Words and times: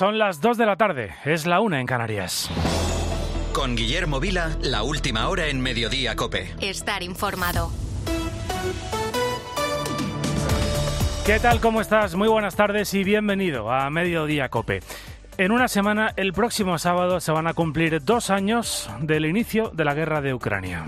Son 0.00 0.16
las 0.16 0.40
2 0.40 0.56
de 0.56 0.64
la 0.64 0.76
tarde, 0.76 1.12
es 1.26 1.44
la 1.44 1.60
una 1.60 1.78
en 1.78 1.86
Canarias. 1.86 2.50
Con 3.52 3.76
Guillermo 3.76 4.18
Vila, 4.18 4.56
la 4.62 4.82
última 4.82 5.28
hora 5.28 5.48
en 5.48 5.60
Mediodía 5.60 6.16
Cope. 6.16 6.54
Estar 6.62 7.02
informado. 7.02 7.70
¿Qué 11.26 11.38
tal? 11.38 11.60
¿Cómo 11.60 11.82
estás? 11.82 12.14
Muy 12.14 12.28
buenas 12.28 12.56
tardes 12.56 12.94
y 12.94 13.04
bienvenido 13.04 13.70
a 13.70 13.90
Mediodía 13.90 14.48
Cope. 14.48 14.80
En 15.36 15.52
una 15.52 15.68
semana, 15.68 16.14
el 16.16 16.32
próximo 16.32 16.78
sábado, 16.78 17.20
se 17.20 17.32
van 17.32 17.46
a 17.46 17.52
cumplir 17.52 18.02
dos 18.02 18.30
años 18.30 18.88
del 19.00 19.26
inicio 19.26 19.68
de 19.68 19.84
la 19.84 19.92
guerra 19.92 20.22
de 20.22 20.32
Ucrania. 20.32 20.86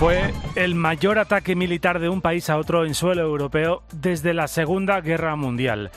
Fue 0.00 0.32
el 0.54 0.74
mayor 0.74 1.18
ataque 1.18 1.56
militar 1.56 1.98
de 1.98 2.08
un 2.08 2.20
país 2.20 2.48
a 2.48 2.58
otro 2.58 2.84
en 2.84 2.94
suelo 2.94 3.22
europeo 3.22 3.82
desde 3.92 4.34
la 4.34 4.46
Segunda 4.46 5.00
Guerra 5.00 5.34
Mundial. 5.36 5.90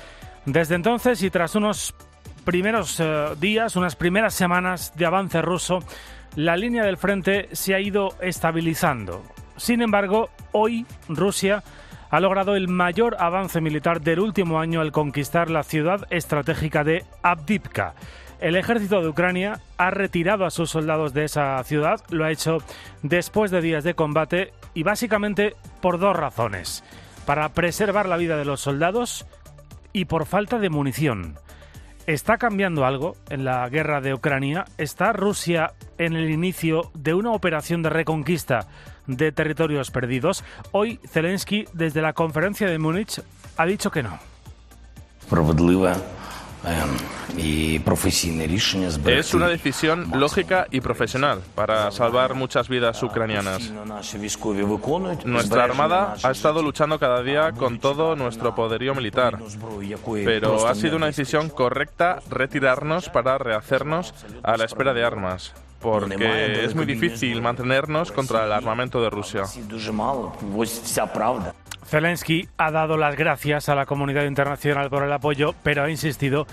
Desde 0.46 0.76
entonces 0.76 1.22
y 1.22 1.30
tras 1.30 1.56
unos 1.56 1.94
primeros 2.44 3.00
eh, 3.00 3.28
días, 3.40 3.76
unas 3.76 3.96
primeras 3.96 4.34
semanas 4.34 4.94
de 4.96 5.06
avance 5.06 5.42
ruso, 5.42 5.80
la 6.36 6.56
línea 6.56 6.84
del 6.84 6.98
frente 6.98 7.50
se 7.52 7.76
ha 7.76 7.80
ido 7.80 8.16
estabilizando. 8.22 9.24
Sin 9.58 9.82
embargo, 9.82 10.30
hoy 10.52 10.86
Rusia 11.10 11.64
ha 12.10 12.20
logrado 12.20 12.56
el 12.56 12.68
mayor 12.68 13.18
avance 13.20 13.60
militar 13.62 14.02
del 14.02 14.20
último 14.20 14.60
año 14.60 14.82
al 14.82 14.92
conquistar 14.92 15.50
la 15.50 15.64
ciudad 15.64 16.08
estratégica 16.10 16.84
de 16.84 17.06
Avdivka. 17.22 17.96
El 18.40 18.56
ejército 18.56 19.02
de 19.02 19.10
Ucrania 19.10 19.62
ha 19.78 19.90
retirado 19.90 20.46
a 20.46 20.52
sus 20.52 20.70
soldados 20.70 21.14
de 21.14 21.26
esa 21.26 21.64
ciudad, 21.64 22.02
lo 22.10 22.24
ha 22.24 22.32
hecho 22.32 22.60
después 23.02 23.50
de 23.50 23.62
días 23.62 23.84
de 23.84 23.96
combate 23.96 24.54
y 24.76 24.84
básicamente 24.84 25.56
por 25.82 25.98
dos 25.98 26.16
razones. 26.16 26.84
Para 27.26 27.50
preservar 27.50 28.08
la 28.08 28.18
vida 28.18 28.38
de 28.38 28.46
los 28.46 28.62
soldados 28.62 29.26
y 29.92 30.06
por 30.06 30.28
falta 30.28 30.60
de 30.60 30.70
munición. 30.70 31.36
¿Está 32.06 32.38
cambiando 32.38 32.86
algo 32.86 33.18
en 33.30 33.44
la 33.44 33.68
guerra 33.70 34.00
de 34.00 34.14
Ucrania? 34.14 34.66
¿Está 34.78 35.12
Rusia 35.12 35.74
en 35.98 36.16
el 36.16 36.30
inicio 36.30 36.92
de 36.94 37.14
una 37.14 37.32
operación 37.32 37.82
de 37.82 37.90
reconquista 37.90 38.68
de 39.08 39.32
territorios 39.32 39.92
perdidos? 39.92 40.44
Hoy 40.72 41.00
Zelensky, 41.06 41.66
desde 41.74 42.02
la 42.02 42.14
conferencia 42.14 42.68
de 42.68 42.80
Múnich, 42.80 43.22
ha 43.58 43.66
dicho 43.66 43.92
que 43.92 44.04
no. 44.04 44.20
Es 49.20 49.34
una 49.34 49.48
decisión 49.48 50.12
lógica 50.20 50.68
y 50.72 50.82
profesional 50.82 51.42
para 51.56 51.92
salvar 51.92 52.34
muchas 52.34 52.68
vidas 52.68 53.02
ucranianas. 53.04 53.72
Nuestra 55.26 55.64
Armada 55.64 56.16
ha 56.24 56.32
estado 56.32 56.62
luchando 56.62 57.00
cada 57.00 57.22
día 57.22 57.52
con 57.52 57.80
todo 57.80 58.16
nuestro 58.16 58.56
poderío 58.56 58.96
militar, 58.96 59.38
pero 60.26 60.68
ha 60.68 60.76
sido 60.76 60.98
una 60.98 61.06
decisión 61.08 61.50
correcta 61.50 62.22
retirarnos 62.30 63.10
para 63.10 63.38
rehacernos 63.38 64.14
a 64.44 64.58
la 64.58 64.66
espera 64.66 64.94
de 64.94 65.04
armas 65.04 65.54
porque 65.80 66.66
es 66.66 66.76
muy 66.76 66.86
difícil 66.86 67.42
mantenernos 67.42 68.12
contra 68.12 68.46
el 68.46 68.52
armamento 68.52 69.02
de 69.02 69.10
Rusia. 69.10 69.44
Zelensky 71.88 72.48
ha 72.58 72.70
dado 72.70 72.98
las 72.98 73.16
gracias 73.16 73.70
a 73.70 73.76
la 73.76 73.86
comunidad 73.86 74.26
internacional 74.26 74.90
por 74.90 75.04
el 75.04 75.14
apoyo, 75.14 75.56
pero 75.64 75.84
ha 75.84 75.90
insistido 75.90 76.46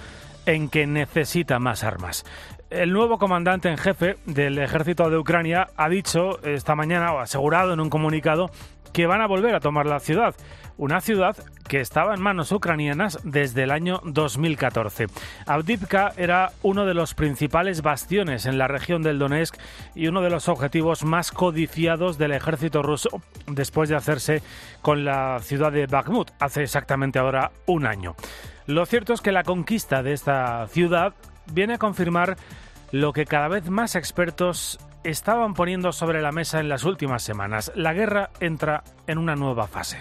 en 0.46 0.68
que 0.68 0.86
necesita 0.86 1.58
más 1.58 1.82
armas. 1.82 2.24
El 2.70 2.92
nuevo 2.92 3.18
comandante 3.18 3.68
en 3.68 3.76
jefe 3.76 4.16
del 4.26 4.58
ejército 4.58 5.10
de 5.10 5.18
Ucrania 5.18 5.68
ha 5.76 5.88
dicho 5.88 6.42
esta 6.44 6.74
mañana, 6.74 7.12
o 7.12 7.18
asegurado 7.18 7.72
en 7.72 7.80
un 7.80 7.90
comunicado, 7.90 8.50
que 8.92 9.06
van 9.06 9.20
a 9.20 9.26
volver 9.26 9.54
a 9.56 9.60
tomar 9.60 9.86
la 9.86 9.98
ciudad 9.98 10.36
una 10.76 11.00
ciudad 11.00 11.36
que 11.68 11.80
estaba 11.80 12.14
en 12.14 12.22
manos 12.22 12.52
ucranianas 12.52 13.18
desde 13.24 13.64
el 13.64 13.70
año 13.70 14.00
2014. 14.04 15.06
Avdivka 15.46 16.12
era 16.16 16.52
uno 16.62 16.84
de 16.86 16.94
los 16.94 17.14
principales 17.14 17.82
bastiones 17.82 18.46
en 18.46 18.58
la 18.58 18.68
región 18.68 19.02
del 19.02 19.18
Donetsk 19.18 19.56
y 19.94 20.06
uno 20.06 20.22
de 20.22 20.30
los 20.30 20.48
objetivos 20.48 21.04
más 21.04 21.32
codiciados 21.32 22.18
del 22.18 22.32
ejército 22.32 22.82
ruso 22.82 23.08
después 23.46 23.88
de 23.88 23.96
hacerse 23.96 24.42
con 24.82 25.04
la 25.04 25.38
ciudad 25.40 25.72
de 25.72 25.86
Bakhmut 25.86 26.30
hace 26.38 26.62
exactamente 26.62 27.18
ahora 27.18 27.50
un 27.66 27.86
año. 27.86 28.14
Lo 28.66 28.86
cierto 28.86 29.12
es 29.12 29.20
que 29.20 29.32
la 29.32 29.42
conquista 29.42 30.02
de 30.02 30.12
esta 30.12 30.66
ciudad 30.68 31.14
viene 31.52 31.74
a 31.74 31.78
confirmar 31.78 32.36
lo 32.92 33.12
que 33.12 33.26
cada 33.26 33.48
vez 33.48 33.68
más 33.68 33.96
expertos 33.96 34.78
estaban 35.02 35.54
poniendo 35.54 35.92
sobre 35.92 36.22
la 36.22 36.32
mesa 36.32 36.60
en 36.60 36.68
las 36.68 36.84
últimas 36.84 37.22
semanas. 37.22 37.72
La 37.74 37.92
guerra 37.92 38.30
entra 38.40 38.84
en 39.06 39.18
una 39.18 39.36
nueva 39.36 39.66
fase 39.66 39.98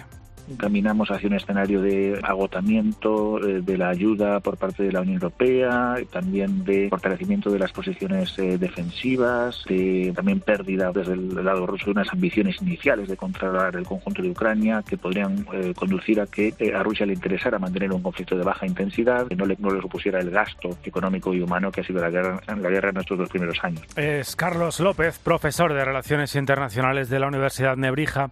caminamos 0.57 1.09
hacia 1.09 1.27
un 1.27 1.35
escenario 1.35 1.81
de 1.81 2.19
agotamiento 2.21 3.39
eh, 3.39 3.61
de 3.61 3.77
la 3.77 3.89
ayuda 3.89 4.39
por 4.39 4.57
parte 4.57 4.83
de 4.83 4.91
la 4.91 5.01
Unión 5.01 5.15
Europea, 5.15 5.95
también 6.11 6.63
de 6.63 6.89
fortalecimiento 6.89 7.49
de 7.49 7.59
las 7.59 7.71
posiciones 7.71 8.37
eh, 8.37 8.57
defensivas, 8.57 9.63
de 9.67 10.11
también 10.15 10.39
pérdida 10.39 10.91
desde 10.91 11.13
el 11.13 11.43
lado 11.43 11.65
ruso 11.65 11.85
de 11.85 11.91
unas 11.91 12.11
ambiciones 12.11 12.61
iniciales 12.61 13.07
de 13.07 13.17
controlar 13.17 13.75
el 13.75 13.85
conjunto 13.85 14.21
de 14.21 14.29
Ucrania 14.29 14.83
que 14.87 14.97
podrían 14.97 15.45
eh, 15.53 15.73
conducir 15.75 16.19
a 16.19 16.27
que 16.27 16.53
a 16.75 16.83
Rusia 16.83 17.05
le 17.05 17.13
interesara 17.13 17.59
mantener 17.59 17.91
un 17.93 18.01
conflicto 18.01 18.35
de 18.35 18.43
baja 18.43 18.65
intensidad, 18.65 19.27
que 19.27 19.35
no 19.35 19.45
le, 19.45 19.55
no 19.59 19.69
le 19.71 19.81
supusiera 19.81 20.19
el 20.19 20.29
gasto 20.29 20.77
económico 20.83 21.33
y 21.33 21.41
humano 21.41 21.71
que 21.71 21.81
ha 21.81 21.83
sido 21.83 22.01
la 22.01 22.09
guerra, 22.09 22.41
la 22.47 22.69
guerra 22.69 22.89
en 22.89 22.97
estos 22.97 23.17
dos 23.17 23.29
primeros 23.29 23.57
años. 23.63 23.83
Es 23.95 24.35
Carlos 24.35 24.79
López, 24.79 25.19
profesor 25.19 25.73
de 25.73 25.85
Relaciones 25.85 26.35
Internacionales 26.35 27.09
de 27.09 27.19
la 27.19 27.27
Universidad 27.27 27.77
Nebrija. 27.77 28.29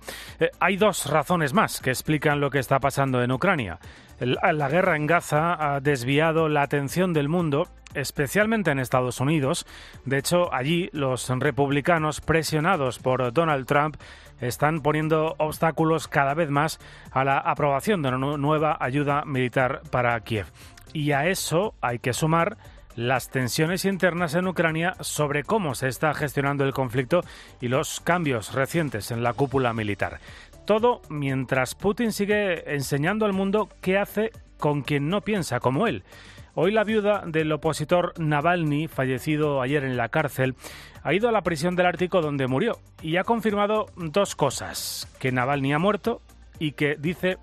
hay 0.60 0.78
dos 0.78 1.10
razones 1.10 1.54
más 1.54 1.80
que 1.80 1.92
explican 2.02 2.42
lo 2.42 2.50
que 2.50 2.58
está 2.58 2.80
pasando 2.80 3.22
en 3.22 3.32
Ucrania. 3.32 3.78
La 4.20 4.70
guerra 4.70 4.96
en 4.96 5.06
Gaza 5.06 5.76
ha 5.76 5.80
desviado 5.80 6.50
la 6.50 6.64
atención 6.64 7.14
del 7.14 7.30
mundo, 7.30 7.68
especialmente 7.94 8.72
en 8.72 8.80
Estados 8.80 9.20
Unidos. 9.20 9.68
De 10.04 10.18
hecho, 10.18 10.52
allí 10.52 10.90
los 10.94 11.30
republicanos, 11.30 12.20
presionados 12.20 12.98
por 12.98 13.32
Donald 13.34 13.68
Trump, 13.68 13.98
están 14.40 14.82
poniendo 14.82 15.36
obstáculos 15.38 16.08
cada 16.08 16.34
vez 16.34 16.50
más 16.50 16.80
a 17.12 17.24
la 17.24 17.38
aprobación 17.38 18.02
de 18.02 18.10
una 18.10 18.38
nueva 18.38 18.78
ayuda 18.80 19.24
militar 19.26 19.84
para 19.92 20.20
Kiev. 20.22 20.48
Y 20.94 21.12
a 21.12 21.28
eso 21.28 21.76
hay 21.82 22.00
que 22.00 22.14
sumar 22.14 22.58
las 22.96 23.30
tensiones 23.30 23.86
internas 23.86 24.34
en 24.34 24.48
Ucrania 24.48 24.96
sobre 25.00 25.44
cómo 25.44 25.76
se 25.76 25.88
está 25.88 26.14
gestionando 26.14 26.66
el 26.66 26.74
conflicto 26.74 27.22
y 27.62 27.68
los 27.68 28.00
cambios 28.00 28.54
recientes 28.54 29.12
en 29.12 29.24
la 29.24 29.34
cúpula 29.34 29.74
militar. 29.74 30.20
Todo 30.72 31.02
mientras 31.10 31.76
Putin 31.76 32.14
sigue 32.14 32.74
enseñando 32.74 33.26
al 33.26 33.34
mundo 33.34 33.68
qué 33.82 33.98
hace 33.98 34.32
con 34.58 34.84
quien 34.84 35.10
no 35.10 35.20
piensa 35.20 35.60
como 35.60 35.86
él. 35.86 36.06
Hoy 36.56 36.72
la 36.72 36.86
viuda 36.86 37.24
del 37.28 37.52
opositor 37.52 38.14
Navalny, 38.18 38.88
fallecido 38.88 39.62
ayer 39.62 39.84
en 39.84 39.98
la 39.98 40.08
cárcel, 40.08 40.56
ha 41.04 41.14
ido 41.14 41.28
a 41.28 41.34
la 41.34 41.42
prisión 41.42 41.76
del 41.76 41.88
Ártico 41.88 42.22
donde 42.22 42.48
murió 42.48 42.80
y 43.02 43.18
ha 43.18 43.26
confirmado 43.26 43.88
dos 43.98 44.34
cosas, 44.34 45.14
que 45.20 45.34
Navalny 45.34 45.74
ha 45.74 45.78
muerto 45.78 46.22
y 46.58 46.72
que 46.72 46.96
dice 46.98 47.38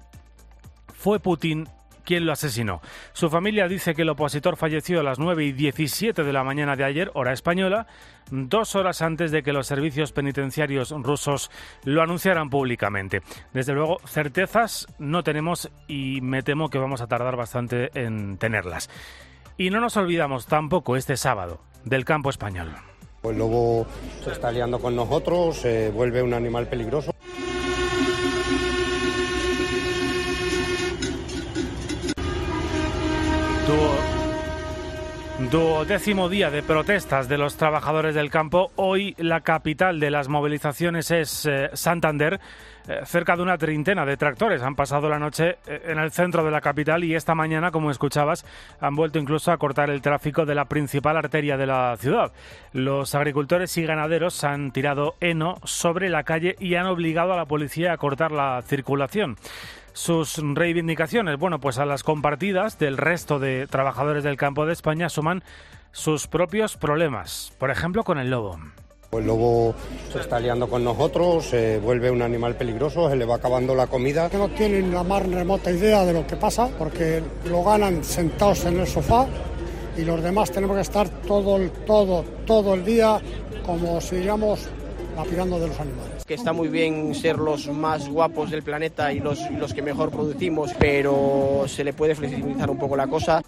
fue 0.94 1.20
Putin 1.20 1.68
quién 2.08 2.24
lo 2.24 2.32
asesinó. 2.32 2.80
Su 3.12 3.28
familia 3.28 3.68
dice 3.68 3.94
que 3.94 4.00
el 4.00 4.08
opositor 4.08 4.56
falleció 4.56 5.00
a 5.00 5.02
las 5.02 5.18
9 5.18 5.44
y 5.44 5.52
17 5.52 6.24
de 6.24 6.32
la 6.32 6.42
mañana 6.42 6.74
de 6.74 6.82
ayer, 6.82 7.10
hora 7.12 7.34
española, 7.34 7.86
dos 8.30 8.76
horas 8.76 9.02
antes 9.02 9.30
de 9.30 9.42
que 9.42 9.52
los 9.52 9.66
servicios 9.66 10.12
penitenciarios 10.12 10.90
rusos 10.90 11.50
lo 11.84 12.00
anunciaran 12.00 12.48
públicamente. 12.48 13.20
Desde 13.52 13.74
luego, 13.74 13.98
certezas 14.06 14.86
no 14.98 15.22
tenemos 15.22 15.70
y 15.86 16.22
me 16.22 16.42
temo 16.42 16.70
que 16.70 16.78
vamos 16.78 17.02
a 17.02 17.08
tardar 17.08 17.36
bastante 17.36 17.90
en 17.92 18.38
tenerlas. 18.38 18.88
Y 19.58 19.68
no 19.68 19.78
nos 19.78 19.98
olvidamos 19.98 20.46
tampoco 20.46 20.96
este 20.96 21.18
sábado 21.18 21.60
del 21.84 22.06
campo 22.06 22.30
español. 22.30 22.70
El 23.22 23.36
lobo 23.36 23.86
se 24.24 24.32
está 24.32 24.50
liando 24.50 24.78
con 24.78 24.96
nosotros, 24.96 25.58
se 25.58 25.90
vuelve 25.90 26.22
un 26.22 26.32
animal 26.32 26.68
peligroso. 26.68 27.12
Duodécimo 35.50 36.28
día 36.28 36.50
de 36.50 36.62
protestas 36.62 37.26
de 37.26 37.38
los 37.38 37.56
trabajadores 37.56 38.14
del 38.14 38.28
campo. 38.28 38.70
Hoy 38.76 39.14
la 39.16 39.40
capital 39.40 39.98
de 39.98 40.10
las 40.10 40.28
movilizaciones 40.28 41.10
es 41.10 41.46
eh, 41.46 41.70
Santander. 41.72 42.38
Eh, 42.86 43.00
cerca 43.06 43.34
de 43.34 43.42
una 43.44 43.56
treintena 43.56 44.04
de 44.04 44.18
tractores 44.18 44.60
han 44.60 44.74
pasado 44.74 45.08
la 45.08 45.18
noche 45.18 45.56
eh, 45.66 45.84
en 45.86 45.98
el 45.98 46.10
centro 46.10 46.44
de 46.44 46.50
la 46.50 46.60
capital 46.60 47.02
y 47.02 47.14
esta 47.14 47.34
mañana, 47.34 47.70
como 47.70 47.90
escuchabas, 47.90 48.44
han 48.78 48.94
vuelto 48.94 49.18
incluso 49.18 49.50
a 49.50 49.56
cortar 49.56 49.88
el 49.88 50.02
tráfico 50.02 50.44
de 50.44 50.54
la 50.54 50.66
principal 50.66 51.16
arteria 51.16 51.56
de 51.56 51.66
la 51.66 51.96
ciudad. 51.96 52.30
Los 52.74 53.14
agricultores 53.14 53.74
y 53.78 53.86
ganaderos 53.86 54.44
han 54.44 54.70
tirado 54.70 55.14
heno 55.18 55.56
sobre 55.64 56.10
la 56.10 56.24
calle 56.24 56.56
y 56.58 56.74
han 56.74 56.86
obligado 56.86 57.32
a 57.32 57.38
la 57.38 57.46
policía 57.46 57.94
a 57.94 57.96
cortar 57.96 58.32
la 58.32 58.60
circulación 58.60 59.38
sus 59.98 60.36
reivindicaciones. 60.38 61.38
Bueno, 61.38 61.58
pues 61.58 61.78
a 61.78 61.84
las 61.84 62.04
compartidas 62.04 62.78
del 62.78 62.96
resto 62.96 63.40
de 63.40 63.66
trabajadores 63.66 64.22
del 64.22 64.36
campo 64.36 64.64
de 64.64 64.72
España 64.72 65.08
suman 65.08 65.42
sus 65.90 66.28
propios 66.28 66.76
problemas, 66.76 67.52
por 67.58 67.72
ejemplo 67.72 68.04
con 68.04 68.18
el 68.18 68.30
lobo. 68.30 68.60
El 69.10 69.26
lobo 69.26 69.74
se 70.12 70.20
está 70.20 70.38
liando 70.38 70.68
con 70.68 70.84
nosotros, 70.84 71.46
se 71.46 71.78
vuelve 71.78 72.12
un 72.12 72.22
animal 72.22 72.54
peligroso, 72.54 73.10
se 73.10 73.16
le 73.16 73.24
va 73.24 73.36
acabando 73.36 73.74
la 73.74 73.88
comida. 73.88 74.30
No 74.32 74.48
tienen 74.50 74.94
la 74.94 75.02
más 75.02 75.26
remota 75.26 75.72
idea 75.72 76.04
de 76.04 76.12
lo 76.12 76.24
que 76.26 76.36
pasa 76.36 76.68
porque 76.78 77.20
lo 77.46 77.64
ganan 77.64 78.04
sentados 78.04 78.66
en 78.66 78.78
el 78.78 78.86
sofá 78.86 79.26
y 79.96 80.02
los 80.02 80.22
demás 80.22 80.52
tenemos 80.52 80.76
que 80.76 80.82
estar 80.82 81.08
todo, 81.08 81.58
todo, 81.86 82.24
todo 82.46 82.74
el 82.74 82.84
día 82.84 83.20
como 83.66 84.00
si 84.00 84.16
digamos 84.16 84.68
lapidando 85.16 85.58
de 85.58 85.66
los 85.66 85.80
animales. 85.80 86.17
Que 86.28 86.34
está 86.34 86.52
muy 86.52 86.68
bien 86.68 87.14
ser 87.14 87.38
los 87.38 87.66
más 87.68 88.06
guapos 88.08 88.50
del 88.50 88.62
planeta 88.62 89.12
y 89.12 89.18
los, 89.18 89.50
los 89.52 89.72
que 89.72 89.80
mejor 89.82 90.10
producimos, 90.10 90.74
pero 90.78 91.64
se 91.66 91.82
le 91.82 91.94
puede 91.94 92.14
flexibilizar 92.14 92.70
un 92.70 92.78
poco 92.78 92.96
la 92.96 93.06
cosa. 93.06 93.42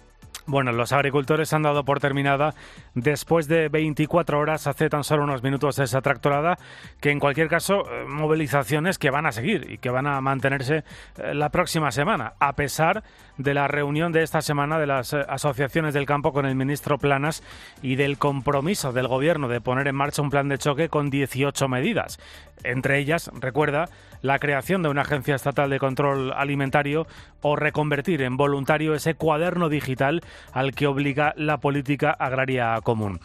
Bueno, 0.47 0.71
los 0.71 0.91
agricultores 0.91 1.53
han 1.53 1.61
dado 1.61 1.85
por 1.85 1.99
terminada 1.99 2.55
después 2.95 3.47
de 3.47 3.69
24 3.69 4.39
horas, 4.39 4.65
hace 4.65 4.89
tan 4.89 5.03
solo 5.03 5.23
unos 5.23 5.43
minutos, 5.43 5.77
esa 5.77 6.01
tractorada, 6.01 6.57
que 6.99 7.11
en 7.11 7.19
cualquier 7.19 7.47
caso, 7.47 7.83
eh, 7.89 8.05
movilizaciones 8.07 8.97
que 8.97 9.11
van 9.11 9.27
a 9.27 9.31
seguir 9.31 9.69
y 9.69 9.77
que 9.77 9.91
van 9.91 10.07
a 10.07 10.19
mantenerse 10.19 10.83
eh, 11.17 11.33
la 11.35 11.49
próxima 11.49 11.91
semana, 11.91 12.33
a 12.39 12.53
pesar 12.53 13.03
de 13.37 13.53
la 13.53 13.67
reunión 13.67 14.11
de 14.11 14.23
esta 14.23 14.41
semana 14.41 14.79
de 14.79 14.87
las 14.87 15.13
eh, 15.13 15.23
asociaciones 15.29 15.93
del 15.93 16.07
campo 16.07 16.33
con 16.33 16.45
el 16.45 16.55
ministro 16.55 16.97
Planas 16.97 17.43
y 17.83 17.95
del 17.95 18.17
compromiso 18.17 18.91
del 18.91 19.07
gobierno 19.07 19.47
de 19.47 19.61
poner 19.61 19.87
en 19.87 19.95
marcha 19.95 20.23
un 20.23 20.31
plan 20.31 20.49
de 20.49 20.57
choque 20.57 20.89
con 20.89 21.09
18 21.11 21.67
medidas. 21.67 22.19
Entre 22.63 22.99
ellas, 22.99 23.31
recuerda, 23.39 23.89
la 24.21 24.39
creación 24.39 24.83
de 24.83 24.89
una 24.89 25.01
agencia 25.01 25.35
estatal 25.35 25.69
de 25.69 25.79
control 25.79 26.31
alimentario 26.33 27.07
o 27.41 27.55
reconvertir 27.55 28.21
en 28.21 28.37
voluntario 28.37 28.93
ese 28.93 29.15
cuaderno 29.15 29.69
digital 29.69 30.21
al 30.53 30.73
que 30.73 30.87
obliga 30.87 31.33
la 31.35 31.57
política 31.57 32.11
agraria 32.11 32.79
común. 32.81 33.19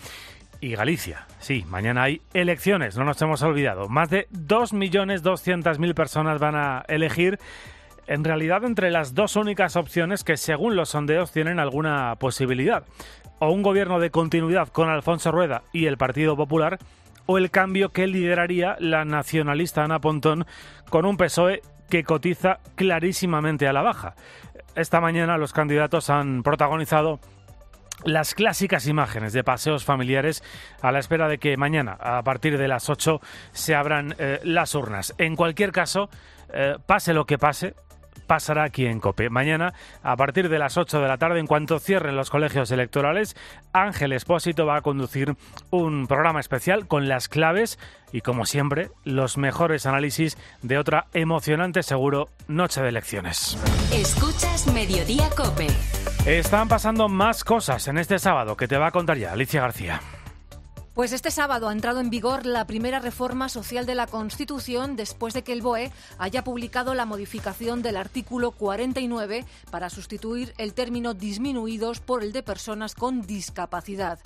Y 0.60 0.74
Galicia, 0.74 1.26
sí, 1.38 1.64
mañana 1.68 2.04
hay 2.04 2.22
elecciones, 2.32 2.96
no 2.96 3.04
nos 3.04 3.20
hemos 3.20 3.42
olvidado. 3.42 3.88
Más 3.88 4.08
de 4.08 4.26
2.200.000 4.30 5.94
personas 5.94 6.40
van 6.40 6.56
a 6.56 6.82
elegir 6.88 7.38
en 8.06 8.24
realidad 8.24 8.64
entre 8.64 8.90
las 8.90 9.14
dos 9.14 9.36
únicas 9.36 9.76
opciones 9.76 10.24
que 10.24 10.36
según 10.36 10.76
los 10.76 10.90
sondeos 10.90 11.32
tienen 11.32 11.58
alguna 11.58 12.14
posibilidad. 12.16 12.84
O 13.38 13.50
un 13.50 13.62
gobierno 13.62 14.00
de 14.00 14.10
continuidad 14.10 14.68
con 14.68 14.88
Alfonso 14.88 15.30
Rueda 15.30 15.62
y 15.72 15.86
el 15.86 15.98
Partido 15.98 16.36
Popular, 16.36 16.78
o 17.26 17.38
el 17.38 17.50
cambio 17.50 17.90
que 17.90 18.06
lideraría 18.06 18.76
la 18.78 19.04
nacionalista 19.04 19.84
Ana 19.84 20.00
Pontón 20.00 20.46
con 20.88 21.04
un 21.04 21.16
PSOE 21.16 21.62
que 21.90 22.04
cotiza 22.04 22.60
clarísimamente 22.74 23.68
a 23.68 23.72
la 23.72 23.82
baja. 23.82 24.14
Esta 24.74 25.00
mañana 25.00 25.38
los 25.38 25.52
candidatos 25.52 26.10
han 26.10 26.42
protagonizado 26.42 27.20
las 28.04 28.34
clásicas 28.34 28.86
imágenes 28.86 29.32
de 29.32 29.44
paseos 29.44 29.84
familiares 29.84 30.42
a 30.82 30.92
la 30.92 30.98
espera 30.98 31.28
de 31.28 31.38
que 31.38 31.56
mañana, 31.56 31.96
a 31.98 32.22
partir 32.22 32.58
de 32.58 32.68
las 32.68 32.90
8, 32.90 33.20
se 33.52 33.74
abran 33.74 34.14
eh, 34.18 34.40
las 34.44 34.74
urnas. 34.74 35.14
En 35.18 35.34
cualquier 35.34 35.72
caso, 35.72 36.10
eh, 36.52 36.76
pase 36.84 37.14
lo 37.14 37.24
que 37.24 37.38
pase, 37.38 37.74
pasará 38.26 38.64
aquí 38.64 38.86
en 38.86 39.00
COPE. 39.00 39.30
Mañana, 39.30 39.74
a 40.02 40.16
partir 40.16 40.48
de 40.48 40.58
las 40.58 40.76
8 40.76 41.00
de 41.00 41.08
la 41.08 41.18
tarde, 41.18 41.40
en 41.40 41.46
cuanto 41.46 41.78
cierren 41.78 42.16
los 42.16 42.30
colegios 42.30 42.70
electorales, 42.70 43.36
Ángel 43.72 44.12
Espósito 44.12 44.66
va 44.66 44.76
a 44.76 44.82
conducir 44.82 45.34
un 45.70 46.06
programa 46.06 46.40
especial 46.40 46.86
con 46.86 47.08
las 47.08 47.28
claves 47.28 47.78
y, 48.12 48.20
como 48.20 48.46
siempre, 48.46 48.90
los 49.04 49.38
mejores 49.38 49.86
análisis 49.86 50.36
de 50.62 50.78
otra 50.78 51.06
emocionante, 51.12 51.82
seguro, 51.82 52.28
noche 52.48 52.82
de 52.82 52.88
elecciones. 52.88 53.58
Escuchas 53.92 54.66
Mediodía 54.72 55.28
COPE. 55.36 55.66
Están 56.26 56.68
pasando 56.68 57.08
más 57.08 57.44
cosas 57.44 57.86
en 57.88 57.98
este 57.98 58.18
sábado 58.18 58.56
que 58.56 58.68
te 58.68 58.78
va 58.78 58.88
a 58.88 58.92
contar 58.92 59.16
ya 59.16 59.32
Alicia 59.32 59.60
García. 59.60 60.00
Pues 60.96 61.12
este 61.12 61.30
sábado 61.30 61.68
ha 61.68 61.72
entrado 61.72 62.00
en 62.00 62.08
vigor 62.08 62.46
la 62.46 62.66
primera 62.66 63.00
reforma 63.00 63.50
social 63.50 63.84
de 63.84 63.94
la 63.94 64.06
Constitución 64.06 64.96
después 64.96 65.34
de 65.34 65.42
que 65.42 65.52
el 65.52 65.60
BOE 65.60 65.92
haya 66.16 66.42
publicado 66.42 66.94
la 66.94 67.04
modificación 67.04 67.82
del 67.82 67.98
artículo 67.98 68.52
49 68.52 69.44
para 69.70 69.90
sustituir 69.90 70.54
el 70.56 70.72
término 70.72 71.12
disminuidos 71.12 72.00
por 72.00 72.22
el 72.24 72.32
de 72.32 72.42
personas 72.42 72.94
con 72.94 73.26
discapacidad. 73.26 74.20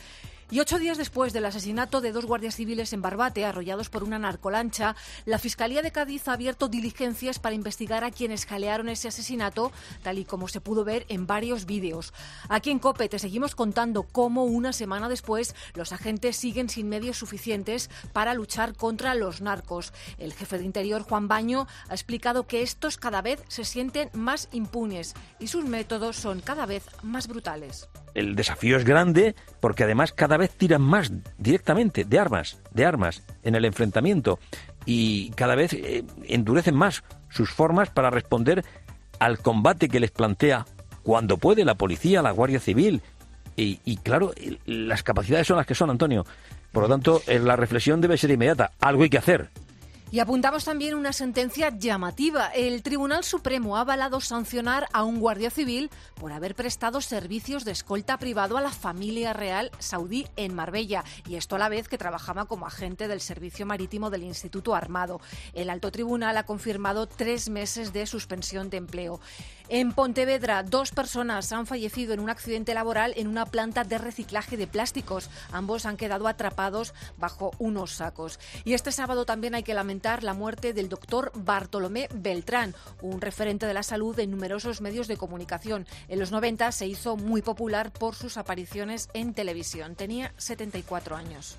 Y 0.52 0.58
ocho 0.58 0.81
días 0.81 0.99
después 0.99 1.32
del 1.32 1.44
asesinato 1.44 2.00
de 2.00 2.11
dos 2.11 2.26
guardias 2.26 2.56
civiles 2.56 2.93
en 2.93 3.00
Barbate, 3.00 3.44
arrollados 3.44 3.88
por 3.88 4.02
una 4.02 4.19
narcolancha, 4.19 4.97
la 5.25 5.38
Fiscalía 5.38 5.81
de 5.81 5.93
Cádiz 5.93 6.26
ha 6.26 6.32
abierto 6.32 6.67
diligencias 6.67 7.38
para 7.38 7.55
investigar 7.55 8.02
a 8.02 8.11
quienes 8.11 8.47
jalearon 8.47 8.88
ese 8.88 9.06
asesinato, 9.06 9.70
tal 10.02 10.19
y 10.19 10.25
como 10.25 10.49
se 10.49 10.61
pudo 10.61 10.85
ver 10.85 11.06
en 11.08 11.29
varios 11.29 11.67
vídeos. 11.67 12.12
Aquí 12.49 12.70
en 12.70 12.81
COPE 12.81 13.08
te 13.08 13.20
seguimos 13.20 13.55
contando 13.55 14.02
cómo 14.02 14.43
una 14.43 14.73
semana 14.73 15.08
después 15.08 15.55
los 15.75 15.93
agentes 15.93 16.37
siguen 16.37 16.69
sin 16.69 16.88
medios 16.88 17.19
suficientes 17.19 17.88
para 18.12 18.35
luchar 18.35 18.75
contra 18.75 19.14
los 19.14 19.41
narcos. 19.41 19.93
El 20.19 20.32
jefe 20.32 20.58
de 20.58 20.64
Interior, 20.64 21.03
Juan 21.03 21.29
Baño, 21.29 21.69
ha 21.88 21.94
explicado 21.94 22.49
que 22.49 22.62
estos 22.62 22.96
cada 22.96 23.23
vez 23.23 23.41
se 23.46 23.64
sienten 23.64 24.11
más 24.14 24.49
impunes 24.50 25.14
y 25.38 25.46
sus 25.46 25.64
métodos 25.64 26.17
son 26.17 26.41
cada 26.41 26.67
vez 26.67 26.85
más 27.05 27.29
brutales 27.29 27.88
el 28.14 28.36
desafío 28.36 28.76
es 28.76 28.84
grande 28.84 29.34
porque 29.60 29.84
además 29.84 30.12
cada 30.12 30.36
vez 30.36 30.50
tiran 30.50 30.82
más 30.82 31.12
directamente 31.38 32.04
de 32.04 32.18
armas, 32.18 32.60
de 32.72 32.84
armas 32.84 33.22
en 33.42 33.54
el 33.54 33.64
enfrentamiento 33.64 34.38
y 34.84 35.30
cada 35.30 35.54
vez 35.54 35.72
eh, 35.72 36.04
endurecen 36.24 36.74
más 36.74 37.04
sus 37.28 37.50
formas 37.50 37.90
para 37.90 38.10
responder 38.10 38.64
al 39.18 39.38
combate 39.38 39.88
que 39.88 40.00
les 40.00 40.10
plantea 40.10 40.66
cuando 41.02 41.38
puede 41.38 41.64
la 41.64 41.74
policía, 41.74 42.22
la 42.22 42.30
Guardia 42.30 42.60
Civil 42.60 43.02
y, 43.56 43.80
y 43.84 43.96
claro, 43.98 44.32
las 44.64 45.02
capacidades 45.02 45.46
son 45.46 45.56
las 45.56 45.66
que 45.66 45.74
son, 45.74 45.90
Antonio. 45.90 46.24
Por 46.72 46.84
lo 46.84 46.88
tanto, 46.88 47.20
la 47.26 47.56
reflexión 47.56 48.00
debe 48.00 48.16
ser 48.16 48.30
inmediata. 48.30 48.72
Algo 48.80 49.02
hay 49.02 49.10
que 49.10 49.18
hacer. 49.18 49.50
Y 50.12 50.18
apuntamos 50.18 50.64
también 50.64 50.96
una 50.96 51.12
sentencia 51.12 51.70
llamativa. 51.70 52.48
El 52.48 52.82
Tribunal 52.82 53.22
Supremo 53.22 53.76
ha 53.76 53.82
avalado 53.82 54.20
sancionar 54.20 54.88
a 54.92 55.04
un 55.04 55.20
guardia 55.20 55.50
civil 55.50 55.88
por 56.16 56.32
haber 56.32 56.56
prestado 56.56 57.00
servicios 57.00 57.64
de 57.64 57.70
escolta 57.70 58.18
privado 58.18 58.56
a 58.56 58.60
la 58.60 58.72
familia 58.72 59.32
real 59.32 59.70
saudí 59.78 60.26
en 60.34 60.52
Marbella, 60.52 61.04
y 61.28 61.36
esto 61.36 61.54
a 61.54 61.60
la 61.60 61.68
vez 61.68 61.86
que 61.86 61.96
trabajaba 61.96 62.46
como 62.46 62.66
agente 62.66 63.06
del 63.06 63.20
Servicio 63.20 63.66
Marítimo 63.66 64.10
del 64.10 64.24
Instituto 64.24 64.74
Armado. 64.74 65.20
El 65.54 65.70
alto 65.70 65.92
tribunal 65.92 66.36
ha 66.38 66.44
confirmado 66.44 67.06
tres 67.06 67.48
meses 67.48 67.92
de 67.92 68.04
suspensión 68.06 68.68
de 68.68 68.78
empleo. 68.78 69.20
En 69.72 69.93
Pontevedra, 69.93 70.64
dos 70.64 70.90
personas 70.90 71.52
han 71.52 71.64
fallecido 71.64 72.12
en 72.12 72.19
un 72.19 72.28
accidente 72.28 72.75
laboral 72.75 73.14
en 73.17 73.28
una 73.28 73.46
planta 73.46 73.84
de 73.84 73.99
reciclaje 73.99 74.56
de 74.56 74.67
plásticos. 74.67 75.31
Ambos 75.52 75.87
han 75.87 75.96
quedado 75.96 76.26
atrapados 76.26 76.93
bajo 77.19 77.52
unos 77.61 77.93
sacos. 77.93 78.40
Y 78.64 78.75
este 78.75 78.90
sábado 78.90 79.25
también 79.25 79.55
hay 79.55 79.62
que 79.62 79.72
lamentar 79.72 80.24
la 80.24 80.34
muerte 80.34 80.72
del 80.72 80.89
doctor 80.89 81.31
Bartolomé 81.36 82.08
Beltrán, 82.12 82.74
un 83.00 83.20
referente 83.20 83.67
de 83.67 83.74
la 83.74 83.84
salud 83.84 84.19
en 84.19 84.32
numerosos 84.32 84.81
medios 84.81 85.06
de 85.06 85.17
comunicación. 85.17 85.86
En 86.08 86.19
los 86.19 86.32
90 86.32 86.72
se 86.72 86.89
hizo 86.89 87.17
muy 87.17 87.41
popular 87.41 87.93
por 87.93 88.17
sus 88.17 88.39
apariciones 88.39 89.08
en 89.15 89.34
televisión. 89.34 89.94
Tenía 89.94 90.34
74 90.36 91.15
años. 91.15 91.58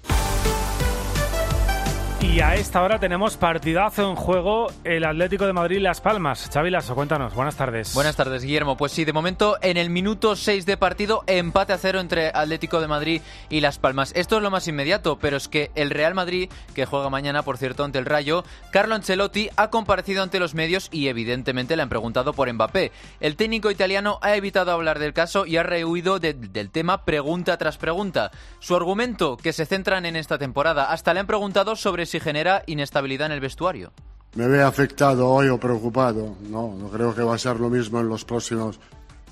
Y 2.22 2.40
a 2.40 2.54
esta 2.54 2.84
hora 2.84 3.00
tenemos 3.00 3.36
partidazo 3.36 4.08
en 4.08 4.16
juego 4.16 4.68
el 4.84 5.06
Atlético 5.06 5.48
de 5.48 5.54
Madrid 5.54 5.80
Las 5.82 6.02
Palmas. 6.02 6.52
Xavi 6.54 6.70
Lasso, 6.70 6.94
cuéntanos. 6.94 7.34
Buenas 7.34 7.56
tardes. 7.56 7.96
Buenas 7.96 8.16
tardes, 8.16 8.44
Guillermo. 8.44 8.78
Pues 8.78 8.92
sí, 8.92 9.06
de 9.06 9.12
momento 9.12 9.58
en 9.64 9.76
el 9.76 9.90
minuto 9.90 10.36
6 10.36 10.68
de 10.68 10.78
partido, 10.78 11.24
empate 11.26 11.74
a 11.74 11.80
cero 11.80 12.00
entre 12.00 12.28
Atlético 12.28 12.80
de 12.80 12.88
Madrid 12.88 13.22
y 13.50 13.62
Las 13.62 13.80
Palmas. 13.80 14.14
Esto 14.16 14.38
es 14.38 14.44
lo 14.44 14.52
más 14.52 14.68
inmediato, 14.68 15.18
pero 15.18 15.36
es 15.36 15.48
que 15.48 15.72
el 15.74 15.90
Real 15.90 16.14
Madrid, 16.14 16.52
que 16.76 16.86
juega 16.86 17.10
mañana, 17.10 17.42
por 17.42 17.58
cierto, 17.58 17.84
ante 17.84 17.98
el 17.98 18.06
Rayo, 18.06 18.46
Carlo 18.72 18.94
Ancelotti 18.94 19.50
ha 19.56 19.72
comparecido 19.72 20.22
ante 20.22 20.40
los 20.40 20.54
medios 20.54 20.90
y 20.92 21.08
evidentemente 21.08 21.76
le 21.76 21.82
han 21.82 21.90
preguntado 21.90 22.34
por 22.34 22.54
Mbappé. 22.54 22.92
El 23.20 23.36
técnico 23.36 23.72
italiano 23.72 24.20
ha 24.22 24.36
evitado 24.36 24.72
hablar 24.72 25.00
del 25.00 25.14
caso 25.14 25.48
y 25.48 25.58
ha 25.58 25.64
rehuido 25.64 26.20
del 26.20 26.70
tema 26.70 27.04
pregunta 27.04 27.58
tras 27.58 27.80
pregunta. 27.80 28.30
Su 28.60 28.76
argumento, 28.76 29.38
que 29.38 29.54
se 29.54 29.66
centran 29.66 30.06
en 30.06 30.16
esta 30.16 30.38
temporada. 30.38 30.92
Hasta 30.92 31.16
le 31.16 31.22
han 31.22 31.28
preguntado 31.28 31.76
sobre 31.76 32.11
si 32.12 32.20
genera 32.20 32.64
inestabilidad 32.68 33.28
en 33.28 33.32
el 33.32 33.40
vestuario. 33.40 33.94
Me 34.36 34.48
ve 34.48 34.62
afectado 34.62 35.30
hoy 35.30 35.48
o 35.48 35.58
preocupado. 35.58 36.36
No, 36.42 36.76
no 36.78 36.90
creo 36.90 37.16
que 37.16 37.24
va 37.24 37.36
a 37.36 37.38
ser 37.38 37.58
lo 37.58 37.70
mismo 37.70 38.02
en 38.02 38.10
los 38.10 38.26
próximos, 38.26 38.82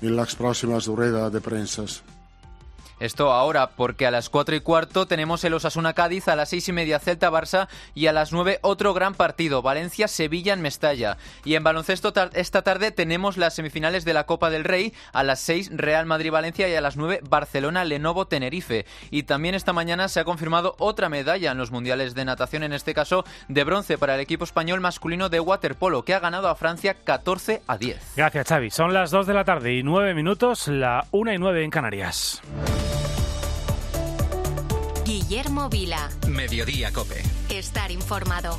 en 0.00 0.16
las 0.16 0.34
próximas 0.34 0.86
ruedas 0.86 1.30
de 1.30 1.42
prensa. 1.42 1.84
Esto 3.00 3.32
ahora, 3.32 3.70
porque 3.70 4.06
a 4.06 4.10
las 4.10 4.28
4 4.28 4.56
y 4.56 4.60
cuarto 4.60 5.06
tenemos 5.06 5.42
el 5.44 5.54
Osasuna 5.54 5.94
Cádiz, 5.94 6.28
a 6.28 6.36
las 6.36 6.50
6 6.50 6.68
y 6.68 6.72
media 6.72 6.98
Celta 6.98 7.30
Barça 7.30 7.68
y 7.94 8.08
a 8.08 8.12
las 8.12 8.30
9 8.30 8.58
otro 8.60 8.92
gran 8.92 9.14
partido, 9.14 9.62
Valencia 9.62 10.06
Sevilla 10.06 10.52
en 10.52 10.60
Mestalla. 10.60 11.16
Y 11.42 11.54
en 11.54 11.64
baloncesto 11.64 12.12
esta 12.34 12.60
tarde 12.60 12.90
tenemos 12.90 13.38
las 13.38 13.54
semifinales 13.54 14.04
de 14.04 14.12
la 14.12 14.24
Copa 14.26 14.50
del 14.50 14.64
Rey, 14.64 14.92
a 15.14 15.22
las 15.22 15.40
6 15.40 15.70
Real 15.72 16.04
Madrid 16.04 16.30
Valencia 16.30 16.68
y 16.68 16.74
a 16.74 16.80
las 16.82 16.98
9 16.98 17.20
Barcelona 17.28 17.86
Lenovo 17.86 18.26
Tenerife. 18.26 18.84
Y 19.10 19.22
también 19.22 19.54
esta 19.54 19.72
mañana 19.72 20.08
se 20.08 20.20
ha 20.20 20.24
confirmado 20.24 20.76
otra 20.78 21.08
medalla 21.08 21.52
en 21.52 21.58
los 21.58 21.70
mundiales 21.70 22.14
de 22.14 22.26
natación, 22.26 22.64
en 22.64 22.74
este 22.74 22.92
caso 22.92 23.24
de 23.48 23.64
bronce 23.64 23.96
para 23.96 24.14
el 24.14 24.20
equipo 24.20 24.44
español 24.44 24.80
masculino 24.80 25.30
de 25.30 25.40
waterpolo, 25.40 26.04
que 26.04 26.12
ha 26.12 26.20
ganado 26.20 26.48
a 26.48 26.54
Francia 26.54 26.98
14 27.02 27.62
a 27.66 27.78
10. 27.78 28.12
Gracias, 28.16 28.46
Xavi. 28.46 28.70
Son 28.70 28.92
las 28.92 29.10
2 29.10 29.26
de 29.26 29.34
la 29.34 29.44
tarde 29.44 29.72
y 29.74 29.82
9 29.82 30.12
minutos, 30.12 30.68
la 30.68 31.06
1 31.12 31.32
y 31.32 31.38
9 31.38 31.64
en 31.64 31.70
Canarias. 31.70 32.42
Guillermo 35.04 35.68
Vila. 35.68 36.10
Mediodía 36.28 36.92
Cope. 36.92 37.22
Estar 37.48 37.90
informado. 37.90 38.58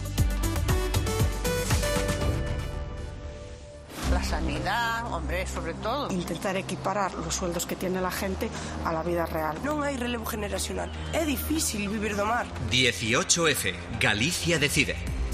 La 4.12 4.24
sanidad, 4.24 5.14
hombre, 5.14 5.48
sobre 5.48 5.74
todo. 5.76 6.12
Intentar 6.12 6.58
equiparar 6.58 7.14
los 7.14 7.34
sueldos 7.34 7.66
que 7.66 7.76
tiene 7.76 8.02
la 8.02 8.12
gente 8.12 8.50
a 8.84 8.92
la 8.92 9.04
vida 9.04 9.26
real. 9.26 9.58
No 9.64 9.82
hay 9.82 9.96
relevo 9.96 10.26
generacional. 10.26 10.92
Es 11.14 11.26
difícil 11.26 11.88
vivir 11.88 12.16
de 12.16 12.24
mar. 12.24 12.46
18F. 12.70 13.74
Galicia 14.00 14.60
decide. 14.60 14.98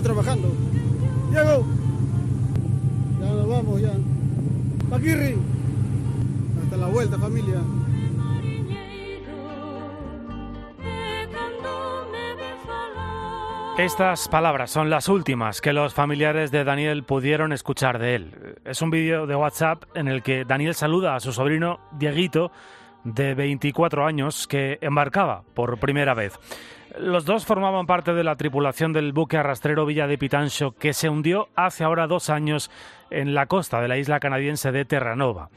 Trabajando. 0.00 0.48
Diego, 1.30 1.66
ya 3.20 3.26
nos 3.26 3.48
vamos, 3.48 3.80
ya. 3.80 3.92
Paquirri, 4.88 5.36
hasta 6.62 6.76
la 6.76 6.86
vuelta, 6.86 7.18
familia. 7.18 7.60
Estas 13.78 14.28
palabras 14.28 14.70
son 14.70 14.90
las 14.90 15.08
últimas 15.08 15.62
que 15.62 15.72
los 15.72 15.94
familiares 15.94 16.50
de 16.50 16.62
Daniel 16.62 17.04
pudieron 17.04 17.52
escuchar 17.52 17.98
de 17.98 18.14
él. 18.14 18.56
Es 18.66 18.82
un 18.82 18.90
vídeo 18.90 19.26
de 19.26 19.34
WhatsApp 19.34 19.84
en 19.94 20.08
el 20.08 20.22
que 20.22 20.44
Daniel 20.44 20.74
saluda 20.74 21.14
a 21.16 21.20
su 21.20 21.32
sobrino 21.32 21.80
Dieguito, 21.92 22.52
de 23.04 23.34
24 23.34 24.06
años, 24.06 24.46
que 24.46 24.78
embarcaba 24.80 25.42
por 25.54 25.78
primera 25.78 26.14
vez. 26.14 26.38
Los 26.98 27.24
dos 27.24 27.46
formaban 27.46 27.86
parte 27.86 28.12
de 28.12 28.24
la 28.24 28.36
tripulación 28.36 28.92
del 28.92 29.12
buque 29.12 29.38
arrastrero 29.38 29.86
Villa 29.86 30.06
de 30.06 30.18
Pitancho 30.18 30.72
que 30.72 30.92
se 30.92 31.08
hundió 31.08 31.48
hace 31.56 31.84
ahora 31.84 32.06
dos 32.06 32.28
años 32.28 32.70
en 33.10 33.34
la 33.34 33.46
costa 33.46 33.80
de 33.80 33.88
la 33.88 33.96
isla 33.96 34.20
canadiense 34.20 34.72
de 34.72 34.84
Terranova. 34.84 35.48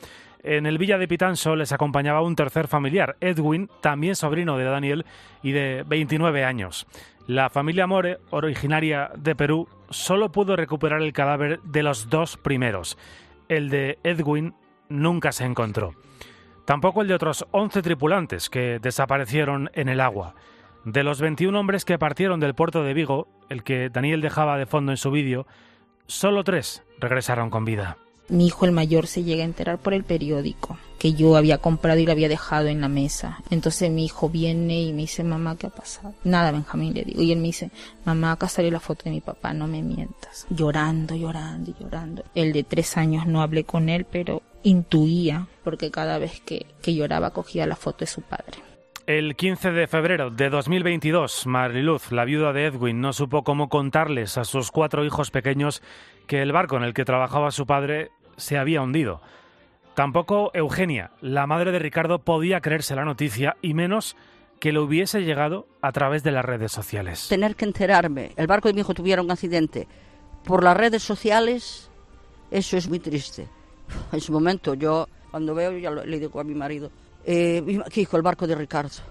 En 0.44 0.66
el 0.66 0.78
Villa 0.78 0.98
de 0.98 1.08
Pitancho 1.08 1.56
les 1.56 1.72
acompañaba 1.72 2.22
un 2.22 2.36
tercer 2.36 2.68
familiar, 2.68 3.18
Edwin, 3.20 3.70
también 3.82 4.16
sobrino 4.16 4.58
de 4.58 4.64
Daniel 4.64 5.06
y 5.42 5.52
de 5.52 5.84
29 5.88 6.46
años. 6.46 6.88
La 7.28 7.50
familia 7.50 7.88
More, 7.88 8.20
originaria 8.30 9.10
de 9.18 9.36
Perú, 9.36 9.68
solo 9.90 10.32
pudo 10.32 10.56
recuperar 10.56 11.02
el 11.02 11.14
cadáver 11.14 11.60
de 11.64 11.82
los 11.82 12.10
dos 12.10 12.38
primeros. 12.38 12.98
El 13.50 13.70
de 13.70 13.98
Edwin 14.04 14.54
nunca 14.88 15.32
se 15.32 15.46
encontró. 15.46 15.96
Tampoco 16.66 17.02
el 17.02 17.08
de 17.08 17.14
otros 17.14 17.46
11 17.52 17.82
tripulantes 17.84 18.50
que 18.50 18.80
desaparecieron 18.80 19.70
en 19.74 19.88
el 19.88 20.02
agua. 20.02 20.36
De 20.84 21.04
los 21.04 21.22
21 21.22 21.60
hombres 21.60 21.86
que 21.86 22.00
partieron 22.00 22.40
del 22.40 22.56
puerto 22.56 22.84
de 22.84 22.94
Vigo, 22.94 23.28
el 23.50 23.64
que 23.64 23.90
Daniel 23.90 24.22
dejaba 24.22 24.58
de 24.58 24.66
fondo 24.66 24.92
en 24.92 24.98
su 24.98 25.12
vídeo, 25.12 25.46
solo 26.08 26.44
tres 26.44 26.84
regresaron 27.00 27.50
con 27.50 27.66
vida. 27.66 27.98
Mi 28.28 28.48
hijo 28.48 28.66
el 28.66 28.72
mayor 28.72 29.08
se 29.08 29.24
llega 29.24 29.44
a 29.44 29.46
enterar 29.46 29.78
por 29.78 29.94
el 29.94 30.04
periódico 30.04 30.78
que 30.98 31.14
yo 31.14 31.36
había 31.36 31.60
comprado 31.60 32.00
y 32.00 32.06
lo 32.06 32.12
había 32.12 32.30
dejado 32.30 32.68
en 32.68 32.82
la 32.82 32.88
mesa. 32.88 33.40
Entonces 33.50 33.92
mi 33.92 34.06
hijo 34.06 34.30
viene 34.30 34.82
y 34.82 34.94
me 34.94 35.02
dice, 35.02 35.24
mamá, 35.24 35.58
¿qué 35.58 35.68
ha 35.68 35.70
pasado? 35.70 36.16
Nada, 36.24 36.52
Benjamín, 36.52 36.94
le 36.94 37.04
digo. 37.04 37.22
Y 37.22 37.32
él 37.32 37.38
me 37.38 37.48
dice, 37.48 37.70
mamá, 38.06 38.32
acá 38.32 38.48
salió 38.48 38.72
la 38.72 38.80
foto 38.80 39.04
de 39.04 39.12
mi 39.12 39.22
papá, 39.22 39.54
no 39.54 39.68
me 39.68 39.82
mientas. 39.82 40.48
Llorando, 40.50 41.16
llorando 41.16 41.74
llorando. 41.80 42.24
El 42.34 42.54
de 42.54 42.64
tres 42.64 42.98
años 42.98 43.28
no 43.28 43.42
hablé 43.42 43.64
con 43.66 43.90
él, 43.90 44.06
pero 44.10 44.42
intuía, 44.64 45.48
porque 45.64 45.92
cada 45.92 46.18
vez 46.18 46.42
que, 46.42 46.66
que 46.82 46.96
lloraba 46.96 47.32
cogía 47.32 47.68
la 47.68 47.76
foto 47.76 48.00
de 48.00 48.08
su 48.08 48.22
padre. 48.22 48.58
El 49.08 49.36
15 49.36 49.72
de 49.72 49.86
febrero 49.86 50.32
de 50.32 50.50
2022, 50.50 51.46
Mariluz, 51.46 52.12
la 52.12 52.26
viuda 52.26 52.54
de 52.54 52.66
Edwin, 52.66 53.02
no 53.02 53.14
supo 53.14 53.44
cómo 53.44 53.70
contarles 53.70 54.40
a 54.40 54.46
sus 54.46 54.72
cuatro 54.72 55.06
hijos 55.06 55.30
pequeños 55.30 55.84
que 56.26 56.42
el 56.42 56.52
barco 56.52 56.78
en 56.78 56.84
el 56.84 56.94
que 56.94 57.06
trabajaba 57.06 57.52
su 57.52 57.66
padre 57.66 58.12
se 58.38 58.58
había 58.58 58.82
hundido. 58.82 59.22
Tampoco 59.96 60.52
Eugenia, 60.54 61.12
la 61.22 61.48
madre 61.48 61.72
de 61.72 61.80
Ricardo, 61.80 62.20
podía 62.20 62.60
creerse 62.60 62.96
la 62.96 63.06
noticia 63.06 63.56
y 63.62 63.74
menos 63.74 64.18
que 64.60 64.72
lo 64.72 64.84
hubiese 64.84 65.22
llegado 65.24 65.68
a 65.82 65.92
través 65.92 66.24
de 66.24 66.32
las 66.32 66.44
redes 66.44 66.72
sociales. 66.72 67.28
Tener 67.30 67.56
que 67.56 67.66
enterarme, 67.66 68.34
el 68.36 68.48
barco 68.48 68.68
de 68.68 68.74
mi 68.74 68.82
hijo 68.82 68.94
tuviera 68.94 69.22
un 69.22 69.32
accidente 69.32 69.88
por 70.44 70.64
las 70.64 70.76
redes 70.76 71.04
sociales, 71.04 71.90
eso 72.52 72.78
es 72.78 72.88
muy 72.88 73.00
triste. 73.00 73.48
En 74.12 74.20
su 74.20 74.32
momento 74.32 74.74
yo, 74.74 75.08
cuando 75.32 75.54
veo, 75.54 75.78
ya 75.78 75.92
le 75.92 76.20
digo 76.20 76.40
a 76.40 76.44
mi 76.44 76.56
marido, 76.56 76.90
eh, 77.24 77.64
hijo, 77.96 78.18
el 78.18 78.24
barco 78.24 78.48
de 78.48 78.56
Ricardo. 78.56 79.02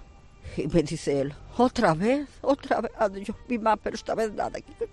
Y 0.57 0.67
me 0.67 0.83
dice 0.83 1.21
él, 1.21 1.33
otra 1.57 1.93
vez, 1.93 2.27
otra 2.41 2.81
vez. 2.81 2.91
Yo, 3.25 3.35
mi 3.49 3.57
mamá, 3.57 3.77
pero 3.77 3.95
esta 3.95 4.15
vez 4.15 4.31
nada. 4.33 4.59
Yo, 4.59 4.87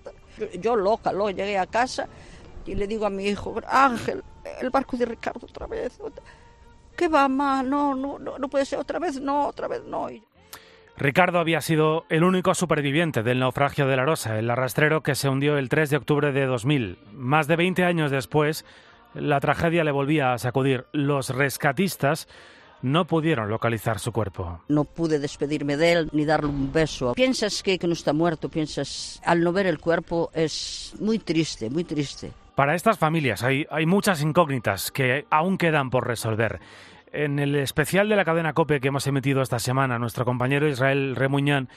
yo 0.61 0.77
loca, 0.77 1.13
luego 1.13 1.31
llegué 1.31 1.59
a 1.59 1.67
casa 1.67 2.09
y 2.67 2.75
le 2.75 2.87
digo 2.87 3.07
a 3.07 3.11
mi 3.11 3.27
hijo, 3.27 3.55
Ángel, 3.67 4.23
el 4.61 4.71
barco 4.71 4.97
de 4.97 5.07
Ricardo 5.07 5.47
otra 5.49 5.67
vez. 5.67 5.99
¿Qué 6.97 7.09
va, 7.09 7.29
mamá? 7.29 7.63
No, 7.63 7.95
no, 7.95 8.19
no, 8.19 8.39
no 8.39 8.49
puede 8.49 8.65
ser 8.65 8.79
otra 8.79 8.99
vez, 8.99 9.21
no, 9.21 9.49
otra 9.49 9.69
vez 9.69 9.83
no. 9.85 10.09
Ricardo 10.97 11.39
había 11.39 11.61
sido 11.61 12.05
el 12.11 12.23
único 12.23 12.55
superviviente 12.55 13.23
del 13.23 13.41
naufragio 13.41 13.87
de 13.87 13.97
la 13.97 14.05
Rosa, 14.05 14.39
el 14.39 14.51
arrastrero 14.51 15.03
que 15.03 15.15
se 15.15 15.29
hundió 15.29 15.57
el 15.57 15.69
3 15.69 15.91
de 15.91 15.97
octubre 15.97 16.33
de 16.33 16.47
2000. 16.47 16.99
Más 17.13 17.49
de 17.49 17.57
20 17.57 17.85
años 17.85 18.11
después, 18.11 18.65
la 19.15 19.41
tragedia 19.41 19.85
le 19.85 19.91
volvía 19.91 20.33
a 20.33 20.39
sacudir. 20.39 20.87
Los 20.93 21.31
rescatistas 21.31 22.29
no 22.83 23.07
pudieron 23.07 23.49
localizar 23.49 23.99
su 23.99 24.13
cuerpo. 24.13 24.61
No 24.69 24.85
pude 24.85 25.19
despedirme 25.19 25.77
de 25.77 25.93
él 25.93 26.11
ni 26.13 26.25
darle 26.25 26.51
un 26.51 26.73
beso. 26.73 27.15
Piensas 27.15 27.63
que, 27.63 27.79
que 27.79 27.87
no 27.87 27.93
está 27.93 28.13
muerto, 28.13 28.49
piensas, 28.49 29.21
al 29.25 29.43
no 29.43 29.53
ver 29.53 29.67
el 29.67 29.79
cuerpo 29.79 30.31
es 30.35 30.95
muy 31.01 31.19
triste, 31.19 31.71
muy 31.71 31.85
triste. 31.85 32.33
Para 32.55 32.75
estas 32.75 32.99
familias 32.99 33.43
hay, 33.43 33.67
hay 33.71 33.87
muchas 33.87 34.21
incógnitas 34.23 34.91
que 34.91 35.25
aún 35.31 35.57
quedan 35.57 35.91
por 35.91 36.07
resolver. 36.07 36.61
En 37.13 37.39
el 37.39 37.55
especial 37.57 38.09
de 38.09 38.17
la 38.17 38.25
cadena 38.25 38.55
COPE 38.55 38.81
que 38.81 38.89
hemos 38.89 39.07
emitido 39.07 39.43
esta 39.43 39.59
semana, 39.59 39.99
nuestro 39.99 40.25
compañero 40.25 40.67
Israel 40.67 41.15
Remuñán 41.15 41.69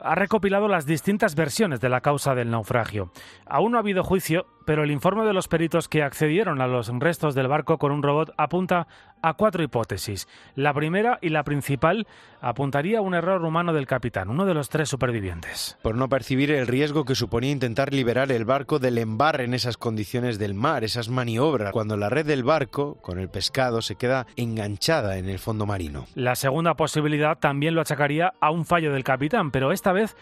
ha 0.00 0.14
recopilado 0.14 0.68
las 0.68 0.86
distintas 0.86 1.34
versiones 1.34 1.80
de 1.80 1.88
la 1.88 2.00
causa 2.00 2.36
del 2.36 2.50
naufragio. 2.50 3.10
Aún 3.44 3.72
no 3.72 3.78
ha 3.78 3.80
habido 3.80 4.04
juicio, 4.04 4.46
pero 4.64 4.84
el 4.84 4.90
informe 4.90 5.24
de 5.24 5.32
los 5.32 5.48
peritos 5.48 5.88
que 5.88 6.02
accedieron 6.02 6.60
a 6.60 6.66
los 6.66 6.88
restos 6.98 7.34
del 7.34 7.48
barco 7.48 7.78
con 7.78 7.92
un 7.92 8.02
robot 8.02 8.32
apunta 8.36 8.86
a 9.22 9.34
cuatro 9.34 9.62
hipótesis. 9.62 10.28
La 10.54 10.74
primera 10.74 11.18
y 11.22 11.30
la 11.30 11.44
principal 11.44 12.06
apuntaría 12.40 12.98
a 12.98 13.02
un 13.02 13.14
error 13.14 13.42
humano 13.42 13.72
del 13.72 13.86
capitán, 13.86 14.28
uno 14.28 14.44
de 14.44 14.54
los 14.54 14.68
tres 14.68 14.88
supervivientes. 14.88 15.78
Por 15.82 15.94
no 15.96 16.08
percibir 16.08 16.50
el 16.50 16.66
riesgo 16.66 17.04
que 17.04 17.14
suponía 17.14 17.50
intentar 17.50 17.92
liberar 17.92 18.30
el 18.30 18.44
barco 18.44 18.78
del 18.78 18.98
embarre 18.98 19.44
en 19.44 19.54
esas 19.54 19.76
condiciones 19.76 20.38
del 20.38 20.54
mar, 20.54 20.84
esas 20.84 21.08
maniobras, 21.08 21.72
cuando 21.72 21.96
la 21.96 22.10
red 22.10 22.26
del 22.26 22.44
barco, 22.44 22.96
con 23.00 23.18
el 23.18 23.30
pescado, 23.30 23.80
se 23.80 23.96
queda 23.96 24.26
enganchada 24.36 25.16
en 25.16 25.28
el 25.28 25.38
fondo 25.38 25.64
marino. 25.64 26.06
La 26.14 26.34
segunda 26.34 26.74
posibilidad 26.74 27.38
también 27.38 27.74
lo 27.74 27.80
achacaría 27.80 28.34
a 28.40 28.50
un 28.50 28.64
fallo 28.64 28.92
del 28.92 29.04
capitán, 29.04 29.50
pero 29.50 29.72
esta 29.72 29.92
vez 29.92 30.16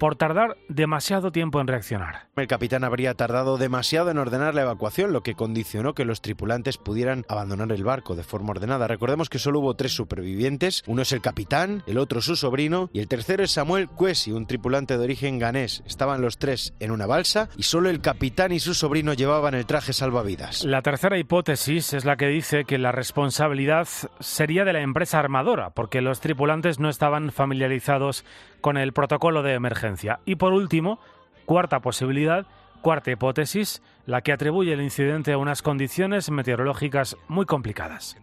por 0.00 0.16
tardar 0.16 0.56
demasiado 0.70 1.30
tiempo 1.30 1.60
en 1.60 1.66
reaccionar. 1.66 2.28
El 2.34 2.46
capitán 2.46 2.84
habría 2.84 3.12
tardado 3.12 3.58
demasiado 3.58 4.10
en 4.10 4.16
ordenar 4.16 4.54
la 4.54 4.62
evacuación, 4.62 5.12
lo 5.12 5.22
que 5.22 5.34
condicionó 5.34 5.92
que 5.92 6.06
los 6.06 6.22
tripulantes 6.22 6.78
pudieran 6.78 7.26
abandonar 7.28 7.70
el 7.70 7.84
barco 7.84 8.16
de 8.16 8.22
forma 8.22 8.52
ordenada. 8.52 8.88
Recordemos 8.88 9.28
que 9.28 9.38
solo 9.38 9.60
hubo 9.60 9.74
tres 9.74 9.92
supervivientes, 9.92 10.82
uno 10.86 11.02
es 11.02 11.12
el 11.12 11.20
capitán, 11.20 11.82
el 11.86 11.98
otro 11.98 12.22
su 12.22 12.34
sobrino 12.34 12.88
y 12.94 13.00
el 13.00 13.08
tercero 13.08 13.44
es 13.44 13.50
Samuel 13.50 13.88
Cuesi, 13.88 14.32
un 14.32 14.46
tripulante 14.46 14.96
de 14.96 15.04
origen 15.04 15.38
ganés. 15.38 15.82
Estaban 15.86 16.22
los 16.22 16.38
tres 16.38 16.72
en 16.80 16.92
una 16.92 17.06
balsa 17.06 17.50
y 17.58 17.64
solo 17.64 17.90
el 17.90 18.00
capitán 18.00 18.52
y 18.52 18.60
su 18.60 18.72
sobrino 18.72 19.12
llevaban 19.12 19.54
el 19.54 19.66
traje 19.66 19.92
salvavidas. 19.92 20.64
La 20.64 20.80
tercera 20.80 21.18
hipótesis 21.18 21.92
es 21.92 22.06
la 22.06 22.16
que 22.16 22.28
dice 22.28 22.64
que 22.64 22.78
la 22.78 22.90
responsabilidad 22.90 23.86
sería 24.18 24.64
de 24.64 24.72
la 24.72 24.80
empresa 24.80 25.18
armadora, 25.18 25.70
porque 25.70 26.00
los 26.00 26.20
tripulantes 26.20 26.80
no 26.80 26.88
estaban 26.88 27.32
familiarizados 27.32 28.24
con 28.60 28.76
el 28.76 28.92
protocolo 28.92 29.42
de 29.42 29.54
emergencia. 29.54 30.20
Y 30.24 30.36
por 30.36 30.52
último, 30.52 31.00
cuarta 31.44 31.80
posibilidad, 31.80 32.46
cuarta 32.82 33.10
hipótesis, 33.10 33.82
la 34.06 34.22
que 34.22 34.32
atribuye 34.32 34.72
el 34.72 34.82
incidente 34.82 35.32
a 35.32 35.38
unas 35.38 35.62
condiciones 35.62 36.30
meteorológicas 36.30 37.16
muy 37.28 37.46
complicadas. 37.46 38.16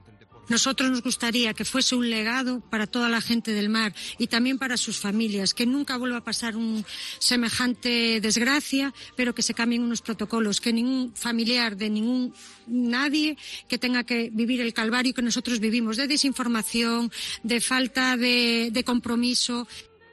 Nosotros 0.50 0.89
nos 0.89 1.03
gustaría 1.03 1.53
que 1.53 1.65
fuese 1.65 1.96
un 1.96 2.10
legado 2.10 2.62
para 2.62 2.88
toda 2.88 3.10
la 3.10 3.20
gente 3.20 3.51
del 3.51 3.67
mar 3.67 3.94
y 4.17 4.27
también 4.27 4.58
para 4.58 4.77
sus 4.77 4.98
familias, 4.98 5.53
que 5.53 5.65
nunca 5.65 5.98
vuelva 5.98 6.17
a 6.17 6.24
pasar 6.24 6.56
un 6.56 6.86
semejante 7.20 8.22
desgracia, 8.22 8.94
pero 9.17 9.36
que 9.36 9.41
se 9.41 9.53
cambien 9.53 9.84
unos 9.84 10.01
protocolos, 10.01 10.62
que 10.62 10.72
ningún 10.72 11.13
familiar 11.13 11.75
de 11.75 11.89
ningún 11.89 12.34
nadie 12.65 13.38
que 13.67 13.77
tenga 13.77 14.06
que 14.06 14.29
vivir 14.32 14.62
el 14.62 14.74
calvario 14.74 15.13
que 15.13 15.22
nosotros 15.22 15.60
vivimos 15.60 15.98
de 15.98 16.08
desinformación, 16.08 17.12
de 17.44 17.60
falta 17.60 18.15
de, 18.15 18.70
de 18.72 18.84
compromiso. 18.86 19.67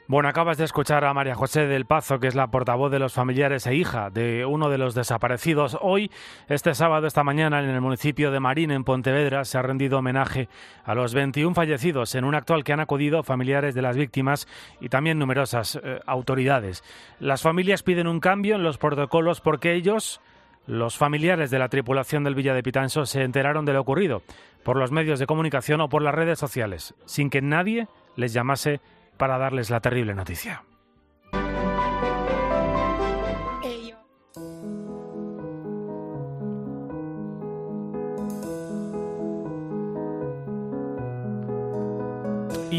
Bueno, 0.07 0.29
acabas 0.29 0.59
de 0.59 0.65
escuchar 0.65 1.03
a 1.07 1.15
María 1.15 1.35
José 1.35 1.67
del 1.67 1.87
Pazo, 1.87 2.19
que 2.19 2.27
es 2.27 2.35
la 2.35 2.49
portavoz 2.49 2.93
de 2.93 2.99
los 2.99 3.15
familiares 3.15 3.67
e 3.67 3.75
hija 3.75 4.11
de 4.11 4.45
uno 4.45 4.69
de 4.69 4.77
los 4.77 4.95
desaparecidos. 4.95 5.79
Hoy, 5.81 6.11
este 6.47 6.75
sábado, 6.75 7.07
esta 7.07 7.25
mañana, 7.25 7.61
en 7.61 7.71
el 7.71 7.81
municipio 7.81 8.31
de 8.31 8.39
Marín, 8.39 8.71
en 8.71 8.85
Pontevedra, 8.85 9.47
se 9.47 9.57
ha 9.57 9.63
rendido 9.63 10.01
homenaje 10.01 10.51
a 10.85 10.95
los 10.95 11.15
21 11.15 11.55
fallecidos 11.55 12.15
en 12.17 12.25
un 12.25 12.35
acto 12.35 12.53
al 12.53 12.65
que 12.65 12.75
han 12.75 12.81
acudido 12.81 13.23
familiares 13.23 13.75
de 13.75 13.81
las 13.81 13.97
víctimas 13.97 14.47
y 14.79 14.91
también 14.91 15.19
numerosas 15.19 15.81
eh, 15.83 16.01
autoridades. 16.05 16.85
Las 17.19 17.41
familias 17.41 17.83
piden 17.83 18.07
un 18.07 18.21
cambio 18.21 18.57
en 18.57 18.63
los 18.63 18.77
protocolos 18.77 19.41
porque 19.41 19.73
ellos, 19.73 20.21
los 20.67 20.99
familiares 20.99 21.51
de 21.51 21.59
la 21.59 21.71
tripulación 21.71 22.25
del 22.25 22.35
Villa 22.35 22.53
de 22.53 22.63
Pitanso, 22.63 23.07
se 23.07 23.23
enteraron 23.23 23.65
de 23.65 23.73
lo 23.73 23.81
ocurrido 23.81 24.21
por 24.65 24.77
los 24.77 24.93
medios 24.93 25.19
de 25.19 25.27
comunicación 25.27 25.81
o 25.81 25.89
por 25.89 26.03
las 26.03 26.15
redes 26.15 26.39
sociales, 26.39 26.95
sin 27.07 27.31
que 27.31 27.41
nadie 27.41 27.89
les 28.17 28.35
llamase 28.35 28.83
para 29.17 29.39
darles 29.39 29.71
la 29.71 29.81
terrible 29.81 30.15
noticia. 30.15 30.63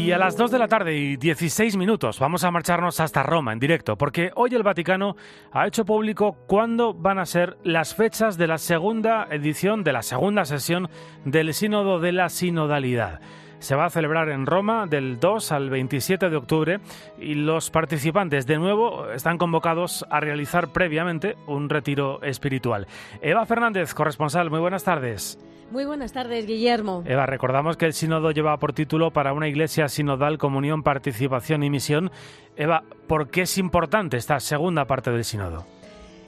Y 0.06 0.12
a 0.12 0.18
las 0.18 0.36
2 0.36 0.52
de 0.52 0.58
la 0.60 0.68
tarde 0.68 0.94
y 0.94 1.16
16 1.16 1.76
minutos 1.76 2.20
vamos 2.20 2.44
a 2.44 2.50
marcharnos 2.52 3.00
hasta 3.00 3.24
Roma 3.24 3.52
en 3.52 3.58
directo, 3.58 3.96
porque 3.96 4.30
hoy 4.36 4.54
el 4.54 4.62
Vaticano 4.62 5.16
ha 5.50 5.66
hecho 5.66 5.84
público 5.84 6.36
cuándo 6.46 6.94
van 6.94 7.18
a 7.18 7.26
ser 7.26 7.56
las 7.64 7.96
fechas 7.96 8.38
de 8.38 8.46
la 8.46 8.58
segunda 8.58 9.26
edición, 9.30 9.82
de 9.82 9.92
la 9.92 10.02
segunda 10.02 10.44
sesión 10.44 10.88
del 11.24 11.52
Sínodo 11.54 11.98
de 11.98 12.12
la 12.12 12.28
Sinodalidad 12.28 13.20
se 13.58 13.74
va 13.74 13.86
a 13.86 13.90
celebrar 13.90 14.28
en 14.28 14.46
Roma 14.46 14.86
del 14.86 15.18
2 15.20 15.52
al 15.52 15.70
27 15.70 16.30
de 16.30 16.36
octubre 16.36 16.80
y 17.18 17.34
los 17.34 17.70
participantes 17.70 18.46
de 18.46 18.58
nuevo 18.58 19.10
están 19.10 19.38
convocados 19.38 20.04
a 20.10 20.20
realizar 20.20 20.68
previamente 20.72 21.36
un 21.46 21.68
retiro 21.68 22.22
espiritual. 22.22 22.86
Eva 23.20 23.46
Fernández, 23.46 23.94
corresponsal, 23.94 24.50
muy 24.50 24.60
buenas 24.60 24.84
tardes. 24.84 25.38
Muy 25.70 25.84
buenas 25.84 26.12
tardes, 26.12 26.46
Guillermo. 26.46 27.02
Eva, 27.06 27.26
recordamos 27.26 27.76
que 27.76 27.86
el 27.86 27.92
sínodo 27.92 28.30
lleva 28.30 28.56
por 28.58 28.72
título 28.72 29.10
para 29.10 29.32
una 29.32 29.48
iglesia 29.48 29.88
sinodal 29.88 30.38
comunión, 30.38 30.84
participación 30.84 31.64
y 31.64 31.70
misión. 31.70 32.12
Eva, 32.56 32.84
¿por 33.08 33.30
qué 33.30 33.42
es 33.42 33.58
importante 33.58 34.16
esta 34.16 34.38
segunda 34.38 34.84
parte 34.84 35.10
del 35.10 35.24
sínodo? 35.24 35.66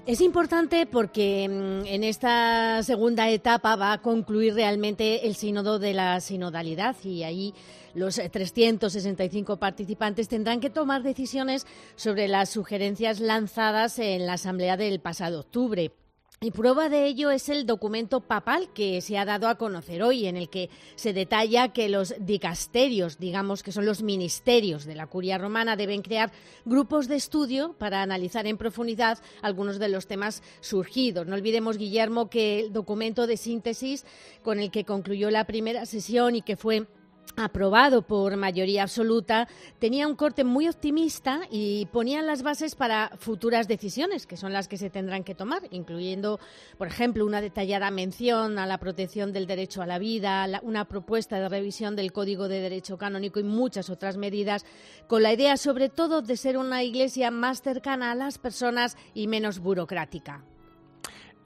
Es 0.08 0.22
importante 0.22 0.86
porque 0.86 1.46
mm, 1.46 1.86
en 1.86 2.02
esta 2.02 2.82
segunda 2.82 3.28
etapa 3.28 3.76
va 3.76 3.92
a 3.92 4.00
concluir 4.00 4.54
realmente 4.54 5.26
el 5.26 5.36
sínodo 5.36 5.78
de 5.78 5.92
la 5.92 6.18
sinodalidad 6.22 6.96
y 7.04 7.24
ahí 7.24 7.52
los 7.92 8.14
365 8.14 9.58
participantes 9.58 10.26
tendrán 10.26 10.60
que 10.60 10.70
tomar 10.70 11.02
decisiones 11.02 11.66
sobre 11.94 12.26
las 12.26 12.48
sugerencias 12.48 13.20
lanzadas 13.20 13.98
en 13.98 14.24
la 14.24 14.32
asamblea 14.32 14.78
del 14.78 14.98
pasado 14.98 15.40
octubre. 15.40 15.92
Y 16.40 16.52
prueba 16.52 16.88
de 16.88 17.04
ello 17.06 17.32
es 17.32 17.48
el 17.48 17.66
documento 17.66 18.20
papal 18.20 18.72
que 18.72 19.00
se 19.00 19.18
ha 19.18 19.24
dado 19.24 19.48
a 19.48 19.56
conocer 19.56 20.04
hoy, 20.04 20.26
en 20.26 20.36
el 20.36 20.48
que 20.48 20.70
se 20.94 21.12
detalla 21.12 21.72
que 21.72 21.88
los 21.88 22.14
dicasterios, 22.20 23.18
digamos 23.18 23.64
que 23.64 23.72
son 23.72 23.84
los 23.84 24.02
ministerios 24.02 24.84
de 24.84 24.94
la 24.94 25.08
curia 25.08 25.36
romana, 25.36 25.74
deben 25.74 26.00
crear 26.00 26.30
grupos 26.64 27.08
de 27.08 27.16
estudio 27.16 27.74
para 27.76 28.02
analizar 28.02 28.46
en 28.46 28.56
profundidad 28.56 29.18
algunos 29.42 29.80
de 29.80 29.88
los 29.88 30.06
temas 30.06 30.44
surgidos. 30.60 31.26
No 31.26 31.34
olvidemos, 31.34 31.76
Guillermo, 31.76 32.30
que 32.30 32.60
el 32.60 32.72
documento 32.72 33.26
de 33.26 33.36
síntesis 33.36 34.06
con 34.44 34.60
el 34.60 34.70
que 34.70 34.84
concluyó 34.84 35.32
la 35.32 35.44
primera 35.44 35.86
sesión 35.86 36.36
y 36.36 36.42
que 36.42 36.56
fue 36.56 36.86
aprobado 37.36 38.02
por 38.02 38.36
mayoría 38.36 38.82
absoluta, 38.82 39.48
tenía 39.78 40.06
un 40.06 40.16
corte 40.16 40.44
muy 40.44 40.68
optimista 40.68 41.40
y 41.50 41.86
ponía 41.86 42.22
las 42.22 42.42
bases 42.42 42.74
para 42.74 43.10
futuras 43.18 43.68
decisiones, 43.68 44.26
que 44.26 44.36
son 44.36 44.52
las 44.52 44.68
que 44.68 44.76
se 44.76 44.90
tendrán 44.90 45.24
que 45.24 45.34
tomar, 45.34 45.62
incluyendo, 45.70 46.40
por 46.76 46.88
ejemplo, 46.88 47.24
una 47.24 47.40
detallada 47.40 47.90
mención 47.90 48.58
a 48.58 48.66
la 48.66 48.78
protección 48.78 49.32
del 49.32 49.46
derecho 49.46 49.82
a 49.82 49.86
la 49.86 49.98
vida, 49.98 50.46
una 50.62 50.86
propuesta 50.86 51.38
de 51.38 51.48
revisión 51.48 51.96
del 51.96 52.12
Código 52.12 52.48
de 52.48 52.60
Derecho 52.60 52.98
Canónico 52.98 53.40
y 53.40 53.44
muchas 53.44 53.90
otras 53.90 54.16
medidas, 54.16 54.64
con 55.06 55.22
la 55.22 55.32
idea, 55.32 55.56
sobre 55.56 55.88
todo, 55.88 56.22
de 56.22 56.36
ser 56.36 56.58
una 56.58 56.82
iglesia 56.82 57.30
más 57.30 57.62
cercana 57.62 58.10
a 58.10 58.14
las 58.14 58.38
personas 58.38 58.96
y 59.14 59.26
menos 59.26 59.60
burocrática. 59.60 60.44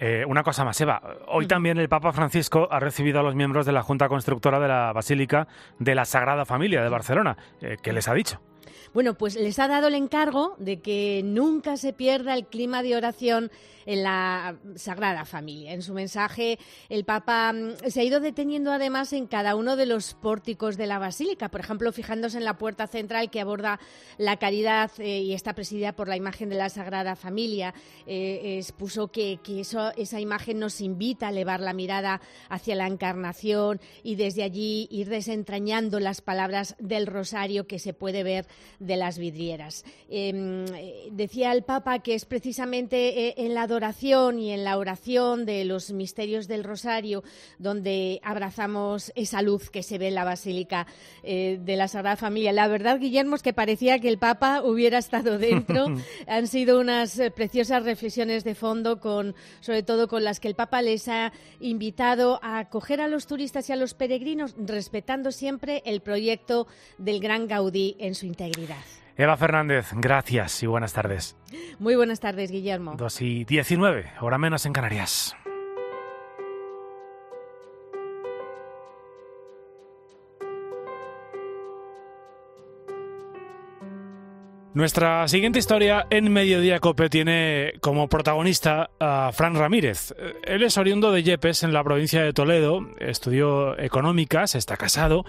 Eh, 0.05 0.25
una 0.27 0.43
cosa 0.43 0.65
más, 0.65 0.81
Eva. 0.81 1.01
Hoy 1.29 1.47
también 1.47 1.79
el 1.79 1.89
Papa 1.89 2.13
Francisco 2.13 2.67
ha 2.73 2.81
recibido 2.81 3.21
a 3.21 3.23
los 3.23 3.37
miembros 3.37 3.67
de 3.67 3.71
la 3.71 3.85
Junta 3.85 4.09
Constructora 4.09 4.59
de 4.59 4.67
la 4.67 4.93
Basílica 4.93 5.47
de 5.79 5.95
la 5.95 6.05
Sagrada 6.05 6.45
Familia 6.45 6.83
de 6.83 6.89
Barcelona. 6.89 7.37
Eh, 7.61 7.77
¿Qué 7.81 7.93
les 7.93 8.09
ha 8.09 8.15
dicho? 8.15 8.41
Bueno, 8.93 9.15
pues 9.15 9.37
les 9.37 9.59
ha 9.59 9.69
dado 9.69 9.89
el 9.89 9.95
encargo 9.95 10.55
de 10.59 10.81
que 10.81 11.23
nunca 11.25 11.77
se 11.77 11.93
pierda 11.93 12.35
el 12.35 12.47
clima 12.47 12.83
de 12.83 12.97
oración 12.97 13.51
en 13.87 14.03
la 14.03 14.57
Sagrada 14.77 15.25
Familia. 15.25 15.73
En 15.73 15.83
su 15.83 15.95
mensaje, 15.95 16.59
el 16.89 17.05
Papa 17.05 17.53
mm, 17.53 17.89
se 17.89 18.01
ha 18.01 18.05
ido 18.05 18.21
deteniendo 18.21 18.73
además 18.73 19.13
en 19.13 19.27
cada 19.27 19.57
uno 19.57 19.77
de 19.77 19.87
los 19.87 20.15
pórticos 20.15 20.77
de 20.77 20.87
la 20.87 20.99
Basílica, 20.99 21.49
por 21.49 21.61
ejemplo, 21.61 21.93
fijándose 21.93 22.39
en 22.39 22.45
la 22.45 22.59
puerta 22.59 22.87
central 22.87 23.31
que 23.31 23.41
aborda 23.41 23.81
la 24.19 24.37
caridad 24.37 24.91
eh, 24.99 25.21
y 25.21 25.33
está 25.33 25.55
presidida 25.55 25.93
por 25.93 26.09
la 26.09 26.17
imagen 26.17 26.49
de 26.49 26.57
la 26.57 26.69
Sagrada 26.69 27.17
Familia. 27.17 27.75
Eh, 28.07 28.59
expuso 28.59 29.09
que, 29.09 29.41
esa 29.97 30.21
imagen 30.21 30.59
nos 30.59 30.81
invita 30.81 31.27
a 31.27 31.31
elevar 31.31 31.61
la 31.61 31.73
mirada 31.73 32.21
hacia 32.49 32.75
la 32.75 32.87
encarnación 32.87 33.81
y 34.03 34.17
desde 34.17 34.43
allí 34.43 34.89
ir 34.91 35.09
desentrañando 35.09 36.01
las 36.01 36.21
palabras 36.21 36.77
del 36.79 37.07
rosario 37.07 37.67
que 37.67 37.79
se 37.79 37.93
puede 37.93 38.23
ver 38.23 38.47
de 38.79 38.97
las 38.97 39.19
vidrieras. 39.19 39.85
Em, 40.09 40.65
eh, 40.75 41.09
decía 41.13 41.53
el 41.53 41.63
Papa 41.63 42.01
que 42.01 42.15
es 42.15 42.25
precisamente 42.25 43.29
eh, 43.29 43.35
en 43.39 43.55
la 43.55 43.63
adoración 43.63 44.39
y 44.39 44.51
en 44.51 44.65
la 44.65 44.77
oración 44.77 45.47
de 45.47 45.65
los 45.65 45.93
misterios 45.93 46.49
del 46.49 46.65
Rosario 46.65 47.23
donde 47.59 48.21
abrazamos 48.25 49.13
esa 49.15 49.41
luz 49.41 49.71
que 49.71 49.83
se 49.83 49.99
ve 49.99 50.09
en 50.09 50.17
la 50.17 50.25
Basílica 50.25 50.87
eh, 51.23 51.59
de 51.63 51.77
la 51.77 51.89
Sagrada 51.89 52.17
Familia. 52.17 52.53
La 52.53 52.69
verdad, 52.69 52.99
Guillermo, 52.99 53.37
es 53.37 53.43
que 53.43 53.53
parecía 53.53 54.01
que 54.01 54.09
el 54.09 54.19
Papa 54.19 54.63
hubiera 54.63 54.99
estado 54.99 55.39
dentro. 55.39 55.87
Han 56.27 56.49
sido 56.49 56.81
unas 56.81 57.21
preciosas 57.35 57.85
reflexiones 57.85 58.45
de 58.45 58.55
fondo, 58.55 59.01
con, 59.01 59.35
sobre 59.61 59.83
todo 59.83 60.09
con 60.09 60.25
las 60.25 60.41
que 60.41 60.49
el 60.49 60.55
Papa 60.55 60.83
les 60.83 61.09
ha 61.09 61.33
invitado 61.61 62.41
a 62.43 62.59
acoger 62.59 63.01
a 63.01 63.09
los 63.09 63.27
turistas 63.27 63.69
y 63.69 63.73
a 63.73 63.77
los 63.77 63.95
peregrinos, 63.95 64.55
respetando 64.59 65.31
siempre 65.31 65.83
el 65.85 66.01
proyecto 66.01 66.67
del 66.99 67.21
Gran 67.21 67.47
Gaudí 67.47 67.97
en 67.99 68.15
su 68.15 68.27
integridad. 68.47 68.77
Eva 69.17 69.37
Fernández, 69.37 69.91
gracias 69.93 70.63
y 70.63 70.67
buenas 70.67 70.93
tardes. 70.93 71.37
Muy 71.79 71.97
buenas 71.97 72.21
tardes, 72.21 72.51
Guillermo. 72.51 72.95
2 72.97 73.23
y 73.23 73.45
19, 73.45 74.13
hora 74.21 74.39
menos 74.39 74.65
en 74.67 74.73
Canarias. 74.73 75.37
Nuestra 84.75 85.29
siguiente 85.29 85.59
historia 85.59 86.07
en 86.09 86.33
Mediodía 86.33 86.81
Cope 86.81 87.11
tiene 87.11 87.75
como 87.83 88.09
protagonista 88.09 88.89
a 88.99 89.31
Fran 89.35 89.55
Ramírez. 89.55 90.15
Él 90.45 90.63
es 90.63 90.79
oriundo 90.79 91.13
de 91.13 91.23
Yepes, 91.23 91.63
en 91.63 91.75
la 91.75 91.85
provincia 91.85 92.23
de 92.23 92.33
Toledo, 92.33 92.89
estudió 92.99 93.79
económicas, 93.79 94.55
está 94.55 94.79
casado 94.79 95.27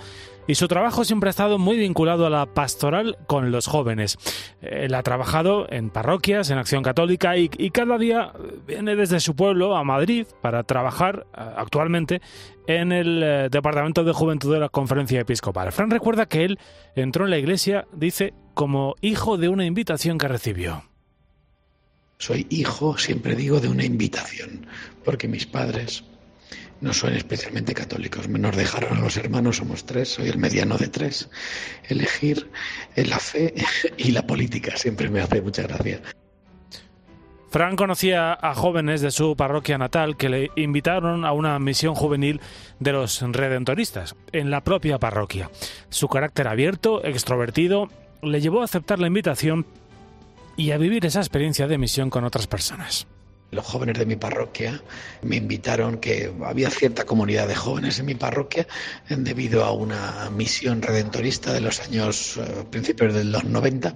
y 0.47 0.55
su 0.55 0.69
trabajo 0.69 1.03
siempre 1.03 1.27
ha 1.27 1.31
estado 1.31 1.59
muy 1.59 1.77
vinculado 1.77 2.25
a 2.25 2.29
la 2.29 2.45
pastoral 2.45 3.17
con 3.27 3.51
los 3.51 3.67
jóvenes. 3.67 4.17
Él 4.61 4.93
ha 4.93 5.03
trabajado 5.03 5.67
en 5.69 5.89
parroquias, 5.89 6.49
en 6.49 6.57
Acción 6.57 6.81
Católica 6.81 7.35
y, 7.35 7.49
cada 7.71 7.97
día 7.97 8.31
viene 8.65 8.95
desde 8.95 9.19
su 9.19 9.35
pueblo 9.35 9.75
a 9.75 9.83
Madrid 9.83 10.25
para 10.41 10.63
trabajar 10.63 11.25
eh, 11.33 11.41
actualmente 11.57 12.21
en 12.67 12.93
el 12.93 13.21
eh, 13.21 13.49
Departamento 13.51 14.05
de 14.05 14.13
Juventud 14.13 14.53
de 14.53 14.59
la 14.59 14.69
Conferencia 14.69 15.19
Episcopal. 15.19 15.71
Fran 15.73 15.89
recuerda 15.89 16.27
que 16.27 16.45
él 16.45 16.59
entró 16.95 17.25
en 17.25 17.31
la 17.31 17.37
iglesia, 17.37 17.87
dice, 17.91 18.33
como 18.53 18.95
hijo 19.01 19.37
de 19.37 19.49
una 19.49 19.65
invitación 19.65 20.17
que 20.17 20.27
recibió. 20.27 20.83
Soy 22.17 22.47
hijo, 22.49 22.97
siempre 22.97 23.35
digo, 23.35 23.59
de 23.59 23.67
una 23.67 23.83
invitación, 23.83 24.65
porque 25.03 25.27
mis 25.27 25.45
padres 25.45 26.03
no 26.83 26.93
son 26.93 27.13
especialmente 27.13 27.73
católicos. 27.73 28.27
Nos 28.27 28.55
dejaron 28.55 28.97
a 28.97 29.01
los 29.01 29.17
hermanos, 29.17 29.57
somos 29.57 29.85
tres, 29.85 30.09
soy 30.09 30.27
el 30.27 30.37
mediano 30.37 30.77
de 30.77 30.87
tres. 30.87 31.29
Elegir 31.87 32.49
la 32.95 33.19
fe 33.19 33.53
y 33.97 34.11
la 34.11 34.27
política 34.27 34.75
siempre 34.77 35.09
me 35.09 35.21
hace 35.21 35.41
mucha 35.41 35.63
gracia. 35.63 36.01
Fran 37.49 37.75
conocía 37.75 38.33
a 38.33 38.55
jóvenes 38.55 39.01
de 39.01 39.11
su 39.11 39.35
parroquia 39.35 39.77
natal 39.77 40.17
que 40.17 40.27
le 40.27 40.49
invitaron 40.55 41.23
a 41.23 41.33
una 41.33 41.59
misión 41.59 41.93
juvenil 41.93 42.41
de 42.79 42.93
los 42.93 43.21
redentoristas 43.21 44.15
en 44.31 44.49
la 44.49 44.61
propia 44.61 44.97
parroquia. 44.97 45.51
Su 45.89 46.07
carácter 46.07 46.47
abierto, 46.47 47.05
extrovertido, 47.05 47.89
le 48.23 48.41
llevó 48.41 48.61
a 48.61 48.65
aceptar 48.65 48.99
la 48.99 49.07
invitación 49.07 49.65
y 50.55 50.71
a 50.71 50.77
vivir 50.77 51.05
esa 51.05 51.19
experiencia 51.19 51.67
de 51.67 51.77
misión 51.77 52.09
con 52.09 52.23
otras 52.23 52.47
personas. 52.47 53.07
Los 53.51 53.65
jóvenes 53.65 53.99
de 53.99 54.05
mi 54.05 54.15
parroquia 54.15 54.81
me 55.21 55.35
invitaron, 55.35 55.97
que 55.97 56.33
había 56.43 56.71
cierta 56.71 57.05
comunidad 57.05 57.47
de 57.47 57.55
jóvenes 57.55 57.99
en 57.99 58.07
mi 58.07 58.15
parroquia, 58.15 58.67
debido 59.09 59.63
a 59.63 59.71
una 59.71 60.29
misión 60.31 60.81
redentorista 60.81 61.53
de 61.53 61.61
los 61.61 61.79
años 61.81 62.37
eh, 62.37 62.65
principios 62.71 63.13
de 63.13 63.25
los 63.25 63.43
90 63.43 63.95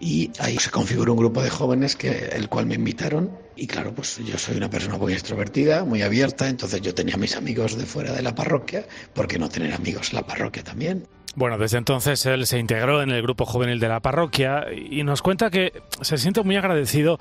y 0.00 0.30
ahí 0.38 0.56
se 0.56 0.70
configuró 0.70 1.12
un 1.12 1.18
grupo 1.18 1.42
de 1.42 1.50
jóvenes 1.50 1.94
que 1.94 2.30
el 2.32 2.48
cual 2.48 2.66
me 2.66 2.74
invitaron. 2.74 3.38
Y 3.54 3.66
claro 3.66 3.94
pues 3.94 4.18
yo 4.24 4.38
soy 4.38 4.56
una 4.56 4.70
persona 4.70 4.96
muy 4.96 5.12
extrovertida 5.12 5.84
muy 5.84 6.00
abierta 6.00 6.48
entonces 6.48 6.80
yo 6.80 6.94
tenía 6.94 7.18
mis 7.18 7.36
amigos 7.36 7.76
de 7.76 7.84
fuera 7.84 8.12
de 8.14 8.22
la 8.22 8.34
parroquia 8.34 8.86
¿por 9.12 9.26
qué 9.26 9.38
no 9.38 9.50
tener 9.50 9.74
amigos 9.74 10.10
en 10.10 10.16
la 10.16 10.26
parroquia 10.26 10.64
también 10.64 11.06
bueno, 11.36 11.58
desde 11.58 11.78
entonces 11.78 12.24
él 12.26 12.46
se 12.46 12.58
integró 12.58 13.02
en 13.02 13.10
el 13.10 13.22
grupo 13.22 13.46
juvenil 13.46 13.78
de 13.78 13.88
la 13.88 14.00
parroquia 14.00 14.66
y 14.72 15.02
nos 15.04 15.22
cuenta 15.22 15.50
que 15.50 15.82
se 16.00 16.18
siente 16.18 16.42
muy 16.42 16.56
agradecido 16.56 17.18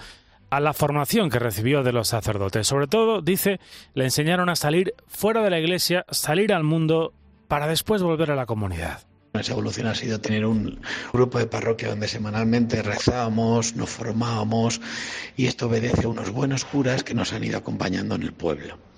a 0.50 0.60
la 0.60 0.74
formación 0.74 1.30
que 1.30 1.38
recibió 1.38 1.84
de 1.84 1.92
los 1.92 2.08
sacerdotes. 2.08 2.68
Sobre 2.68 2.88
todo, 2.88 3.22
dice, 3.22 3.60
le 3.94 4.06
enseñaron 4.06 4.50
a 4.50 4.56
salir 4.56 4.96
fuera 5.08 5.44
de 5.44 5.52
la 5.52 5.60
iglesia, 5.60 6.06
salir 6.10 6.54
al 6.54 6.64
mundo 6.64 7.14
para 7.48 7.68
después 7.68 8.02
volver 8.02 8.32
a 8.32 8.36
la 8.36 8.48
comunidad. 8.48 9.02
Esa 9.34 9.52
evolución 9.52 9.86
ha 9.86 9.94
sido 9.94 10.20
tener 10.20 10.44
un 10.44 10.82
grupo 11.14 11.38
de 11.38 11.46
parroquia 11.46 11.90
donde 11.90 12.08
semanalmente 12.08 12.82
rezábamos, 12.82 13.76
nos 13.76 13.90
formábamos 13.90 14.82
y 15.38 15.46
esto 15.46 15.68
obedece 15.68 16.06
a 16.06 16.10
unos 16.10 16.32
buenos 16.32 16.66
curas 16.66 17.04
que 17.04 17.14
nos 17.14 17.32
han 17.32 17.44
ido 17.44 17.60
acompañando 17.60 18.16
en 18.16 18.24
el 18.24 18.34
pueblo 18.34 18.89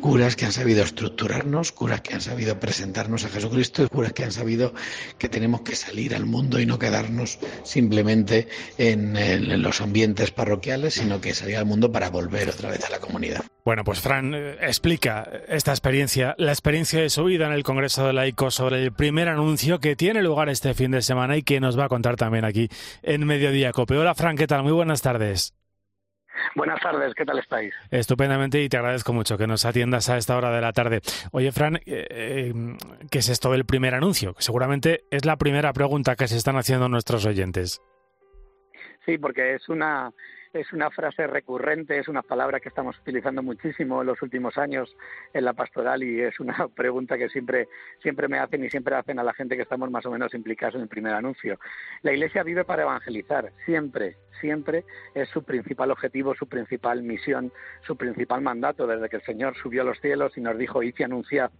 curas 0.00 0.36
que 0.36 0.46
han 0.46 0.52
sabido 0.52 0.82
estructurarnos, 0.82 1.72
curas 1.72 2.00
que 2.00 2.14
han 2.14 2.20
sabido 2.20 2.58
presentarnos 2.58 3.24
a 3.24 3.28
Jesucristo 3.28 3.80
curas 3.88 4.12
que 4.12 4.24
han 4.24 4.32
sabido 4.32 4.72
que 5.18 5.28
tenemos 5.28 5.62
que 5.62 5.76
salir 5.76 6.14
al 6.14 6.26
mundo 6.26 6.60
y 6.60 6.66
no 6.66 6.78
quedarnos 6.78 7.38
simplemente 7.64 8.48
en, 8.78 9.62
los 9.62 9.80
ambientes 9.80 10.30
parroquiales, 10.30 10.94
sino 10.94 11.20
que 11.20 11.34
salir 11.34 11.56
al 11.56 11.66
mundo 11.66 11.92
para 11.92 12.10
volver 12.10 12.48
otra 12.48 12.70
vez 12.70 12.84
a 12.84 12.90
la 12.90 12.98
comunidad. 12.98 13.44
Bueno, 13.64 13.84
pues 13.84 14.00
Fran 14.00 14.34
eh, 14.34 14.56
explica 14.62 15.28
esta 15.48 15.72
experiencia, 15.72 16.34
la 16.38 16.52
experiencia 16.52 17.00
de 17.00 17.10
su 17.10 17.24
vida 17.24 17.46
en 17.46 17.52
el 17.52 17.62
Congreso 17.62 18.06
de 18.06 18.12
Laicos 18.12 18.54
sobre 18.54 18.82
el 18.82 18.92
primer 18.92 19.28
anuncio 19.28 19.80
que 19.80 19.96
tiene 19.96 20.22
lugar 20.22 20.48
este 20.48 20.74
fin 20.74 20.92
de 20.92 21.02
semana 21.02 21.36
y 21.36 21.42
que 21.42 21.60
nos 21.60 21.78
va 21.78 21.84
a 21.84 21.88
contar 21.88 22.16
también 22.16 22.44
aquí 22.44 22.68
en 23.02 23.26
Mediodía 23.26 23.72
Cope. 23.72 23.96
Hola 23.96 24.14
Fran, 24.14 24.36
¿qué 24.36 24.46
tal? 24.46 24.62
Muy 24.62 24.72
buenas 24.72 25.02
tardes. 25.02 25.59
Buenas 26.54 26.80
tardes, 26.80 27.14
¿qué 27.14 27.24
tal 27.24 27.38
estáis? 27.38 27.74
Estupendamente 27.90 28.62
y 28.62 28.68
te 28.68 28.76
agradezco 28.76 29.12
mucho 29.12 29.38
que 29.38 29.46
nos 29.46 29.64
atiendas 29.64 30.08
a 30.08 30.16
esta 30.16 30.36
hora 30.36 30.50
de 30.50 30.60
la 30.60 30.72
tarde. 30.72 31.00
Oye, 31.32 31.52
Fran, 31.52 31.76
eh, 31.76 31.82
eh, 31.86 32.54
¿qué 33.10 33.18
es 33.18 33.28
esto 33.28 33.52
del 33.52 33.64
primer 33.64 33.94
anuncio? 33.94 34.34
seguramente 34.38 35.04
es 35.10 35.24
la 35.24 35.36
primera 35.36 35.72
pregunta 35.72 36.16
que 36.16 36.28
se 36.28 36.36
están 36.36 36.56
haciendo 36.56 36.88
nuestros 36.88 37.24
oyentes. 37.24 37.80
Sí, 39.06 39.18
porque 39.18 39.54
es 39.54 39.68
una 39.68 40.12
es 40.52 40.72
una 40.72 40.90
frase 40.90 41.26
recurrente, 41.26 41.98
es 41.98 42.08
una 42.08 42.22
palabra 42.22 42.58
que 42.58 42.68
estamos 42.68 42.98
utilizando 42.98 43.42
muchísimo 43.42 44.00
en 44.00 44.08
los 44.08 44.20
últimos 44.20 44.58
años 44.58 44.96
en 45.32 45.44
la 45.44 45.52
pastoral 45.52 46.02
y 46.02 46.20
es 46.20 46.40
una 46.40 46.66
pregunta 46.74 47.16
que 47.16 47.28
siempre, 47.28 47.68
siempre 48.02 48.28
me 48.28 48.38
hacen 48.38 48.64
y 48.64 48.70
siempre 48.70 48.96
hacen 48.96 49.18
a 49.18 49.22
la 49.22 49.32
gente 49.32 49.56
que 49.56 49.62
estamos 49.62 49.90
más 49.90 50.04
o 50.06 50.10
menos 50.10 50.34
implicados 50.34 50.74
en 50.74 50.82
el 50.82 50.88
primer 50.88 51.14
anuncio. 51.14 51.58
La 52.02 52.12
Iglesia 52.12 52.42
vive 52.42 52.64
para 52.64 52.82
evangelizar, 52.82 53.52
siempre, 53.64 54.16
siempre 54.40 54.84
es 55.14 55.28
su 55.28 55.44
principal 55.44 55.90
objetivo, 55.90 56.34
su 56.34 56.48
principal 56.48 57.02
misión, 57.02 57.52
su 57.86 57.96
principal 57.96 58.40
mandato 58.40 58.86
desde 58.86 59.08
que 59.08 59.16
el 59.16 59.22
Señor 59.22 59.56
subió 59.56 59.82
a 59.82 59.84
los 59.84 60.00
cielos 60.00 60.36
y 60.36 60.40
nos 60.40 60.58
dijo, 60.58 60.82
id 60.82 60.94
y 60.98 61.02
anunciad 61.04 61.50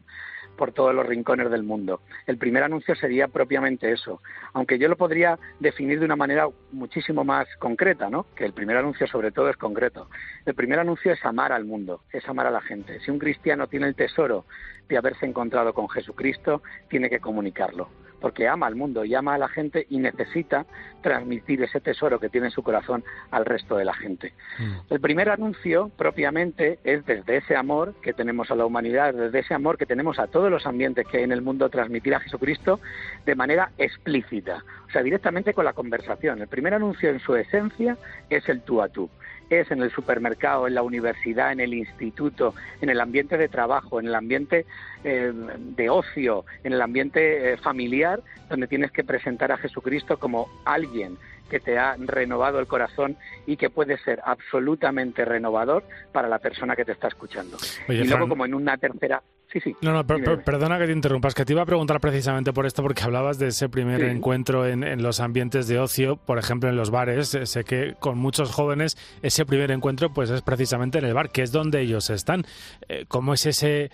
por 0.56 0.72
todos 0.72 0.94
los 0.94 1.06
rincones 1.06 1.50
del 1.50 1.62
mundo. 1.62 2.00
El 2.26 2.38
primer 2.38 2.62
anuncio 2.62 2.94
sería 2.94 3.28
propiamente 3.28 3.92
eso, 3.92 4.20
aunque 4.52 4.78
yo 4.78 4.88
lo 4.88 4.96
podría 4.96 5.38
definir 5.58 5.98
de 5.98 6.04
una 6.04 6.16
manera 6.16 6.48
muchísimo 6.72 7.24
más 7.24 7.48
concreta, 7.58 8.10
¿no? 8.10 8.26
Que 8.34 8.44
el 8.44 8.52
primer 8.52 8.76
anuncio 8.76 9.06
sobre 9.06 9.32
todo 9.32 9.48
es 9.48 9.56
concreto. 9.56 10.08
El 10.46 10.54
primer 10.54 10.78
anuncio 10.78 11.12
es 11.12 11.24
amar 11.24 11.52
al 11.52 11.64
mundo, 11.64 12.02
es 12.12 12.28
amar 12.28 12.46
a 12.46 12.50
la 12.50 12.60
gente. 12.60 13.00
Si 13.00 13.10
un 13.10 13.18
cristiano 13.18 13.66
tiene 13.68 13.86
el 13.86 13.94
tesoro 13.94 14.44
de 14.88 14.98
haberse 14.98 15.26
encontrado 15.26 15.72
con 15.72 15.88
Jesucristo, 15.88 16.62
tiene 16.88 17.08
que 17.08 17.20
comunicarlo 17.20 17.88
porque 18.20 18.48
ama 18.48 18.66
al 18.66 18.76
mundo 18.76 19.04
y 19.04 19.14
ama 19.14 19.35
a 19.35 19.38
la 19.38 19.48
gente 19.48 19.87
y 19.88 19.98
necesita 19.98 20.66
transmitir 21.02 21.62
ese 21.62 21.80
tesoro 21.80 22.20
que 22.20 22.28
tiene 22.28 22.48
en 22.48 22.52
su 22.52 22.62
corazón 22.62 23.02
al 23.30 23.44
resto 23.44 23.76
de 23.76 23.85
la 23.85 23.94
gente. 23.94 24.33
Mm. 24.59 24.92
El 24.92 25.00
primer 25.00 25.30
anuncio 25.30 25.90
propiamente 25.96 26.78
es 26.85 27.04
desde 27.06 27.38
ese 27.38 27.56
amor 27.56 27.94
que 28.02 28.12
tenemos 28.12 28.50
a 28.50 28.54
la 28.54 28.66
humanidad, 28.66 29.14
desde 29.14 29.40
ese 29.40 29.54
amor 29.54 29.78
que 29.78 29.87
tenemos 29.87 30.18
a 30.18 30.26
todos 30.26 30.50
los 30.50 30.66
ambientes 30.66 31.06
que 31.06 31.18
hay 31.18 31.24
en 31.24 31.33
el 31.33 31.42
mundo, 31.42 31.68
transmitir 31.68 32.14
a 32.14 32.20
Jesucristo 32.20 32.80
de 33.24 33.35
manera 33.35 33.70
explícita, 33.78 34.64
o 34.87 34.90
sea, 34.90 35.02
directamente 35.02 35.54
con 35.54 35.64
la 35.64 35.72
conversación. 35.72 36.40
El 36.40 36.48
primer 36.48 36.74
anuncio 36.74 37.11
en 37.11 37.20
su 37.20 37.35
esencia 37.35 37.96
es 38.28 38.48
el 38.48 38.62
tú 38.62 38.83
a 38.83 38.88
tú 38.88 39.09
es 39.50 39.70
en 39.70 39.82
el 39.82 39.90
supermercado, 39.90 40.66
en 40.66 40.74
la 40.74 40.82
universidad, 40.82 41.52
en 41.52 41.60
el 41.60 41.74
instituto, 41.74 42.54
en 42.80 42.88
el 42.88 43.00
ambiente 43.00 43.36
de 43.36 43.48
trabajo, 43.48 44.00
en 44.00 44.06
el 44.06 44.14
ambiente 44.14 44.64
eh, 45.04 45.32
de 45.34 45.90
ocio, 45.90 46.44
en 46.64 46.72
el 46.72 46.80
ambiente 46.80 47.52
eh, 47.52 47.56
familiar, 47.56 48.22
donde 48.48 48.68
tienes 48.68 48.92
que 48.92 49.04
presentar 49.04 49.52
a 49.52 49.58
Jesucristo 49.58 50.18
como 50.18 50.48
alguien 50.64 51.18
que 51.50 51.60
te 51.60 51.76
ha 51.76 51.96
renovado 51.98 52.58
el 52.58 52.66
corazón 52.66 53.18
y 53.46 53.58
que 53.58 53.68
puede 53.68 53.98
ser 53.98 54.20
absolutamente 54.24 55.26
renovador 55.26 55.84
para 56.12 56.28
la 56.28 56.38
persona 56.38 56.74
que 56.74 56.86
te 56.86 56.92
está 56.92 57.08
escuchando. 57.08 57.58
y 57.88 58.04
luego, 58.04 58.28
como 58.28 58.46
en 58.46 58.54
una 58.54 58.78
tercera, 58.78 59.22
Sí, 59.52 59.58
sí. 59.58 59.76
No, 59.82 59.92
no, 59.92 60.06
perdona 60.06 60.78
que 60.78 60.86
te 60.86 60.92
interrumpas, 60.92 61.34
que 61.34 61.44
te 61.44 61.52
iba 61.52 61.62
a 61.62 61.66
preguntar 61.66 62.00
precisamente 62.00 62.52
por 62.52 62.66
esto, 62.66 62.82
porque 62.82 63.02
hablabas 63.02 63.38
de 63.38 63.48
ese 63.48 63.68
primer 63.68 64.00
encuentro 64.04 64.64
en, 64.64 64.84
en, 64.84 65.02
los 65.02 65.18
ambientes 65.18 65.66
de 65.66 65.80
ocio, 65.80 66.16
por 66.16 66.38
ejemplo, 66.38 66.68
en 66.68 66.76
los 66.76 66.90
bares. 66.90 67.34
Eh, 67.34 67.46
sé 67.46 67.64
que 67.64 67.96
con 67.98 68.16
muchos 68.16 68.52
jóvenes 68.52 68.96
ese 69.22 69.44
primer 69.44 69.72
encuentro 69.72 70.12
pues 70.12 70.30
es 70.30 70.42
precisamente 70.42 70.98
en 70.98 71.04
el 71.04 71.14
bar, 71.14 71.30
que 71.30 71.42
es 71.42 71.50
donde 71.50 71.80
ellos 71.80 72.10
están. 72.10 72.44
Eh, 72.88 73.06
¿Cómo 73.08 73.34
es 73.34 73.44
ese, 73.44 73.90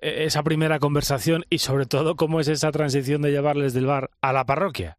e, 0.00 0.24
esa 0.24 0.42
primera 0.42 0.80
conversación 0.80 1.44
y 1.50 1.58
sobre 1.58 1.86
todo 1.86 2.16
cómo 2.16 2.40
es 2.40 2.48
esa 2.48 2.72
transición 2.72 3.22
de 3.22 3.30
llevarles 3.30 3.74
del 3.74 3.86
bar 3.86 4.10
a 4.20 4.32
la 4.32 4.44
parroquia? 4.44 4.98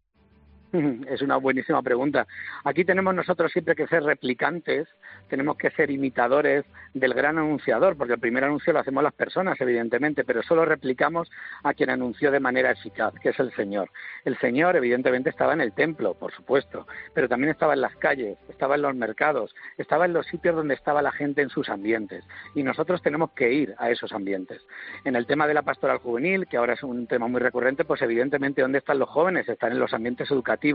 Es 1.08 1.22
una 1.22 1.38
buenísima 1.38 1.82
pregunta. 1.82 2.28
Aquí 2.64 2.86
tenemos 2.86 3.14
nosotros 3.14 3.52
siempre 3.52 3.76
que 3.76 3.88
ser 3.88 4.04
replicantes, 4.04 4.88
tenemos 5.30 5.58
que 5.58 5.72
ser 5.72 5.92
imitadores 5.92 6.66
del 6.94 7.14
gran 7.14 7.38
anunciador, 7.38 7.98
porque 7.98 8.14
el 8.14 8.20
primer 8.20 8.44
anuncio 8.44 8.74
lo 8.74 8.80
hacemos 8.80 9.04
las 9.04 9.14
personas, 9.14 9.60
evidentemente, 9.62 10.24
pero 10.24 10.44
solo 10.44 10.66
replicamos 10.66 11.30
a 11.64 11.74
quien 11.74 11.90
anunció 11.90 12.32
de 12.32 12.40
manera 12.40 12.72
eficaz, 12.72 13.14
que 13.22 13.30
es 13.30 13.40
el 13.40 13.54
Señor. 13.54 13.90
El 14.26 14.38
Señor, 14.38 14.76
evidentemente, 14.76 15.30
estaba 15.30 15.54
en 15.54 15.62
el 15.62 15.74
templo, 15.74 16.14
por 16.16 16.34
supuesto, 16.34 16.88
pero 17.14 17.28
también 17.28 17.52
estaba 17.52 17.74
en 17.74 17.82
las 17.82 17.96
calles, 17.98 18.38
estaba 18.50 18.76
en 18.76 18.82
los 18.82 18.96
mercados, 18.96 19.54
estaba 19.78 20.06
en 20.06 20.14
los 20.14 20.26
sitios 20.28 20.56
donde 20.56 20.74
estaba 20.74 21.02
la 21.02 21.12
gente 21.12 21.42
en 21.42 21.50
sus 21.50 21.70
ambientes. 21.70 22.24
Y 22.56 22.64
nosotros 22.64 23.02
tenemos 23.02 23.32
que 23.32 23.52
ir 23.52 23.76
a 23.78 23.90
esos 23.92 24.12
ambientes. 24.12 24.62
En 25.04 25.16
el 25.16 25.26
tema 25.26 25.48
de 25.48 25.54
la 25.54 25.62
pastoral 25.62 25.98
juvenil, 26.00 26.48
que 26.48 26.58
ahora 26.58 26.74
es 26.74 26.84
un 26.84 27.08
tema 27.08 27.28
muy 27.28 27.40
recurrente, 27.40 27.86
pues 27.86 28.02
evidentemente, 28.02 28.62
¿dónde 28.62 28.80
están 28.80 29.00
los 29.00 29.10
jóvenes? 29.10 29.48
Están 29.48 29.72
en 29.72 29.80
los 29.80 29.94
ambientes 29.94 30.30
educativos 30.32 30.67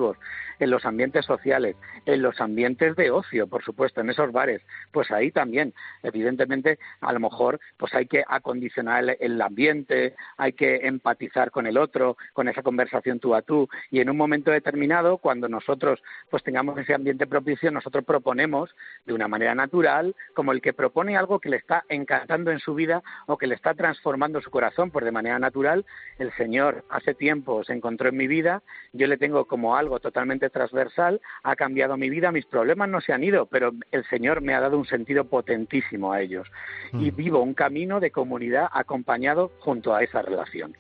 en 0.59 0.71
los 0.71 0.85
ambientes 0.85 1.25
sociales, 1.27 1.77
en 2.07 2.23
los 2.23 2.41
ambientes 2.41 2.97
de 2.97 3.11
ocio, 3.11 3.47
por 3.47 3.65
supuesto, 3.65 4.01
en 4.01 4.11
esos 4.11 4.33
bares, 4.33 4.63
pues 4.93 5.11
ahí 5.11 5.31
también, 5.31 5.75
evidentemente, 6.03 6.79
a 7.01 7.13
lo 7.13 7.21
mejor, 7.21 7.61
pues 7.77 7.95
hay 7.95 8.07
que 8.07 8.25
acondicionar 8.27 9.17
el 9.21 9.41
ambiente, 9.43 10.15
hay 10.37 10.53
que 10.53 10.87
empatizar 10.87 11.51
con 11.51 11.67
el 11.67 11.77
otro, 11.77 12.17
con 12.33 12.49
esa 12.49 12.63
conversación 12.63 13.19
tú 13.19 13.35
a 13.35 13.43
tú, 13.43 13.69
y 13.91 14.01
en 14.01 14.09
un 14.09 14.17
momento 14.17 14.51
determinado, 14.51 15.19
cuando 15.19 15.49
nosotros 15.49 16.03
pues 16.31 16.43
tengamos 16.43 16.79
ese 16.79 16.95
ambiente 16.95 17.27
propicio, 17.27 17.71
nosotros 17.71 18.05
proponemos 18.05 18.75
de 19.05 19.13
una 19.13 19.29
manera 19.29 19.55
natural, 19.55 20.15
como 20.35 20.53
el 20.53 20.63
que 20.63 20.73
propone 20.73 21.17
algo 21.17 21.41
que 21.41 21.49
le 21.49 21.57
está 21.57 21.85
encantando 21.89 22.51
en 22.51 22.61
su 22.61 22.75
vida 22.75 23.03
o 23.27 23.37
que 23.37 23.47
le 23.47 23.55
está 23.55 23.75
transformando 23.75 24.41
su 24.41 24.51
corazón, 24.51 24.91
pues 24.91 25.05
de 25.05 25.13
manera 25.13 25.39
natural, 25.39 25.85
el 26.19 26.33
Señor 26.35 26.85
hace 26.89 27.15
tiempo 27.15 27.65
se 27.65 27.73
encontró 27.73 28.09
en 28.09 28.17
mi 28.17 28.27
vida, 28.27 28.63
yo 28.93 29.07
le 29.07 29.17
tengo 29.17 29.47
como 29.47 29.72
algo 29.77 30.01
totalmente 30.01 30.51
transversal, 30.51 31.21
ha 31.43 31.57
cambiado 31.57 31.97
mi 31.97 32.11
vida, 32.11 32.33
mis 32.33 32.47
problemas 32.47 32.89
no 32.89 33.01
se 33.01 33.13
han 33.13 33.25
ido, 33.25 33.47
pero 33.47 33.73
el 33.91 34.05
Señor 34.09 34.41
me 34.41 34.55
ha 34.55 34.61
dado 34.61 34.79
un 34.79 34.87
sentido 34.87 35.25
potentísimo 35.25 36.13
a 36.13 36.21
ellos. 36.21 36.49
Y 36.93 37.11
Mm. 37.11 37.17
vivo 37.17 37.43
un 37.43 37.55
camino 37.55 38.01
de 38.01 38.11
comunidad 38.11 38.69
acompañado 38.73 39.51
junto 39.61 39.95
a 39.95 40.03
esa 40.03 40.23
relación. 40.23 40.77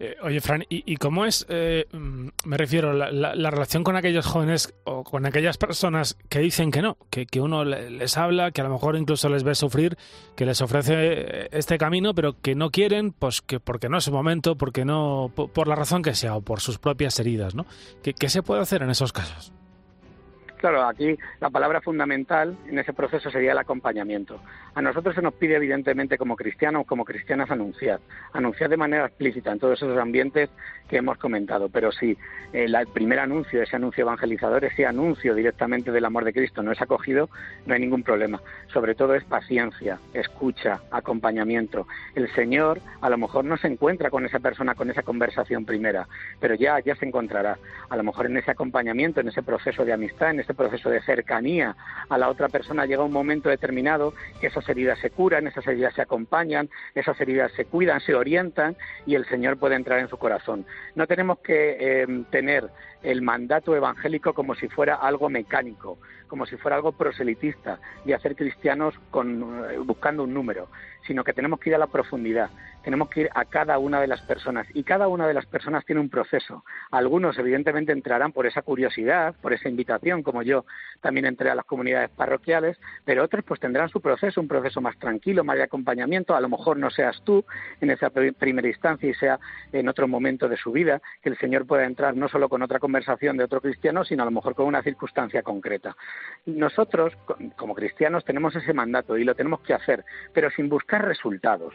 Eh, 0.00 0.16
oye, 0.22 0.40
Fran, 0.40 0.62
¿y, 0.68 0.82
y 0.92 0.96
cómo 0.96 1.26
es, 1.26 1.46
eh, 1.48 1.86
mm, 1.92 2.28
me 2.46 2.56
refiero, 2.56 2.92
la, 2.92 3.12
la- 3.12 3.34
la 3.36 3.50
relación 3.50 3.84
con 3.84 3.94
aquellos 3.94 4.26
jóvenes 4.26 4.74
o 4.84 5.04
con 5.04 5.26
aquellas 5.26 5.58
personas 5.58 6.16
que 6.28 6.40
dicen 6.40 6.70
que 6.72 6.82
no, 6.82 6.96
que, 7.10 7.26
que 7.26 7.40
uno 7.40 7.64
le- 7.64 7.90
les 7.90 8.16
habla, 8.16 8.50
que 8.50 8.62
a 8.62 8.64
lo 8.64 8.70
mejor 8.70 8.96
incluso 8.96 9.28
les 9.28 9.44
ve 9.44 9.54
sufrir, 9.54 9.96
que 10.34 10.44
les 10.46 10.60
ofrece 10.60 10.94
eh, 10.96 11.48
este 11.52 11.78
camino, 11.78 12.14
pero 12.14 12.34
que 12.40 12.54
no 12.56 12.70
quieren, 12.70 13.12
pues 13.12 13.42
que 13.42 13.60
porque 13.60 13.88
no 13.88 13.98
es 13.98 14.04
su 14.04 14.12
momento, 14.12 14.56
porque 14.56 14.84
no, 14.84 15.30
po- 15.34 15.48
por, 15.48 15.68
la 15.68 15.76
razón 15.76 16.02
que 16.02 16.14
sea 16.14 16.34
o 16.36 16.40
por 16.40 16.60
sus 16.60 16.78
propias 16.78 17.20
heridas, 17.20 17.54
¿no? 17.54 17.66
¿Qué, 18.02 18.14
qué 18.22 18.28
se 18.28 18.44
puede 18.44 18.62
hacer 18.62 18.82
en 18.82 18.90
esos 18.90 19.12
casos? 19.12 19.52
Claro, 20.62 20.84
aquí 20.84 21.18
la 21.40 21.50
palabra 21.50 21.80
fundamental 21.80 22.56
en 22.68 22.78
ese 22.78 22.92
proceso 22.92 23.32
sería 23.32 23.50
el 23.50 23.58
acompañamiento. 23.58 24.40
A 24.76 24.80
nosotros 24.80 25.12
se 25.12 25.20
nos 25.20 25.34
pide, 25.34 25.56
evidentemente, 25.56 26.16
como 26.16 26.36
cristianos, 26.36 26.86
como 26.86 27.04
cristianas, 27.04 27.50
anunciar. 27.50 27.98
Anunciar 28.32 28.70
de 28.70 28.76
manera 28.76 29.06
explícita 29.06 29.50
en 29.50 29.58
todos 29.58 29.82
esos 29.82 29.98
ambientes 29.98 30.50
que 30.88 30.98
hemos 30.98 31.18
comentado. 31.18 31.68
Pero 31.68 31.90
si 31.90 32.12
eh, 32.52 32.66
el 32.66 32.86
primer 32.94 33.18
anuncio, 33.18 33.60
ese 33.60 33.74
anuncio 33.74 34.02
evangelizador, 34.02 34.64
ese 34.64 34.86
anuncio 34.86 35.34
directamente 35.34 35.90
del 35.90 36.04
amor 36.04 36.24
de 36.24 36.32
Cristo 36.32 36.62
no 36.62 36.70
es 36.70 36.80
acogido, 36.80 37.28
no 37.66 37.74
hay 37.74 37.80
ningún 37.80 38.04
problema. 38.04 38.40
Sobre 38.72 38.94
todo 38.94 39.16
es 39.16 39.24
paciencia, 39.24 39.98
escucha, 40.14 40.80
acompañamiento. 40.92 41.88
El 42.14 42.32
Señor 42.34 42.80
a 43.00 43.10
lo 43.10 43.18
mejor 43.18 43.44
no 43.44 43.56
se 43.56 43.66
encuentra 43.66 44.10
con 44.10 44.26
esa 44.26 44.38
persona, 44.38 44.76
con 44.76 44.90
esa 44.90 45.02
conversación 45.02 45.64
primera, 45.64 46.06
pero 46.38 46.54
ya, 46.54 46.78
ya 46.78 46.94
se 46.94 47.04
encontrará. 47.04 47.58
A 47.88 47.96
lo 47.96 48.04
mejor 48.04 48.26
en 48.26 48.36
ese 48.36 48.52
acompañamiento, 48.52 49.20
en 49.20 49.28
ese 49.28 49.42
proceso 49.42 49.84
de 49.84 49.92
amistad, 49.92 50.30
en 50.30 50.40
ese 50.40 50.51
proceso 50.54 50.90
de 50.90 51.00
cercanía 51.02 51.76
a 52.08 52.18
la 52.18 52.28
otra 52.28 52.48
persona, 52.48 52.86
llega 52.86 53.02
un 53.02 53.12
momento 53.12 53.48
determinado 53.48 54.14
que 54.40 54.48
esas 54.48 54.68
heridas 54.68 54.98
se 54.98 55.10
curan, 55.10 55.46
esas 55.46 55.66
heridas 55.66 55.94
se 55.94 56.02
acompañan, 56.02 56.68
esas 56.94 57.20
heridas 57.20 57.52
se 57.52 57.64
cuidan, 57.64 58.00
se 58.00 58.14
orientan 58.14 58.76
y 59.06 59.14
el 59.14 59.24
Señor 59.26 59.58
puede 59.58 59.76
entrar 59.76 59.98
en 59.98 60.08
su 60.08 60.16
corazón. 60.16 60.66
No 60.94 61.06
tenemos 61.06 61.38
que 61.38 61.76
eh, 61.78 62.06
tener 62.30 62.68
el 63.02 63.22
mandato 63.22 63.74
evangélico 63.74 64.32
como 64.32 64.54
si 64.54 64.68
fuera 64.68 64.94
algo 64.96 65.28
mecánico, 65.28 65.98
como 66.28 66.46
si 66.46 66.56
fuera 66.56 66.76
algo 66.76 66.92
proselitista, 66.92 67.78
de 68.04 68.14
hacer 68.14 68.36
cristianos 68.36 68.94
eh, 68.94 69.78
buscando 69.84 70.24
un 70.24 70.32
número, 70.32 70.68
sino 71.06 71.24
que 71.24 71.32
tenemos 71.32 71.58
que 71.60 71.70
ir 71.70 71.74
a 71.74 71.78
la 71.78 71.86
profundidad, 71.86 72.50
tenemos 72.82 73.08
que 73.10 73.22
ir 73.22 73.30
a 73.34 73.44
cada 73.44 73.78
una 73.78 74.00
de 74.00 74.06
las 74.06 74.20
personas 74.22 74.66
y 74.74 74.82
cada 74.84 75.08
una 75.08 75.26
de 75.26 75.34
las 75.34 75.46
personas 75.46 75.84
tiene 75.84 76.00
un 76.00 76.08
proceso. 76.08 76.64
Algunos 76.90 77.38
evidentemente 77.38 77.92
entrarán 77.92 78.32
por 78.32 78.46
esa 78.46 78.62
curiosidad, 78.62 79.34
por 79.40 79.52
esa 79.52 79.68
invitación, 79.68 80.22
como 80.22 80.42
yo 80.42 80.64
también 81.00 81.26
entré 81.26 81.50
a 81.50 81.54
las 81.54 81.64
comunidades 81.64 82.10
parroquiales, 82.10 82.78
pero 83.04 83.24
otros 83.24 83.44
pues 83.44 83.60
tendrán 83.60 83.88
su 83.88 84.00
proceso, 84.00 84.40
un 84.40 84.48
proceso 84.48 84.80
más 84.80 84.98
tranquilo, 84.98 85.44
más 85.44 85.56
de 85.56 85.62
acompañamiento, 85.64 86.34
a 86.34 86.40
lo 86.40 86.48
mejor 86.48 86.76
no 86.76 86.90
seas 86.90 87.20
tú 87.24 87.44
en 87.80 87.90
esa 87.90 88.10
pri- 88.10 88.32
primera 88.32 88.68
instancia 88.68 89.08
y 89.08 89.14
sea 89.14 89.38
en 89.72 89.88
otro 89.88 90.06
momento 90.08 90.48
de 90.48 90.56
su 90.56 90.72
vida, 90.72 91.00
que 91.22 91.28
el 91.30 91.38
Señor 91.38 91.66
pueda 91.66 91.84
entrar 91.84 92.16
no 92.16 92.28
solo 92.28 92.48
con 92.48 92.62
otra 92.62 92.78
conversación 92.78 93.36
de 93.36 93.44
otro 93.44 93.60
cristiano, 93.60 94.04
sino 94.04 94.22
a 94.22 94.26
lo 94.26 94.32
mejor 94.32 94.54
con 94.54 94.66
una 94.66 94.82
circunstancia 94.82 95.42
concreta. 95.42 95.96
Nosotros, 96.46 97.14
co- 97.24 97.36
como 97.56 97.74
cristianos, 97.74 98.24
tenemos 98.24 98.54
ese 98.56 98.72
mandato 98.74 99.16
y 99.16 99.24
lo 99.24 99.34
tenemos 99.34 99.60
que 99.60 99.74
hacer, 99.74 100.04
pero 100.32 100.50
sin 100.50 100.68
buscar 100.68 100.91
resultados. 101.00 101.74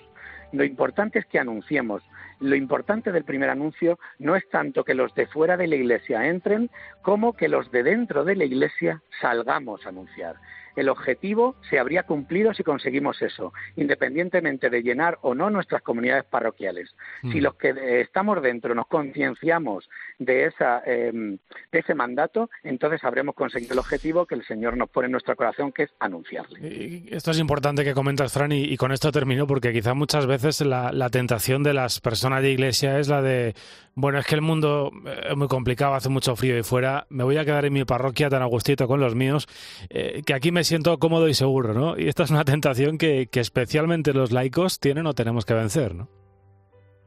Lo 0.51 0.63
importante 0.63 1.19
es 1.19 1.25
que 1.25 1.39
anunciemos. 1.39 2.03
Lo 2.39 2.55
importante 2.55 3.11
del 3.11 3.23
primer 3.23 3.49
anuncio 3.49 3.99
no 4.19 4.35
es 4.35 4.47
tanto 4.49 4.83
que 4.83 4.93
los 4.93 5.13
de 5.15 5.27
fuera 5.27 5.57
de 5.57 5.67
la 5.67 5.75
iglesia 5.75 6.27
entren, 6.27 6.69
como 7.01 7.33
que 7.33 7.49
los 7.49 7.71
de 7.71 7.83
dentro 7.83 8.23
de 8.23 8.35
la 8.35 8.45
iglesia 8.45 9.01
salgamos 9.19 9.85
a 9.85 9.89
anunciar. 9.89 10.35
El 10.77 10.89
objetivo 10.89 11.55
se 11.69 11.79
habría 11.79 12.03
cumplido 12.03 12.53
si 12.53 12.63
conseguimos 12.63 13.21
eso, 13.21 13.51
independientemente 13.75 14.69
de 14.69 14.81
llenar 14.81 15.17
o 15.21 15.35
no 15.35 15.49
nuestras 15.49 15.81
comunidades 15.81 16.23
parroquiales. 16.23 16.95
Si 17.31 17.41
los 17.41 17.55
que 17.55 18.01
estamos 18.01 18.41
dentro 18.41 18.73
nos 18.75 18.87
concienciamos 18.87 19.89
de, 20.19 20.45
esa, 20.45 20.81
eh, 20.85 21.11
de 21.11 21.79
ese 21.79 21.95
mandato, 21.95 22.49
entonces 22.63 23.03
habremos 23.03 23.35
conseguido 23.35 23.73
el 23.73 23.79
objetivo 23.79 24.25
que 24.25 24.35
el 24.35 24.45
Señor 24.45 24.77
nos 24.77 24.89
pone 24.89 25.07
en 25.07 25.13
nuestro 25.13 25.35
corazón, 25.35 25.71
que 25.71 25.83
es 25.83 25.89
anunciarle. 25.99 26.59
Y 26.59 27.09
Esto 27.11 27.31
es 27.31 27.39
importante 27.39 27.83
que 27.83 27.93
comentas, 27.93 28.31
Fran, 28.31 28.51
y, 28.51 28.63
y 28.63 28.77
con 28.77 28.91
esto 28.91 29.11
termino, 29.11 29.47
porque 29.47 29.73
quizá 29.73 29.93
muchas 29.93 30.27
veces 30.27 30.61
la, 30.61 30.91
la 30.91 31.09
tentación 31.09 31.63
de 31.63 31.73
las 31.73 31.99
personas 31.99 32.41
de 32.41 32.51
iglesia 32.51 32.99
es 32.99 33.07
la 33.07 33.21
de, 33.21 33.55
bueno, 33.99 34.19
es 34.19 34.27
que 34.27 34.35
el 34.35 34.41
mundo 34.41 34.91
eh, 35.07 35.29
es 35.31 35.35
muy 35.35 35.47
complicado, 35.47 35.95
hace 35.95 36.09
mucho 36.09 36.35
frío 36.35 36.55
y 36.55 36.61
fuera, 36.61 37.07
me 37.09 37.23
voy 37.23 37.37
a 37.37 37.45
quedar 37.45 37.65
en 37.65 37.73
mi 37.73 37.83
parroquia 37.83 38.29
tan 38.29 38.43
a 38.43 38.45
gustito 38.45 38.87
con 38.87 38.99
los 38.99 39.15
míos, 39.15 39.47
eh, 39.89 40.21
que 40.23 40.35
aquí 40.35 40.51
me 40.51 40.63
siento 40.67 40.97
cómodo 40.99 41.27
y 41.27 41.33
seguro, 41.33 41.73
¿no? 41.73 41.97
Y 41.97 42.07
esta 42.07 42.23
es 42.23 42.29
una 42.29 42.45
tentación 42.45 42.97
que, 42.97 43.27
que 43.27 43.39
especialmente 43.39 44.13
los 44.13 44.31
laicos 44.31 44.79
tienen 44.79 45.07
o 45.07 45.13
tenemos 45.13 45.45
que 45.45 45.53
vencer, 45.53 45.95
¿no? 45.95 46.09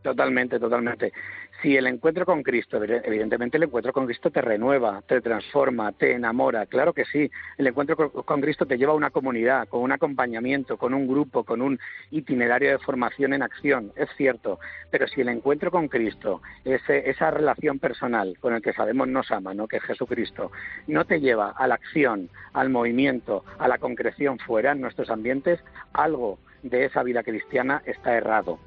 Totalmente, 0.02 0.58
totalmente. 0.58 1.12
Si 1.60 1.76
el 1.76 1.86
encuentro 1.86 2.24
con 2.24 2.42
Cristo, 2.42 2.82
evi- 2.82 3.02
evidentemente 3.04 3.58
el 3.58 3.64
encuentro 3.64 3.92
con 3.92 4.06
Cristo 4.06 4.30
te 4.30 4.40
renueva, 4.40 5.02
te 5.06 5.20
transforma, 5.20 5.92
te 5.92 6.12
enamora, 6.12 6.64
claro 6.64 6.94
que 6.94 7.04
sí. 7.04 7.30
El 7.58 7.66
encuentro 7.66 8.10
con 8.10 8.40
Cristo 8.40 8.64
te 8.64 8.78
lleva 8.78 8.92
a 8.92 8.96
una 8.96 9.10
comunidad, 9.10 9.68
con 9.68 9.82
un 9.82 9.92
acompañamiento, 9.92 10.78
con 10.78 10.94
un 10.94 11.06
grupo, 11.06 11.44
con 11.44 11.60
un 11.60 11.78
itinerario 12.12 12.70
de 12.70 12.78
formación 12.78 13.34
en 13.34 13.42
acción, 13.42 13.92
es 13.94 14.08
cierto. 14.16 14.58
Pero 14.90 15.06
si 15.06 15.20
el 15.20 15.28
encuentro 15.28 15.70
con 15.70 15.88
Cristo, 15.88 16.40
ese- 16.64 17.10
esa 17.10 17.30
relación 17.30 17.78
personal 17.78 18.38
con 18.40 18.54
el 18.54 18.62
que 18.62 18.72
sabemos 18.72 19.06
nos 19.06 19.30
ama, 19.30 19.52
¿no? 19.52 19.68
que 19.68 19.76
es 19.76 19.82
Jesucristo, 19.82 20.50
no 20.86 21.04
te 21.04 21.20
lleva 21.20 21.50
a 21.50 21.66
la 21.68 21.74
acción, 21.74 22.30
al 22.54 22.70
movimiento, 22.70 23.44
a 23.58 23.68
la 23.68 23.76
concreción 23.76 24.38
fuera 24.38 24.72
en 24.72 24.80
nuestros 24.80 25.10
ambientes, 25.10 25.60
algo 25.92 26.38
de 26.62 26.86
esa 26.86 27.02
vida 27.02 27.22
cristiana 27.22 27.82
está 27.84 28.16
errado. 28.16 28.58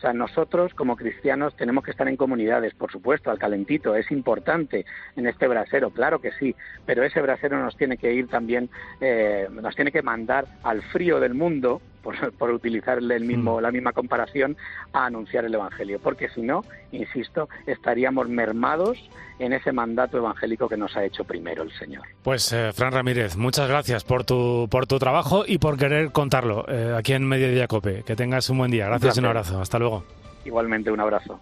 O 0.00 0.02
sea, 0.02 0.14
nosotros 0.14 0.72
como 0.72 0.96
cristianos 0.96 1.54
tenemos 1.56 1.84
que 1.84 1.90
estar 1.90 2.08
en 2.08 2.16
comunidades, 2.16 2.72
por 2.72 2.90
supuesto, 2.90 3.30
al 3.30 3.38
calentito, 3.38 3.94
es 3.94 4.10
importante 4.10 4.86
en 5.14 5.26
este 5.26 5.46
brasero, 5.46 5.90
claro 5.90 6.22
que 6.22 6.32
sí, 6.32 6.56
pero 6.86 7.04
ese 7.04 7.20
brasero 7.20 7.62
nos 7.62 7.76
tiene 7.76 7.98
que 7.98 8.10
ir 8.14 8.26
también, 8.26 8.70
eh, 9.02 9.46
nos 9.52 9.76
tiene 9.76 9.92
que 9.92 10.00
mandar 10.00 10.46
al 10.62 10.80
frío 10.84 11.20
del 11.20 11.34
mundo, 11.34 11.82
por, 12.02 12.32
por 12.38 12.50
utilizar 12.50 12.98
el 12.98 13.24
mismo, 13.24 13.60
la 13.60 13.70
misma 13.70 13.92
comparación, 13.92 14.56
a 14.92 15.06
anunciar 15.06 15.44
el 15.44 15.54
Evangelio, 15.54 16.00
porque 16.00 16.28
si 16.30 16.42
no, 16.42 16.64
insisto, 16.92 17.48
estaríamos 17.66 18.28
mermados 18.28 18.98
en 19.38 19.52
ese 19.54 19.72
mandato 19.72 20.18
evangélico 20.18 20.68
que 20.68 20.76
nos 20.76 20.96
ha 20.96 21.04
hecho 21.04 21.24
primero 21.24 21.62
el 21.62 21.72
Señor. 21.72 22.02
Pues, 22.22 22.52
eh, 22.52 22.72
Fran 22.74 22.92
Ramírez, 22.92 23.36
muchas 23.36 23.68
gracias 23.68 24.04
por 24.04 24.24
tu, 24.24 24.68
por 24.70 24.86
tu 24.86 24.98
trabajo 24.98 25.44
y 25.46 25.58
por 25.58 25.78
querer 25.78 26.12
contarlo 26.12 26.66
eh, 26.68 26.94
aquí 26.96 27.14
en 27.14 27.26
Mediodía 27.26 27.66
Cope. 27.66 28.02
Que 28.04 28.16
tengas 28.16 28.50
un 28.50 28.58
buen 28.58 28.70
día. 28.70 28.86
Gracias 28.86 29.16
y 29.16 29.20
un 29.20 29.26
abrazo. 29.26 29.60
Hasta 29.60 29.78
luego. 29.78 30.04
Igualmente, 30.44 30.90
un 30.90 31.00
abrazo. 31.00 31.40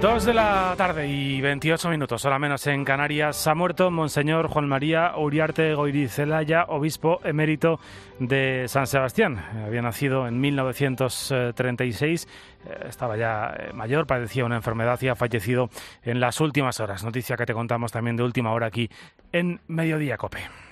Dos 0.00 0.24
de 0.24 0.32
la 0.32 0.74
tarde 0.76 1.08
y 1.08 1.40
28 1.40 1.90
minutos, 1.90 2.24
hora 2.24 2.38
menos 2.38 2.64
en 2.68 2.84
Canarias, 2.84 3.48
ha 3.48 3.54
muerto 3.56 3.90
Monseñor 3.90 4.46
Juan 4.46 4.68
María 4.68 5.16
Uriarte 5.16 5.74
Goirizelaya, 5.74 6.66
obispo 6.68 7.18
emérito 7.24 7.80
de 8.20 8.66
San 8.68 8.86
Sebastián. 8.86 9.44
Había 9.66 9.82
nacido 9.82 10.28
en 10.28 10.40
1936, 10.40 12.28
eh, 12.64 12.86
estaba 12.88 13.16
ya 13.16 13.52
eh, 13.58 13.72
mayor, 13.72 14.06
padecía 14.06 14.44
una 14.44 14.54
enfermedad 14.54 15.00
y 15.02 15.08
ha 15.08 15.16
fallecido 15.16 15.68
en 16.04 16.20
las 16.20 16.40
últimas 16.40 16.78
horas. 16.78 17.02
Noticia 17.02 17.36
que 17.36 17.46
te 17.46 17.52
contamos 17.52 17.90
también 17.90 18.16
de 18.16 18.22
última 18.22 18.52
hora 18.52 18.68
aquí 18.68 18.88
en 19.32 19.60
Mediodía 19.66 20.16
Cope. 20.16 20.67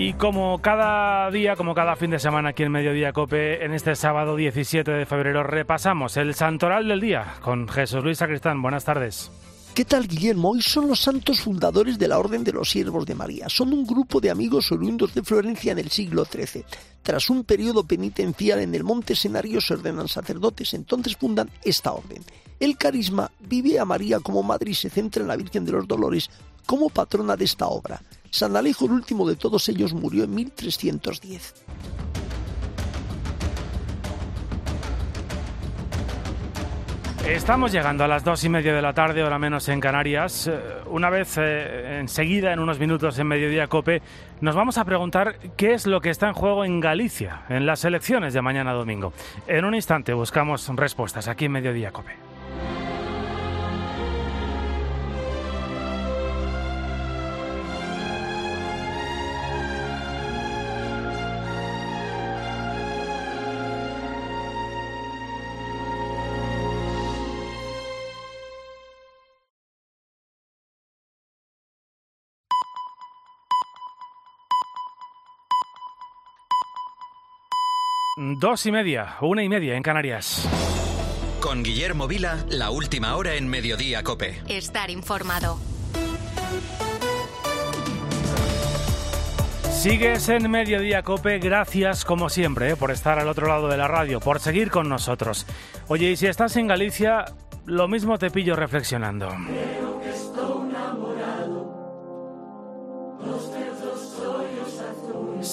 Y 0.00 0.12
como 0.12 0.62
cada 0.62 1.28
día, 1.32 1.56
como 1.56 1.74
cada 1.74 1.96
fin 1.96 2.12
de 2.12 2.20
semana 2.20 2.50
aquí 2.50 2.62
en 2.62 2.70
Mediodía 2.70 3.12
Cope, 3.12 3.64
en 3.64 3.74
este 3.74 3.96
sábado 3.96 4.36
17 4.36 4.88
de 4.88 5.06
febrero 5.06 5.42
repasamos 5.42 6.16
el 6.16 6.36
santoral 6.36 6.86
del 6.86 7.00
día 7.00 7.34
con 7.40 7.66
Jesús 7.66 8.04
Luis 8.04 8.18
Sacristán. 8.18 8.62
Buenas 8.62 8.84
tardes. 8.84 9.28
¿Qué 9.74 9.84
tal, 9.84 10.06
Guillermo? 10.06 10.50
Hoy 10.50 10.62
son 10.62 10.86
los 10.86 11.00
santos 11.00 11.40
fundadores 11.40 11.98
de 11.98 12.06
la 12.06 12.20
Orden 12.20 12.44
de 12.44 12.52
los 12.52 12.70
Siervos 12.70 13.06
de 13.06 13.16
María. 13.16 13.48
Son 13.48 13.72
un 13.72 13.84
grupo 13.84 14.20
de 14.20 14.30
amigos 14.30 14.70
oriundos 14.70 15.12
de 15.14 15.24
Florencia 15.24 15.72
en 15.72 15.80
el 15.80 15.90
siglo 15.90 16.24
XIII. 16.24 16.64
Tras 17.02 17.28
un 17.28 17.42
periodo 17.42 17.82
penitencial 17.82 18.60
en 18.60 18.76
el 18.76 18.84
Monte 18.84 19.16
Senario 19.16 19.60
se 19.60 19.74
ordenan 19.74 20.06
sacerdotes, 20.06 20.74
entonces 20.74 21.16
fundan 21.16 21.50
esta 21.64 21.90
orden. 21.90 22.22
El 22.60 22.76
carisma 22.76 23.32
vive 23.40 23.80
a 23.80 23.84
María 23.84 24.20
como 24.20 24.44
madre 24.44 24.70
y 24.70 24.74
se 24.74 24.90
centra 24.90 25.22
en 25.22 25.28
la 25.28 25.36
Virgen 25.36 25.64
de 25.64 25.72
los 25.72 25.88
Dolores 25.88 26.30
como 26.66 26.88
patrona 26.88 27.34
de 27.34 27.46
esta 27.46 27.66
obra. 27.66 28.00
San 28.30 28.56
Alejo, 28.56 28.86
el 28.86 28.92
último 28.92 29.28
de 29.28 29.36
todos 29.36 29.68
ellos, 29.68 29.94
murió 29.94 30.24
en 30.24 30.34
1310. 30.34 31.54
Estamos 37.28 37.72
llegando 37.72 38.04
a 38.04 38.08
las 38.08 38.24
dos 38.24 38.42
y 38.44 38.48
media 38.48 38.74
de 38.74 38.80
la 38.80 38.94
tarde, 38.94 39.22
hora 39.22 39.38
menos 39.38 39.68
en 39.68 39.80
Canarias. 39.80 40.46
Eh, 40.46 40.58
una 40.86 41.10
vez 41.10 41.36
eh, 41.36 41.98
enseguida, 42.00 42.54
en 42.54 42.58
unos 42.58 42.78
minutos 42.78 43.18
en 43.18 43.26
Mediodía 43.26 43.66
Cope, 43.66 44.00
nos 44.40 44.54
vamos 44.54 44.78
a 44.78 44.84
preguntar 44.86 45.38
qué 45.56 45.74
es 45.74 45.86
lo 45.86 46.00
que 46.00 46.08
está 46.08 46.28
en 46.28 46.34
juego 46.34 46.64
en 46.64 46.80
Galicia 46.80 47.42
en 47.50 47.66
las 47.66 47.84
elecciones 47.84 48.32
de 48.32 48.40
mañana 48.40 48.72
domingo. 48.72 49.12
En 49.46 49.66
un 49.66 49.74
instante 49.74 50.14
buscamos 50.14 50.66
respuestas 50.74 51.28
aquí 51.28 51.44
en 51.44 51.52
Mediodía 51.52 51.90
Cope. 51.90 52.27
Dos 78.20 78.66
y 78.66 78.72
media, 78.72 79.14
una 79.20 79.44
y 79.44 79.48
media 79.48 79.76
en 79.76 79.82
Canarias. 79.84 80.44
Con 81.38 81.62
Guillermo 81.62 82.08
Vila, 82.08 82.44
la 82.48 82.70
última 82.70 83.14
hora 83.14 83.36
en 83.36 83.46
Mediodía 83.46 84.02
Cope. 84.02 84.42
Estar 84.48 84.90
informado. 84.90 85.60
Sigues 89.70 90.28
en 90.30 90.50
Mediodía 90.50 91.04
Cope, 91.04 91.38
gracias 91.38 92.04
como 92.04 92.28
siempre 92.28 92.70
eh, 92.70 92.76
por 92.76 92.90
estar 92.90 93.20
al 93.20 93.28
otro 93.28 93.46
lado 93.46 93.68
de 93.68 93.76
la 93.76 93.86
radio, 93.86 94.18
por 94.18 94.40
seguir 94.40 94.72
con 94.72 94.88
nosotros. 94.88 95.46
Oye, 95.86 96.10
y 96.10 96.16
si 96.16 96.26
estás 96.26 96.56
en 96.56 96.66
Galicia, 96.66 97.24
lo 97.66 97.86
mismo 97.86 98.18
te 98.18 98.32
pillo 98.32 98.56
reflexionando. 98.56 99.28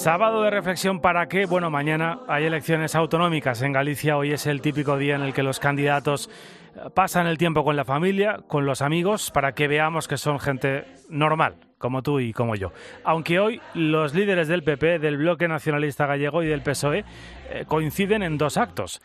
Sábado 0.06 0.44
de 0.44 0.50
reflexión 0.50 1.00
para 1.00 1.26
qué? 1.26 1.46
Bueno, 1.46 1.68
mañana 1.68 2.20
hay 2.28 2.44
elecciones 2.44 2.94
autonómicas 2.94 3.60
en 3.62 3.72
Galicia. 3.72 4.16
Hoy 4.16 4.30
es 4.30 4.46
el 4.46 4.60
típico 4.60 4.96
día 4.96 5.16
en 5.16 5.22
el 5.22 5.34
que 5.34 5.42
los 5.42 5.58
candidatos 5.58 6.30
eh, 6.76 6.90
pasan 6.94 7.26
el 7.26 7.38
tiempo 7.38 7.64
con 7.64 7.74
la 7.74 7.84
familia, 7.84 8.38
con 8.46 8.66
los 8.66 8.82
amigos, 8.82 9.32
para 9.32 9.50
que 9.50 9.66
veamos 9.66 10.06
que 10.06 10.16
son 10.16 10.38
gente 10.38 10.84
normal, 11.08 11.56
como 11.78 12.04
tú 12.04 12.20
y 12.20 12.32
como 12.32 12.54
yo. 12.54 12.70
Aunque 13.02 13.40
hoy 13.40 13.60
los 13.74 14.14
líderes 14.14 14.46
del 14.46 14.62
PP, 14.62 15.00
del 15.00 15.16
Bloque 15.16 15.48
Nacionalista 15.48 16.06
Gallego 16.06 16.44
y 16.44 16.46
del 16.46 16.62
PSOE 16.62 17.04
eh, 17.50 17.64
coinciden 17.66 18.22
en 18.22 18.38
dos 18.38 18.58
actos. 18.58 19.02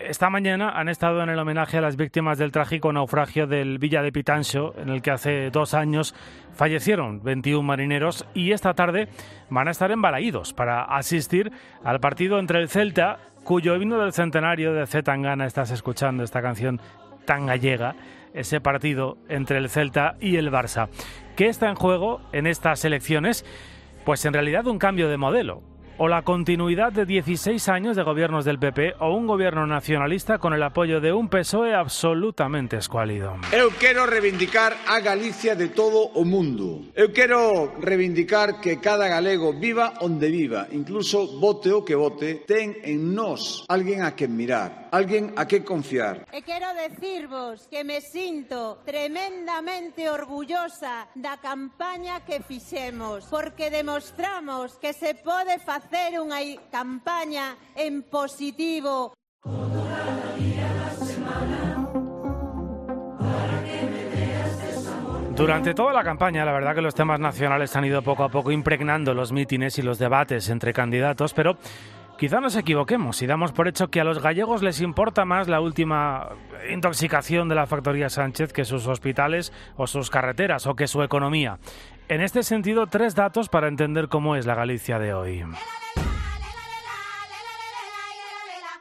Esta 0.00 0.28
mañana 0.28 0.70
han 0.70 0.88
estado 0.88 1.22
en 1.22 1.28
el 1.28 1.38
homenaje 1.38 1.78
a 1.78 1.80
las 1.80 1.96
víctimas 1.96 2.36
del 2.38 2.50
trágico 2.50 2.92
naufragio 2.92 3.46
del 3.46 3.78
Villa 3.78 4.02
de 4.02 4.10
Pitancho, 4.10 4.74
en 4.76 4.88
el 4.88 5.02
que 5.02 5.12
hace 5.12 5.50
dos 5.50 5.72
años 5.72 6.14
fallecieron 6.52 7.22
21 7.22 7.62
marineros, 7.62 8.26
y 8.34 8.52
esta 8.52 8.74
tarde 8.74 9.08
van 9.50 9.68
a 9.68 9.70
estar 9.70 9.92
en 9.92 10.02
para 10.52 10.82
asistir 10.82 11.52
al 11.84 12.00
partido 12.00 12.38
entre 12.38 12.60
el 12.60 12.68
Celta, 12.68 13.18
cuyo 13.44 13.76
himno 13.76 14.00
del 14.00 14.12
centenario 14.12 14.72
de 14.72 14.86
Z 14.86 15.04
Tangana 15.04 15.46
estás 15.46 15.70
escuchando 15.70 16.24
esta 16.24 16.42
canción 16.42 16.80
tan 17.24 17.46
gallega, 17.46 17.94
ese 18.32 18.60
partido 18.60 19.16
entre 19.28 19.58
el 19.58 19.68
Celta 19.68 20.16
y 20.20 20.36
el 20.36 20.50
Barça. 20.50 20.88
¿Qué 21.36 21.46
está 21.46 21.68
en 21.68 21.76
juego 21.76 22.20
en 22.32 22.46
estas 22.46 22.84
elecciones? 22.84 23.44
Pues 24.04 24.24
en 24.24 24.32
realidad 24.32 24.66
un 24.66 24.78
cambio 24.78 25.08
de 25.08 25.18
modelo 25.18 25.73
o 25.98 26.08
la 26.08 26.22
continuidad 26.22 26.92
de 26.92 27.06
16 27.06 27.68
años 27.68 27.96
de 27.96 28.02
gobiernos 28.02 28.44
del 28.44 28.58
PP 28.58 28.94
o 29.00 29.14
un 29.14 29.26
gobierno 29.26 29.66
nacionalista 29.66 30.38
con 30.38 30.52
el 30.52 30.62
apoyo 30.62 31.00
de 31.00 31.12
un 31.12 31.28
PSOE 31.28 31.74
absolutamente 31.74 32.76
escuálido. 32.76 33.36
Eu 33.52 33.70
quero 33.78 34.06
reivindicar 34.06 34.76
a 34.88 35.00
Galicia 35.00 35.54
de 35.54 35.68
todo 35.68 36.10
o 36.14 36.24
mundo. 36.24 36.84
Eu 36.94 37.12
quero 37.12 37.72
reivindicar 37.80 38.60
que 38.60 38.80
cada 38.80 39.08
galego 39.08 39.52
viva 39.52 39.94
onde 40.00 40.30
viva, 40.30 40.66
incluso 40.72 41.38
vote 41.38 41.72
o 41.72 41.84
que 41.84 41.94
vote, 41.94 42.44
ten 42.46 42.76
en 42.82 43.14
nós 43.14 43.64
alguén 43.68 44.02
a 44.02 44.16
quen 44.16 44.36
mirar, 44.36 44.83
alguén 44.94 45.34
a 45.34 45.46
que 45.46 45.64
confiar. 45.66 46.22
Eh, 46.30 46.38
e 46.38 46.40
quero 46.46 46.70
decirvos 46.70 47.66
que 47.66 47.82
me 47.82 47.98
sinto 47.98 48.78
tremendamente 48.86 50.06
orgullosa 50.06 51.10
da 51.18 51.42
campaña 51.42 52.22
que 52.22 52.38
fixemos, 52.46 53.26
porque 53.26 53.74
demostramos 53.74 54.78
que 54.78 54.94
se 54.94 55.18
pode 55.18 55.58
facer 55.58 56.14
unha 56.22 56.38
campaña 56.70 57.58
en 57.74 58.06
positivo. 58.06 59.18
Durante 65.34 65.74
toda 65.74 65.92
la 65.92 66.04
campaña, 66.04 66.44
la 66.44 66.52
verdad 66.52 66.76
que 66.76 66.80
los 66.80 66.94
temas 66.94 67.18
nacionales 67.18 67.74
han 67.74 67.84
ido 67.84 68.02
poco 68.02 68.22
a 68.22 68.28
poco 68.28 68.52
impregnando 68.52 69.14
los 69.14 69.32
mítines 69.32 69.76
y 69.78 69.82
los 69.82 69.98
debates 69.98 70.48
entre 70.48 70.72
candidatos, 70.72 71.34
pero 71.34 71.58
quizá 72.18 72.40
nos 72.40 72.56
equivoquemos 72.56 73.22
y 73.22 73.26
damos 73.26 73.52
por 73.52 73.68
hecho 73.68 73.88
que 73.88 74.00
a 74.00 74.04
los 74.04 74.22
gallegos 74.22 74.62
les 74.62 74.80
importa 74.80 75.24
más 75.24 75.48
la 75.48 75.60
última 75.60 76.30
intoxicación 76.70 77.48
de 77.48 77.54
la 77.54 77.66
factoría 77.66 78.08
Sánchez 78.08 78.52
que 78.52 78.64
sus 78.64 78.86
hospitales 78.86 79.52
o 79.76 79.86
sus 79.86 80.10
carreteras 80.10 80.66
o 80.66 80.74
que 80.74 80.86
su 80.86 81.02
economía. 81.02 81.58
En 82.08 82.20
este 82.20 82.42
sentido, 82.42 82.86
tres 82.86 83.14
datos 83.14 83.48
para 83.48 83.68
entender 83.68 84.08
cómo 84.08 84.36
es 84.36 84.46
la 84.46 84.54
Galicia 84.54 84.98
de 84.98 85.14
hoy. 85.14 85.44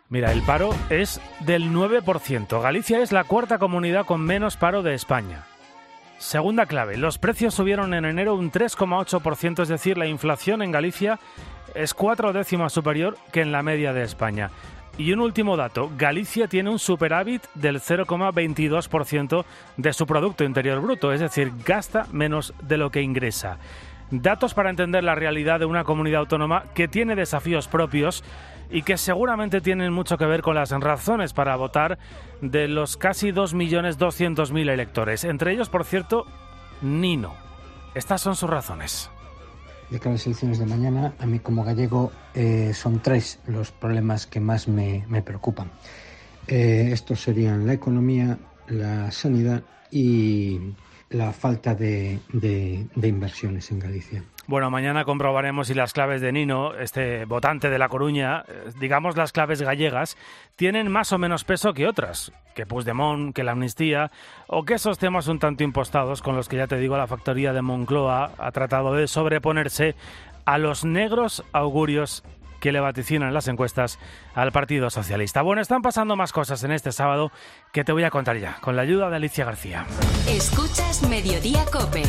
Mira, 0.09 0.31
el 0.31 0.43
paro 0.43 0.75
es 0.89 1.19
del 1.39 1.71
9%. 1.71 2.61
Galicia 2.61 3.01
es 3.01 3.11
la 3.11 3.23
cuarta 3.23 3.57
comunidad 3.57 4.05
con 4.05 4.21
menos 4.21 4.57
paro 4.57 4.83
de 4.83 4.93
España. 4.93 5.45
Segunda 6.19 6.67
clave, 6.67 6.97
los 6.97 7.17
precios 7.17 7.53
subieron 7.53 7.93
en 7.93 8.05
enero 8.05 8.35
un 8.35 8.51
3,8%, 8.51 9.63
es 9.63 9.67
decir, 9.67 9.97
la 9.97 10.05
inflación 10.05 10.61
en 10.61 10.71
Galicia 10.71 11.19
es 11.75 11.93
cuatro 11.93 12.33
décimas 12.33 12.73
superior 12.73 13.17
que 13.31 13.41
en 13.41 13.51
la 13.51 13.63
media 13.63 13.93
de 13.93 14.03
España. 14.03 14.49
Y 14.97 15.11
un 15.11 15.21
último 15.21 15.57
dato, 15.57 15.89
Galicia 15.97 16.47
tiene 16.47 16.69
un 16.69 16.77
superávit 16.77 17.43
del 17.55 17.79
0,22% 17.79 19.43
de 19.77 19.93
su 19.93 20.05
Producto 20.05 20.43
Interior 20.43 20.79
Bruto, 20.81 21.11
es 21.11 21.19
decir, 21.19 21.51
gasta 21.65 22.05
menos 22.11 22.53
de 22.61 22.77
lo 22.77 22.91
que 22.91 23.01
ingresa. 23.01 23.57
Datos 24.11 24.53
para 24.53 24.69
entender 24.69 25.03
la 25.03 25.15
realidad 25.15 25.59
de 25.59 25.65
una 25.65 25.83
comunidad 25.83 26.19
autónoma 26.21 26.65
que 26.75 26.87
tiene 26.87 27.15
desafíos 27.15 27.67
propios 27.67 28.23
y 28.69 28.83
que 28.83 28.97
seguramente 28.97 29.61
tienen 29.61 29.91
mucho 29.91 30.17
que 30.17 30.27
ver 30.27 30.43
con 30.43 30.55
las 30.55 30.69
razones 30.69 31.33
para 31.33 31.55
votar 31.55 31.97
de 32.41 32.67
los 32.67 32.95
casi 32.95 33.31
2.200.000 33.31 34.69
electores. 34.69 35.23
Entre 35.23 35.53
ellos, 35.53 35.69
por 35.69 35.85
cierto, 35.85 36.27
Nino. 36.81 37.33
Estas 37.95 38.21
son 38.21 38.35
sus 38.35 38.49
razones 38.49 39.09
de 39.93 39.99
cada 39.99 40.13
las 40.15 40.25
elecciones 40.25 40.57
de 40.57 40.65
mañana, 40.65 41.13
a 41.19 41.27
mí 41.27 41.37
como 41.37 41.63
gallego 41.63 42.11
eh, 42.33 42.71
son 42.73 42.99
tres 42.99 43.37
los 43.45 43.71
problemas 43.71 44.25
que 44.25 44.39
más 44.39 44.67
me, 44.67 45.05
preocupan. 45.23 45.69
Eh, 46.47 46.89
estos 46.91 47.21
serían 47.21 47.67
la 47.67 47.73
economía, 47.73 48.39
la 48.67 49.11
sanidad 49.11 49.61
y 49.91 50.59
la 51.13 51.31
falta 51.31 51.73
de 51.75 52.19
inversiones 52.95 53.71
en 53.71 53.79
Galicia. 53.79 54.23
Bueno, 54.45 54.69
mañana 54.69 55.05
comprobaremos 55.05 55.67
si 55.67 55.73
las 55.73 55.93
claves 55.93 56.19
de 56.19 56.33
Nino, 56.33 56.75
este 56.75 57.23
votante 57.23 57.69
de 57.69 57.79
La 57.79 57.87
Coruña, 57.87 58.43
eh, 58.45 58.71
digamos 58.77 59.15
las 59.15 59.31
claves 59.31 59.61
gallegas, 59.61 60.17
tienen 60.57 60.91
más 60.91 61.13
o 61.13 61.17
menos 61.17 61.45
peso 61.45 61.73
que 61.73 61.87
otras, 61.87 62.33
que 62.53 62.65
Puigdemont, 62.65 63.33
que 63.33 63.45
la 63.45 63.53
amnistía, 63.53 64.11
o 64.47 64.65
que 64.65 64.73
esos 64.73 64.99
temas 64.99 65.29
un 65.29 65.39
tanto 65.39 65.63
impostados 65.63 66.21
con 66.21 66.35
los 66.35 66.49
que 66.49 66.57
ya 66.57 66.67
te 66.67 66.77
digo 66.77 66.97
la 66.97 67.07
factoría 67.07 67.53
de 67.53 67.61
Moncloa 67.61 68.31
ha 68.37 68.51
tratado 68.51 68.93
de 68.93 69.07
sobreponerse 69.07 69.95
a 70.43 70.57
los 70.57 70.83
negros 70.83 71.45
augurios 71.53 72.25
que 72.63 72.71
le 72.71 72.79
vaticinan 72.79 73.33
las 73.33 73.49
encuestas 73.49 73.99
al 74.33 74.53
Partido 74.53 74.89
Socialista. 74.89 75.41
Bueno, 75.41 75.61
están 75.61 75.81
pasando 75.81 76.15
más 76.15 76.31
cosas 76.31 76.63
en 76.63 76.71
este 76.71 76.93
sábado 76.93 77.29
que 77.73 77.83
te 77.83 77.91
voy 77.91 78.05
a 78.05 78.09
contar 78.09 78.37
ya, 78.37 78.55
con 78.61 78.77
la 78.77 78.83
ayuda 78.83 79.09
de 79.09 79.17
Alicia 79.17 79.43
García. 79.43 79.85
Escuchas 80.29 81.03
Mediodía 81.09 81.65
Cope. 81.65 82.03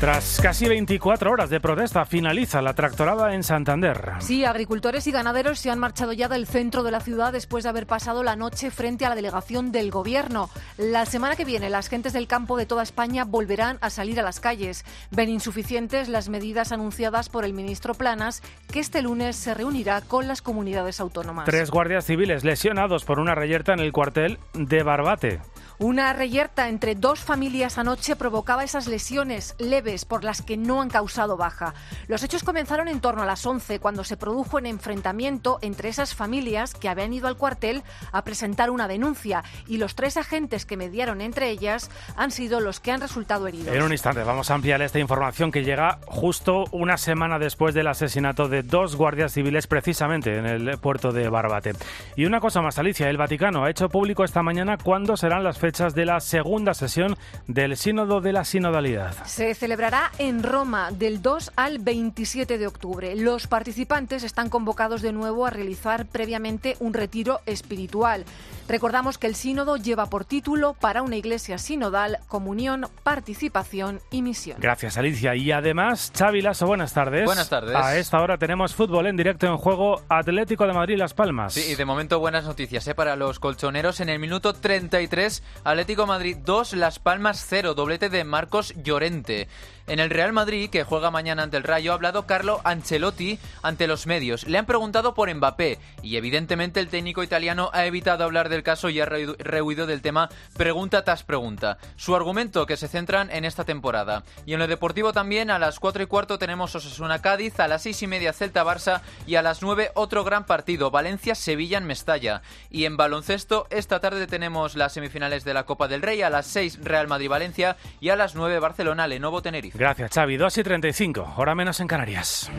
Tras 0.00 0.40
casi 0.42 0.68
24 0.68 1.30
horas 1.30 1.48
de 1.48 1.58
protesta, 1.58 2.04
finaliza 2.04 2.60
la 2.60 2.74
tractorada 2.74 3.32
en 3.32 3.42
Santander. 3.42 4.12
Sí, 4.18 4.44
agricultores 4.44 5.06
y 5.06 5.10
ganaderos 5.10 5.58
se 5.58 5.70
han 5.70 5.78
marchado 5.78 6.12
ya 6.12 6.28
del 6.28 6.46
centro 6.46 6.82
de 6.82 6.90
la 6.90 7.00
ciudad 7.00 7.32
después 7.32 7.64
de 7.64 7.70
haber 7.70 7.86
pasado 7.86 8.22
la 8.22 8.36
noche 8.36 8.70
frente 8.70 9.06
a 9.06 9.08
la 9.08 9.14
delegación 9.14 9.72
del 9.72 9.90
gobierno. 9.90 10.50
La 10.76 11.06
semana 11.06 11.34
que 11.34 11.46
viene, 11.46 11.70
las 11.70 11.88
gentes 11.88 12.12
del 12.12 12.26
campo 12.26 12.58
de 12.58 12.66
toda 12.66 12.82
España 12.82 13.24
volverán 13.24 13.78
a 13.80 13.88
salir 13.88 14.20
a 14.20 14.22
las 14.22 14.38
calles. 14.38 14.84
Ven 15.12 15.30
insuficientes 15.30 16.10
las 16.10 16.28
medidas 16.28 16.72
anunciadas 16.72 17.30
por 17.30 17.46
el 17.46 17.54
ministro 17.54 17.94
Planas, 17.94 18.42
que 18.70 18.80
este 18.80 19.00
lunes 19.00 19.34
se 19.34 19.54
reunirá 19.54 20.02
con 20.02 20.28
las 20.28 20.42
comunidades 20.42 21.00
autónomas. 21.00 21.46
Tres 21.46 21.70
guardias 21.70 22.04
civiles 22.04 22.44
lesionados 22.44 23.06
por 23.06 23.18
una 23.18 23.34
reyerta 23.34 23.72
en 23.72 23.80
el 23.80 23.92
cuartel 23.92 24.38
de 24.52 24.82
Barbate. 24.82 25.40
Una 25.78 26.14
reyerta 26.14 26.70
entre 26.70 26.94
dos 26.94 27.20
familias 27.20 27.76
anoche 27.76 28.16
provocaba 28.16 28.64
esas 28.64 28.86
lesiones 28.86 29.54
leves 29.58 30.06
por 30.06 30.24
las 30.24 30.40
que 30.40 30.56
no 30.56 30.80
han 30.80 30.88
causado 30.88 31.36
baja. 31.36 31.74
Los 32.08 32.22
hechos 32.22 32.44
comenzaron 32.44 32.88
en 32.88 33.00
torno 33.00 33.22
a 33.22 33.26
las 33.26 33.44
11 33.44 33.78
cuando 33.78 34.02
se 34.02 34.16
produjo 34.16 34.56
un 34.56 34.64
enfrentamiento 34.64 35.58
entre 35.60 35.90
esas 35.90 36.14
familias 36.14 36.72
que 36.72 36.88
habían 36.88 37.12
ido 37.12 37.28
al 37.28 37.36
cuartel 37.36 37.82
a 38.10 38.24
presentar 38.24 38.70
una 38.70 38.88
denuncia 38.88 39.44
y 39.66 39.76
los 39.76 39.94
tres 39.94 40.16
agentes 40.16 40.64
que 40.64 40.78
mediaron 40.78 41.20
entre 41.20 41.50
ellas 41.50 41.90
han 42.16 42.30
sido 42.30 42.60
los 42.60 42.80
que 42.80 42.92
han 42.92 43.02
resultado 43.02 43.46
heridos. 43.46 43.74
En 43.74 43.82
un 43.82 43.92
instante 43.92 44.22
vamos 44.22 44.50
a 44.50 44.54
ampliar 44.54 44.80
esta 44.80 44.98
información 44.98 45.52
que 45.52 45.62
llega 45.62 45.98
justo 46.06 46.64
una 46.72 46.96
semana 46.96 47.38
después 47.38 47.74
del 47.74 47.88
asesinato 47.88 48.48
de 48.48 48.62
dos 48.62 48.96
guardias 48.96 49.34
civiles 49.34 49.66
precisamente 49.66 50.38
en 50.38 50.46
el 50.46 50.78
puerto 50.78 51.12
de 51.12 51.28
Barbate. 51.28 51.74
Y 52.16 52.24
una 52.24 52.40
cosa 52.40 52.62
más, 52.62 52.78
Alicia, 52.78 53.10
el 53.10 53.18
Vaticano 53.18 53.64
ha 53.64 53.70
hecho 53.70 53.90
público 53.90 54.24
esta 54.24 54.42
mañana 54.42 54.78
cuándo 54.78 55.18
serán 55.18 55.44
las 55.44 55.58
fechas 55.66 55.96
de 55.96 56.06
la 56.06 56.20
segunda 56.20 56.74
sesión 56.74 57.16
del 57.48 57.76
Sínodo 57.76 58.20
de 58.20 58.32
la 58.32 58.44
Sinodalidad. 58.44 59.16
Se 59.24 59.52
celebrará 59.52 60.12
en 60.18 60.44
Roma 60.44 60.92
del 60.92 61.22
2 61.22 61.54
al 61.56 61.80
27 61.80 62.56
de 62.56 62.68
octubre. 62.68 63.16
Los 63.16 63.48
participantes 63.48 64.22
están 64.22 64.48
convocados 64.48 65.02
de 65.02 65.10
nuevo 65.10 65.44
a 65.44 65.50
realizar 65.50 66.06
previamente 66.06 66.76
un 66.78 66.94
retiro 66.94 67.40
espiritual. 67.46 68.24
Recordamos 68.68 69.16
que 69.16 69.28
el 69.28 69.36
sínodo 69.36 69.76
lleva 69.76 70.06
por 70.06 70.24
título 70.24 70.74
para 70.74 71.02
una 71.02 71.16
iglesia 71.16 71.56
sinodal 71.56 72.18
comunión, 72.26 72.86
participación 73.04 74.00
y 74.10 74.22
misión. 74.22 74.58
Gracias, 74.60 74.96
Alicia. 74.96 75.36
Y 75.36 75.52
además, 75.52 76.12
Xavi 76.16 76.42
Lasso, 76.42 76.66
buenas 76.66 76.92
tardes. 76.92 77.24
Buenas 77.24 77.48
tardes. 77.48 77.76
A 77.76 77.96
esta 77.96 78.20
hora 78.20 78.38
tenemos 78.38 78.74
fútbol 78.74 79.06
en 79.06 79.16
directo 79.16 79.46
en 79.46 79.56
juego 79.56 80.02
Atlético 80.08 80.66
de 80.66 80.72
Madrid 80.72 80.96
Las 80.98 81.14
Palmas. 81.14 81.54
Sí, 81.54 81.64
y 81.70 81.74
de 81.76 81.84
momento 81.84 82.18
buenas 82.18 82.44
noticias 82.44 82.86
¿eh? 82.88 82.94
para 82.94 83.14
los 83.14 83.38
colchoneros. 83.38 84.00
En 84.00 84.08
el 84.08 84.18
minuto 84.18 84.52
33, 84.52 85.44
Atlético 85.64 86.06
Madrid 86.06 86.36
2, 86.44 86.74
Las 86.74 86.98
Palmas 86.98 87.44
0, 87.48 87.74
doblete 87.74 88.08
de 88.08 88.24
Marcos 88.24 88.74
Llorente. 88.82 89.48
En 89.88 90.00
el 90.00 90.10
Real 90.10 90.32
Madrid, 90.32 90.68
que 90.68 90.82
juega 90.82 91.12
mañana 91.12 91.44
ante 91.44 91.56
el 91.56 91.62
Rayo, 91.62 91.92
ha 91.92 91.94
hablado 91.94 92.26
Carlo 92.26 92.60
Ancelotti 92.64 93.38
ante 93.62 93.86
los 93.86 94.08
medios. 94.08 94.44
Le 94.44 94.58
han 94.58 94.66
preguntado 94.66 95.14
por 95.14 95.32
Mbappé 95.32 95.78
y 96.02 96.16
evidentemente 96.16 96.80
el 96.80 96.88
técnico 96.88 97.22
italiano 97.22 97.70
ha 97.72 97.86
evitado 97.86 98.24
hablar 98.24 98.48
del 98.48 98.64
caso 98.64 98.88
y 98.88 99.00
ha 99.00 99.06
rehuido 99.06 99.86
del 99.86 100.02
tema 100.02 100.28
pregunta 100.56 101.04
tras 101.04 101.22
pregunta. 101.22 101.78
Su 101.94 102.16
argumento 102.16 102.66
que 102.66 102.76
se 102.76 102.88
centran 102.88 103.30
en 103.30 103.44
esta 103.44 103.62
temporada. 103.62 104.24
Y 104.44 104.54
en 104.54 104.58
lo 104.58 104.66
deportivo 104.66 105.12
también, 105.12 105.52
a 105.52 105.60
las 105.60 105.78
4 105.78 106.02
y 106.02 106.06
cuarto 106.06 106.36
tenemos 106.36 106.74
Osasuna 106.74 107.22
Cádiz, 107.22 107.60
a 107.60 107.68
las 107.68 107.82
6 107.82 108.02
y 108.02 108.06
media 108.08 108.32
Celta 108.32 108.64
Barça 108.64 109.02
y 109.24 109.36
a 109.36 109.42
las 109.42 109.62
9 109.62 109.92
otro 109.94 110.24
gran 110.24 110.46
partido, 110.46 110.90
Valencia 110.90 111.36
Sevilla 111.36 111.78
en 111.78 111.86
Mestalla. 111.86 112.42
Y 112.70 112.86
en 112.86 112.96
baloncesto, 112.96 113.68
esta 113.70 114.00
tarde 114.00 114.26
tenemos 114.26 114.74
las 114.74 114.94
semifinales 114.94 115.44
de 115.44 115.54
la 115.54 115.64
Copa 115.64 115.86
del 115.86 116.02
Rey, 116.02 116.22
a 116.22 116.30
las 116.30 116.46
6 116.46 116.80
Real 116.82 117.06
Madrid 117.06 117.28
Valencia 117.28 117.76
y 118.00 118.08
a 118.08 118.16
las 118.16 118.34
9 118.34 118.58
Barcelona 118.58 119.06
Lenovo 119.06 119.42
Tenerife. 119.42 119.75
Gracias, 119.76 120.10
Xavi. 120.12 120.36
2 120.36 120.58
y 120.58 120.62
35, 120.62 121.34
hora 121.36 121.54
menos 121.54 121.80
en 121.80 121.86
Canarias. 121.86 122.50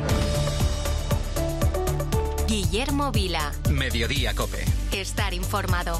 Guillermo 2.47 3.11
Vila. 3.11 3.51
Mediodía 3.69 4.33
Cope. 4.33 4.63
Estar 4.91 5.33
informado. 5.33 5.99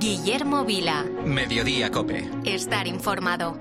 Guillermo 0.00 0.64
Vila. 0.64 1.04
Mediodía 1.26 1.90
Cope. 1.90 2.26
Estar 2.46 2.86
informado. 2.86 3.58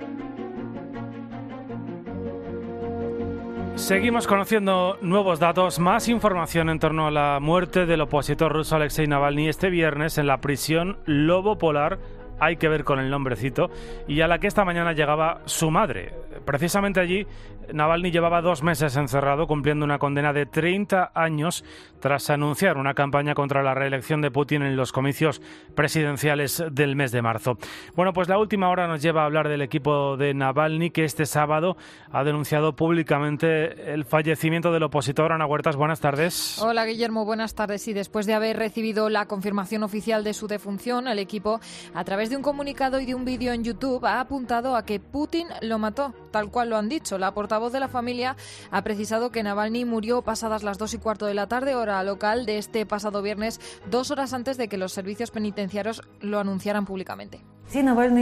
Seguimos 3.75 4.25
conociendo 4.25 4.97
nuevos 5.01 5.41
datos, 5.41 5.79
más 5.79 6.07
información 6.07 6.69
en 6.69 6.79
torno 6.79 7.07
a 7.07 7.11
la 7.11 7.39
muerte 7.41 7.85
del 7.85 7.99
opositor 7.99 8.53
ruso 8.53 8.77
Alexei 8.77 9.05
Navalny 9.05 9.49
este 9.49 9.69
viernes 9.69 10.17
en 10.17 10.27
la 10.27 10.39
prisión 10.39 10.99
Lobo 11.05 11.57
Polar 11.57 11.99
hay 12.39 12.55
que 12.55 12.69
ver 12.69 12.83
con 12.83 12.99
el 12.99 13.09
nombrecito, 13.09 13.69
y 14.07 14.21
a 14.21 14.27
la 14.27 14.39
que 14.39 14.47
esta 14.47 14.65
mañana 14.65 14.93
llegaba 14.93 15.41
su 15.45 15.69
madre. 15.71 16.13
Precisamente 16.45 16.99
allí, 16.99 17.27
Navalny 17.74 18.11
llevaba 18.11 18.41
dos 18.41 18.63
meses 18.63 18.95
encerrado 18.95 19.47
cumpliendo 19.47 19.86
una 19.86 19.99
condena 19.99 20.34
de 20.34 20.45
30 20.45 21.11
años 21.13 21.63
tras 21.99 22.30
anunciar 22.30 22.78
una 22.78 22.93
campaña 22.93 23.34
contra 23.34 23.63
la 23.63 23.74
reelección 23.74 24.22
de 24.22 24.32
Putin 24.32 24.61
en 24.63 24.76
los 24.76 24.91
comicios 24.91 25.41
presidenciales 25.76 26.63
del 26.72 26.95
mes 26.95 27.11
de 27.11 27.22
marzo. 27.22 27.57
Bueno, 27.95 28.13
pues 28.13 28.30
la 28.30 28.38
última 28.38 28.70
hora 28.70 28.88
nos 28.88 29.01
lleva 29.01 29.24
a 29.24 29.26
hablar 29.26 29.49
del 29.49 29.61
equipo 29.61 30.17
de 30.17 30.34
Navalny 30.34 30.91
que 30.91 31.03
este 31.03 31.26
sábado 31.26 31.78
ha 32.11 32.24
denunciado 32.24 32.76
públicamente 32.76 33.93
el 33.93 34.05
fallecimiento 34.05 34.72
del 34.72 34.84
opositor 34.84 35.32
Ana 35.32 35.45
Huertas. 35.45 35.76
Buenas 35.76 35.99
tardes. 35.99 36.59
Hola 36.61 36.86
Guillermo, 36.86 37.26
buenas 37.26 37.55
tardes. 37.55 37.88
Y 37.88 37.93
después 37.93 38.26
de 38.26 38.34
haber 38.34 38.57
recibido 38.57 39.09
la 39.09 39.26
confirmación 39.26 39.84
oficial 39.84 40.24
de 40.24 40.34
su 40.34 40.47
defunción, 40.47 41.07
el 41.07 41.20
equipo, 41.20 41.59
a 41.93 42.03
través 42.03 42.30
de 42.30 42.38
un 42.38 42.41
comunicado 42.41 42.99
y 42.99 43.05
de 43.05 43.15
un 43.15 43.26
vídeo 43.26 43.53
en 43.53 43.63
YouTube, 43.63 44.05
ha 44.05 44.20
apuntado 44.20 44.76
a 44.76 44.86
que 44.86 44.99
Putin 44.99 45.47
lo 45.61 45.78
mató, 45.80 46.13
tal 46.32 46.49
cual 46.49 46.70
lo 46.70 46.78
han 46.78 46.89
dicho. 46.89 47.17
La 47.17 47.34
portavoz 47.34 47.59
de 47.68 47.82
la 47.82 47.89
familia 47.89 48.38
ha 48.72 48.82
precisado 48.84 49.32
que 49.32 49.43
Navalny 49.43 49.84
murió 49.84 50.22
pasadas 50.22 50.64
las 50.64 50.78
dos 50.78 50.93
y 50.93 50.97
cuarto 50.97 51.26
de 51.26 51.34
la 51.34 51.47
tarde, 51.47 51.76
hora 51.76 52.01
local 52.03 52.45
de 52.45 52.57
este 52.57 52.86
pasado 52.86 53.22
viernes, 53.22 53.60
dos 53.89 54.12
horas 54.12 54.34
antes 54.34 54.57
de 54.57 54.70
que 54.70 54.78
los 54.78 54.93
servicios 54.93 55.32
penitenciarios 55.32 56.01
lo 56.22 56.39
anunciaran 56.39 56.86
públicamente. 56.86 57.43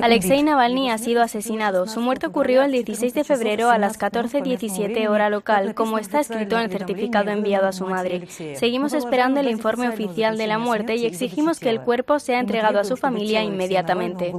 Alexei 0.02 0.44
Navalny 0.44 0.90
ha 0.90 0.98
sido 0.98 1.22
asesinado. 1.22 1.88
Su 1.88 2.02
muerte 2.02 2.28
ocurrió 2.28 2.64
el 2.64 2.72
16 2.72 3.14
de 3.14 3.24
febrero 3.24 3.70
a 3.70 3.78
las 3.78 3.98
14.17 3.98 5.08
hora 5.08 5.30
local, 5.30 5.74
como 5.74 6.00
está 6.00 6.20
escrito 6.20 6.58
en 6.58 6.64
el 6.64 6.72
certificado 6.72 7.32
enviado 7.32 7.68
a 7.68 7.72
su 7.72 7.86
madre. 7.86 8.28
Seguimos 8.28 8.94
esperando 8.94 9.40
el 9.40 9.50
informe 9.50 9.88
oficial 9.88 10.38
de 10.38 10.48
la 10.48 10.58
muerte 10.60 10.98
y 10.98 11.06
exigimos 11.06 11.60
que 11.60 11.70
el 11.70 11.80
cuerpo 11.80 12.20
sea 12.20 12.40
entregado 12.40 12.80
a 12.80 12.84
su 12.84 12.98
familia 12.98 13.42
inmediatamente. 13.42 14.34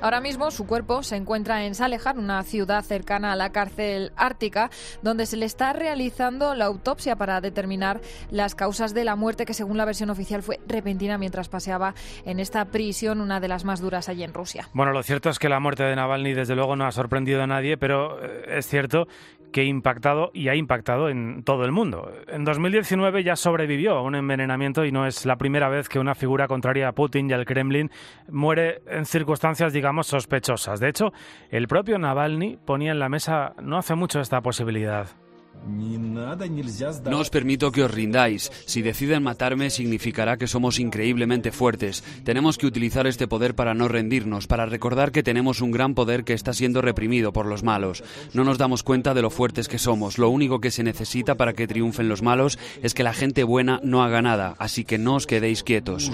Ahora 0.00 0.20
mismo 0.20 0.50
su 0.50 0.66
cuerpo 0.66 1.02
se 1.02 1.16
encuentra 1.16 1.64
en 1.64 1.74
Salejar, 1.74 2.18
una 2.18 2.42
ciudad 2.42 2.84
cercana 2.84 3.32
a 3.32 3.36
la 3.36 3.52
cárcel 3.52 4.12
ártica, 4.16 4.70
donde 5.00 5.26
se 5.26 5.36
le 5.36 5.46
está 5.46 5.72
realizando 5.72 6.54
la 6.54 6.66
autopsia 6.66 7.16
para 7.16 7.40
determinar 7.40 8.00
las 8.30 8.54
causas 8.54 8.92
de 8.92 9.04
la 9.04 9.16
muerte 9.16 9.46
que 9.46 9.54
según 9.54 9.78
la 9.78 9.84
versión 9.84 10.10
oficial 10.10 10.42
fue 10.42 10.60
repentina 10.66 11.16
mientras 11.16 11.48
paseaba 11.48 11.94
en 12.26 12.40
esta 12.40 12.64
prisión, 12.66 13.20
una 13.20 13.40
de 13.44 13.48
las 13.48 13.66
más 13.66 13.80
duras 13.80 14.08
allí 14.08 14.24
en 14.24 14.32
Rusia. 14.32 14.68
Bueno, 14.72 14.92
lo 14.92 15.02
cierto 15.02 15.28
es 15.28 15.38
que 15.38 15.50
la 15.50 15.60
muerte 15.60 15.82
de 15.84 15.94
Navalny 15.94 16.32
desde 16.32 16.54
luego 16.54 16.76
no 16.76 16.86
ha 16.86 16.92
sorprendido 16.92 17.42
a 17.42 17.46
nadie, 17.46 17.76
pero 17.76 18.24
eh, 18.24 18.56
es 18.56 18.66
cierto 18.66 19.06
que 19.52 19.60
ha 19.60 19.64
impactado 19.64 20.30
y 20.32 20.48
ha 20.48 20.54
impactado 20.54 21.10
en 21.10 21.44
todo 21.44 21.66
el 21.66 21.72
mundo. 21.72 22.10
En 22.26 22.44
2019 22.44 23.22
ya 23.22 23.36
sobrevivió 23.36 23.96
a 23.96 24.02
un 24.02 24.14
envenenamiento 24.14 24.86
y 24.86 24.92
no 24.92 25.06
es 25.06 25.26
la 25.26 25.36
primera 25.36 25.68
vez 25.68 25.90
que 25.90 25.98
una 25.98 26.14
figura 26.14 26.48
contraria 26.48 26.88
a 26.88 26.92
Putin 26.92 27.28
y 27.28 27.34
al 27.34 27.44
Kremlin 27.44 27.90
muere 28.30 28.80
en 28.86 29.04
circunstancias, 29.04 29.74
digamos, 29.74 30.06
sospechosas. 30.06 30.80
De 30.80 30.88
hecho, 30.88 31.12
el 31.50 31.68
propio 31.68 31.98
Navalny 31.98 32.56
ponía 32.56 32.92
en 32.92 32.98
la 32.98 33.10
mesa 33.10 33.52
no 33.62 33.76
hace 33.76 33.94
mucho 33.94 34.20
esta 34.20 34.40
posibilidad. 34.40 35.23
No 37.10 37.20
os 37.20 37.30
permito 37.30 37.72
que 37.72 37.82
os 37.82 37.90
rindáis. 37.90 38.52
Si 38.66 38.82
deciden 38.82 39.22
matarme 39.22 39.70
significará 39.70 40.36
que 40.36 40.46
somos 40.46 40.78
increíblemente 40.78 41.52
fuertes. 41.52 42.04
Tenemos 42.24 42.58
que 42.58 42.66
utilizar 42.66 43.06
este 43.06 43.26
poder 43.26 43.54
para 43.54 43.74
no 43.74 43.88
rendirnos, 43.88 44.46
para 44.46 44.66
recordar 44.66 45.10
que 45.10 45.22
tenemos 45.22 45.60
un 45.60 45.70
gran 45.70 45.94
poder 45.94 46.24
que 46.24 46.34
está 46.34 46.52
siendo 46.52 46.82
reprimido 46.82 47.32
por 47.32 47.46
los 47.46 47.62
malos. 47.62 48.04
No 48.34 48.44
nos 48.44 48.58
damos 48.58 48.82
cuenta 48.82 49.14
de 49.14 49.22
lo 49.22 49.30
fuertes 49.30 49.68
que 49.68 49.78
somos. 49.78 50.18
Lo 50.18 50.28
único 50.28 50.60
que 50.60 50.70
se 50.70 50.82
necesita 50.82 51.36
para 51.36 51.54
que 51.54 51.66
triunfen 51.66 52.08
los 52.08 52.22
malos 52.22 52.58
es 52.82 52.92
que 52.92 53.02
la 53.02 53.14
gente 53.14 53.44
buena 53.44 53.80
no 53.82 54.02
haga 54.02 54.20
nada, 54.20 54.54
así 54.58 54.84
que 54.84 54.98
no 54.98 55.14
os 55.14 55.26
quedéis 55.26 55.62
quietos. 55.62 56.10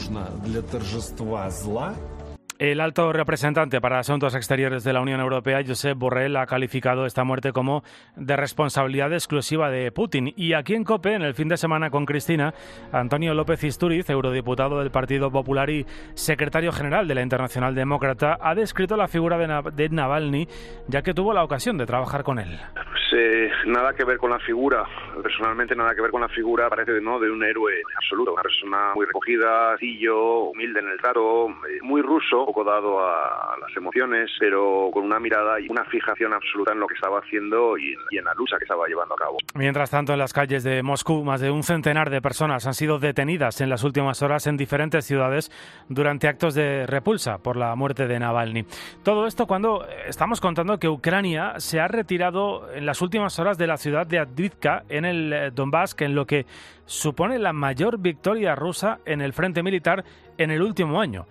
El 2.60 2.82
alto 2.82 3.10
representante 3.10 3.80
para 3.80 4.00
Asuntos 4.00 4.34
Exteriores 4.34 4.84
de 4.84 4.92
la 4.92 5.00
Unión 5.00 5.18
Europea, 5.18 5.62
Josep 5.66 5.96
Borrell, 5.96 6.36
ha 6.36 6.44
calificado 6.44 7.06
esta 7.06 7.24
muerte 7.24 7.52
como 7.52 7.82
de 8.16 8.36
responsabilidad 8.36 9.14
exclusiva 9.14 9.70
de 9.70 9.90
Putin. 9.90 10.34
Y 10.36 10.52
aquí 10.52 10.74
en 10.74 10.84
COPE, 10.84 11.14
en 11.14 11.22
el 11.22 11.32
fin 11.32 11.48
de 11.48 11.56
semana 11.56 11.88
con 11.88 12.04
Cristina, 12.04 12.52
Antonio 12.92 13.32
López 13.32 13.64
Isturiz, 13.64 14.10
eurodiputado 14.10 14.78
del 14.78 14.90
Partido 14.90 15.30
Popular 15.30 15.70
y 15.70 15.86
secretario 16.12 16.70
general 16.70 17.08
de 17.08 17.14
la 17.14 17.22
Internacional 17.22 17.74
Demócrata, 17.74 18.36
ha 18.38 18.54
descrito 18.54 18.94
la 18.94 19.08
figura 19.08 19.38
de, 19.38 19.88
Navalny, 19.88 20.46
ya 20.86 21.00
que 21.00 21.14
tuvo 21.14 21.32
la 21.32 21.44
ocasión 21.44 21.78
de 21.78 21.86
trabajar 21.86 22.24
con 22.24 22.38
él. 22.38 22.60
Pues, 22.74 23.66
nada 23.66 23.94
que 23.94 24.04
ver 24.04 24.18
con 24.18 24.30
la 24.30 24.38
figura, 24.38 24.84
personalmente 25.22 25.74
nada 25.74 25.94
que 25.94 26.02
ver 26.02 26.10
con 26.10 26.20
la 26.20 26.28
figura, 26.28 26.68
parece 26.68 26.92
de 26.92 27.00
un 27.00 27.42
héroe 27.42 27.82
absoluto, 27.96 28.34
una 28.34 28.42
persona 28.42 28.92
muy 28.94 29.06
recogida, 29.06 29.70
sencillo, 29.78 30.50
humilde 30.50 30.80
en 30.80 30.88
el 30.88 30.98
trato, 30.98 31.48
eh, 31.48 31.78
muy 31.82 32.02
ruso 32.02 32.49
dado 32.64 33.00
a 33.00 33.56
las 33.60 33.76
emociones, 33.76 34.30
pero 34.38 34.90
con 34.92 35.04
una 35.04 35.18
mirada 35.18 35.60
y 35.60 35.68
una 35.68 35.84
fijación 35.84 36.32
absoluta 36.32 36.72
en 36.72 36.80
lo 36.80 36.86
que 36.86 36.94
estaba 36.94 37.18
haciendo 37.18 37.78
y, 37.78 37.94
en 38.10 38.24
la 38.24 38.34
lucha 38.34 38.56
que 38.58 38.64
estaba 38.64 38.86
llevando 38.86 39.14
a 39.14 39.18
cabo. 39.18 39.38
Mientras 39.54 39.90
tanto, 39.90 40.12
en 40.12 40.18
las 40.18 40.32
calles 40.32 40.62
de 40.62 40.82
Moscú, 40.82 41.24
más 41.24 41.40
de 41.40 41.50
un 41.50 41.62
centenar 41.62 42.10
de 42.10 42.20
personas 42.20 42.66
han 42.66 42.74
sido 42.74 42.98
detenidas 42.98 43.60
en 43.60 43.70
las 43.70 43.84
últimas 43.84 44.22
horas 44.22 44.46
en 44.46 44.56
diferentes 44.56 45.04
ciudades 45.04 45.50
durante 45.88 46.28
actos 46.28 46.54
de 46.54 46.86
repulsa 46.86 47.38
por 47.38 47.56
la 47.56 47.74
muerte 47.74 48.06
de 48.06 48.18
Navalny. 48.18 48.64
Todo 49.02 49.26
esto 49.26 49.46
cuando 49.46 49.86
estamos 50.06 50.40
contando 50.40 50.78
que 50.78 50.88
Ucrania 50.88 51.54
se 51.58 51.80
ha 51.80 51.88
retirado 51.88 52.72
en 52.72 52.86
las 52.86 53.00
últimas 53.02 53.38
horas 53.38 53.58
de 53.58 53.66
la 53.66 53.76
ciudad 53.76 54.06
de 54.06 54.18
Advivka 54.18 54.84
en 54.88 55.04
el 55.04 55.32
eh, 55.32 55.50
Donbass, 55.50 55.94
en 55.98 56.14
lo 56.14 56.26
que 56.26 56.46
supone 56.86 57.38
la 57.38 57.52
mayor 57.52 57.98
victoria 57.98 58.54
rusa 58.54 58.98
en 59.04 59.20
el 59.20 59.32
frente 59.32 59.62
militar 59.62 60.04
en 60.38 60.50
el 60.50 60.62
último 60.62 61.00
año. 61.00 61.26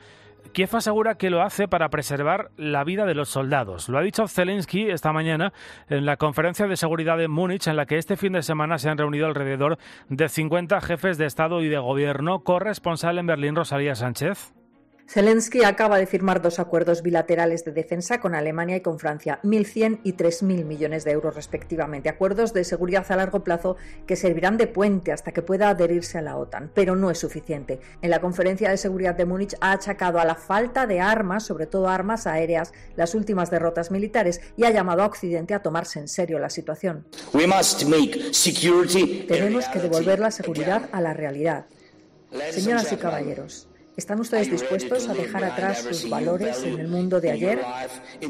Kiev 0.53 0.75
asegura 0.75 1.15
que 1.15 1.29
lo 1.29 1.41
hace 1.41 1.67
para 1.67 1.89
preservar 1.89 2.51
la 2.57 2.83
vida 2.83 3.05
de 3.05 3.15
los 3.15 3.29
soldados. 3.29 3.87
Lo 3.89 3.97
ha 3.97 4.01
dicho 4.01 4.27
Zelensky 4.27 4.89
esta 4.89 5.13
mañana 5.13 5.53
en 5.89 6.05
la 6.05 6.17
conferencia 6.17 6.67
de 6.67 6.75
seguridad 6.75 7.17
de 7.17 7.27
Múnich, 7.27 7.67
en 7.67 7.75
la 7.75 7.85
que 7.85 7.97
este 7.97 8.17
fin 8.17 8.33
de 8.33 8.41
semana 8.41 8.77
se 8.77 8.89
han 8.89 8.97
reunido 8.97 9.27
alrededor 9.27 9.77
de 10.09 10.27
50 10.27 10.81
jefes 10.81 11.17
de 11.17 11.25
Estado 11.25 11.61
y 11.61 11.69
de 11.69 11.77
Gobierno. 11.77 12.43
Corresponsal 12.43 13.19
en 13.19 13.27
Berlín, 13.27 13.55
Rosalía 13.55 13.95
Sánchez. 13.95 14.53
Zelensky 15.10 15.64
acaba 15.64 15.97
de 15.97 16.05
firmar 16.05 16.39
dos 16.39 16.60
acuerdos 16.60 17.01
bilaterales 17.01 17.66
de 17.66 17.72
defensa 17.72 18.20
con 18.20 18.36
Alemania 18.36 18.76
y 18.76 18.82
con 18.82 18.99
Francia, 18.99 19.39
1.100 19.41 20.01
y 20.03 20.14
3.000 20.14 20.66
millones 20.66 21.03
de 21.03 21.10
euros 21.10 21.34
respectivamente. 21.34 22.10
Acuerdos 22.10 22.53
de 22.53 22.64
seguridad 22.64 23.12
a 23.12 23.16
largo 23.16 23.43
plazo 23.43 23.76
que 24.05 24.16
servirán 24.16 24.57
de 24.57 24.68
puente 24.68 25.12
hasta 25.12 25.32
que 25.32 25.41
pueda 25.41 25.70
adherirse 25.70 26.20
a 26.20 26.22
la 26.22 26.38
OTAN, 26.38 26.70
pero 26.76 26.95
no 26.95 27.10
es 27.10 27.18
suficiente. 27.18 27.80
En 28.03 28.12
la 28.12 28.22
conferencia 28.22 28.70
de 28.70 28.78
seguridad 28.78 29.16
de 29.16 29.26
Múnich 29.26 29.55
ha 29.62 29.72
achacado 29.72 30.20
a 30.20 30.26
la 30.26 30.36
falta 30.36 30.86
de 30.86 30.99
armas, 30.99 31.43
sobre 31.43 31.66
todo 31.66 31.89
armas 31.89 32.28
aéreas, 32.28 32.72
las 32.95 33.16
últimas 33.16 33.49
derrotas 33.49 33.89
militares 33.89 34.41
y 34.57 34.66
ha 34.66 34.70
llamado 34.70 35.01
a 35.01 35.07
Occidente 35.07 35.55
a 35.55 35.64
tomarse 35.64 35.97
en 35.97 36.07
serio 36.07 36.38
la 36.38 36.51
situación. 36.51 37.07
Tenemos 39.28 39.68
que 39.70 39.80
devolver 39.80 40.20
la 40.20 40.30
seguridad 40.30 40.88
a 40.91 41.01
la 41.01 41.16
realidad. 41.16 41.66
Señoras 42.51 42.91
y 42.91 42.97
caballeros, 42.97 43.68
¿Están 44.00 44.22
ustedes 44.22 44.50
dispuestos 44.50 45.10
a 45.10 45.14
dejar 45.14 45.43
atrás 45.43 45.80
sus 45.80 46.10
valores 46.10 46.64
en 46.64 46.80
el 46.80 46.88
mundo 46.88 47.20
de 47.20 47.32
ayer? 47.32 47.60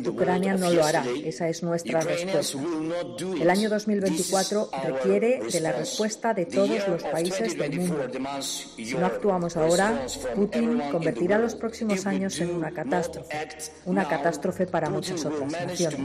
Ucrania 0.04 0.56
no 0.56 0.72
lo 0.72 0.84
hará. 0.84 1.06
Esa 1.24 1.48
es 1.48 1.62
nuestra 1.62 2.02
respuesta. 2.02 2.58
El 3.40 3.48
año 3.52 3.70
2024 3.70 4.72
requiere 4.84 5.42
de 5.44 5.60
la 5.60 5.72
respuesta 5.74 6.34
de 6.34 6.48
todos 6.48 6.88
los 6.88 7.04
países 7.04 7.56
del 7.56 7.82
mundo. 7.82 8.02
Si 8.42 8.96
no 8.96 9.06
actuamos 9.06 9.58
ahora, 9.58 10.08
Putin 10.34 10.82
convertirá 10.92 11.38
los 11.38 11.54
próximos 11.54 12.04
años 12.08 12.40
en 12.40 12.50
una 12.50 12.72
catástrofe. 12.72 13.48
Una 13.86 14.08
catástrofe 14.08 14.66
para 14.66 14.90
muchas 14.90 15.24
otras 15.24 15.52
naciones. 15.52 16.00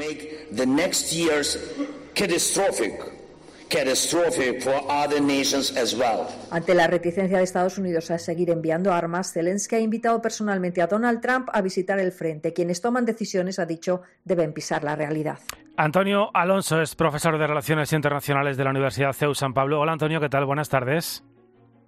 Ante 6.51 6.75
la 6.75 6.87
reticencia 6.87 7.39
de 7.39 7.43
Estados 7.43 7.77
Unidos 7.77 8.09
a 8.12 8.18
seguir 8.18 8.51
enviando 8.51 8.93
armas, 8.93 9.33
Zelensky 9.33 9.75
ha 9.75 9.81
invitado 9.81 10.22
personalmente 10.22 10.81
a 10.81 10.87
Donald 10.87 11.20
Trump 11.20 11.49
a 11.53 11.61
visitar 11.61 11.99
el 11.99 12.12
frente. 12.12 12.53
Quienes 12.53 12.81
toman 12.81 13.05
decisiones, 13.05 13.59
ha 13.59 13.66
dicho, 13.66 14.03
deben 14.25 14.53
pisar 14.53 14.85
la 14.85 14.95
realidad. 14.95 15.41
Antonio 15.77 16.31
Alonso 16.35 16.81
es 16.81 16.95
profesor 16.95 17.37
de 17.37 17.49
Relaciones 17.49 17.93
Internacionales 17.93 18.57
de 18.57 18.62
la 18.62 18.70
Universidad 18.70 19.12
CEU 19.12 19.35
San 19.35 19.55
Pablo. 19.55 19.81
Hola 19.81 19.93
Antonio, 19.93 20.20
¿qué 20.20 20.29
tal? 20.29 20.45
Buenas 20.45 20.68
tardes. 20.68 21.25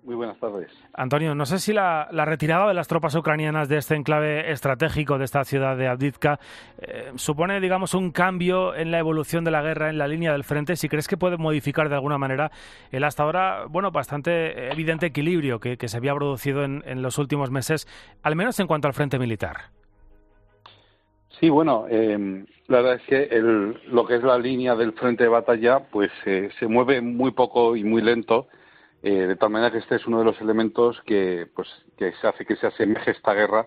Muy 0.07 0.15
buenas 0.15 0.39
tardes. 0.39 0.71
Antonio, 0.95 1.35
no 1.35 1.47
sé 1.47 1.59
si 1.59 1.73
la, 1.73 2.09
retirada 2.13 2.69
de 2.69 2.75
las 2.75 2.87
tropas 2.87 3.17
ucranianas 3.17 3.69
de 3.69 3.79
este 3.79 3.97
enclave 3.97 4.53
estratégico 4.53 5.19
de 5.19 5.25
esta 5.25 5.43
ciudad 5.43 5.77
de 5.77 5.89
Avdiivka 5.89 6.39
eh, 6.79 7.11
supone, 7.17 7.59
digamos, 7.59 7.93
un 7.93 8.13
cambio 8.13 8.77
en 8.77 8.93
la 8.93 9.01
evolución 9.01 9.43
de 9.43 9.51
la 9.51 9.63
guerra 9.63 9.91
en 9.91 9.99
la 9.99 10.07
línea 10.07 10.31
del 10.31 10.45
frente. 10.45 10.77
Si 10.77 10.89
crees 10.89 11.09
que 11.09 11.17
puede 11.17 11.39
modificar 11.39 11.89
de 11.89 11.97
alguna 11.97 12.19
manera 12.19 12.53
el 12.93 13.03
hasta 13.03 13.25
ahora, 13.25 13.65
bueno, 13.69 13.91
bastante 13.91 14.71
evidente 14.71 15.07
equilibrio 15.07 15.59
que, 15.59 15.77
se 15.77 15.97
había 15.97 16.15
producido 16.15 16.63
en, 16.63 17.03
los 17.03 17.19
últimos 17.19 17.51
meses, 17.51 17.89
al 18.23 18.37
menos 18.37 18.61
en 18.61 18.69
cuanto 18.69 18.87
al 18.87 18.95
frente 18.95 19.19
militar. 19.19 19.57
Sí, 21.41 21.49
bueno, 21.49 21.87
em, 21.91 22.47
la 22.69 22.81
verdad 22.81 23.01
es 23.01 23.03
que 23.09 23.75
lo 23.89 24.07
que 24.07 24.15
es 24.15 24.23
la 24.23 24.39
línea 24.39 24.77
del 24.77 24.93
frente 24.93 25.25
de 25.25 25.31
batalla, 25.31 25.81
pues 25.81 26.13
eh, 26.27 26.49
se 26.61 26.69
mueve 26.69 27.01
muy 27.01 27.33
poco 27.33 27.75
y 27.75 27.83
muy 27.83 28.03
lento 28.03 28.47
eh, 29.03 29.27
de 29.27 29.37
tal 29.37 29.51
manera 29.51 29.71
que 29.71 29.79
este 29.79 29.97
es 29.97 30.07
uno 30.07 30.19
de 30.19 30.25
los 30.25 30.41
elementos 30.41 31.01
que, 31.03 31.49
pues, 31.55 31.69
que 31.97 32.13
se 32.13 32.27
hace 32.27 32.45
que 32.45 32.57
se 32.57 32.67
asemeje 32.67 33.13
esta 33.13 33.35
guerra 33.35 33.67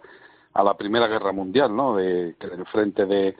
a 0.53 0.63
la 0.63 0.75
Primera 0.75 1.07
Guerra 1.07 1.31
Mundial, 1.31 1.75
¿no? 1.75 1.95
De, 1.95 2.35
que 2.39 2.47
en 2.47 2.59
el 2.59 2.65
frente 2.67 3.05
de, 3.05 3.35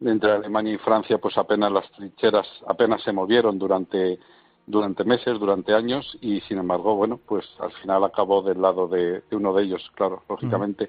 entre 0.00 0.32
Alemania 0.32 0.74
y 0.74 0.78
Francia, 0.78 1.18
pues 1.18 1.36
apenas 1.36 1.70
las 1.72 1.90
trincheras 1.92 2.46
apenas 2.66 3.02
se 3.02 3.12
movieron 3.12 3.58
durante 3.58 4.18
durante 4.64 5.02
meses, 5.02 5.40
durante 5.40 5.74
años, 5.74 6.16
y 6.20 6.40
sin 6.42 6.58
embargo, 6.58 6.94
bueno, 6.94 7.18
pues 7.26 7.44
al 7.58 7.72
final 7.72 8.04
acabó 8.04 8.42
del 8.42 8.62
lado 8.62 8.86
de, 8.86 9.24
uno 9.32 9.52
de 9.52 9.64
ellos, 9.64 9.90
claro, 9.96 10.22
lógicamente. 10.28 10.88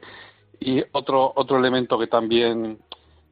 Y 0.60 0.84
otro 0.92 1.34
otro 1.36 1.58
elemento 1.58 1.98
que 1.98 2.06
también 2.06 2.78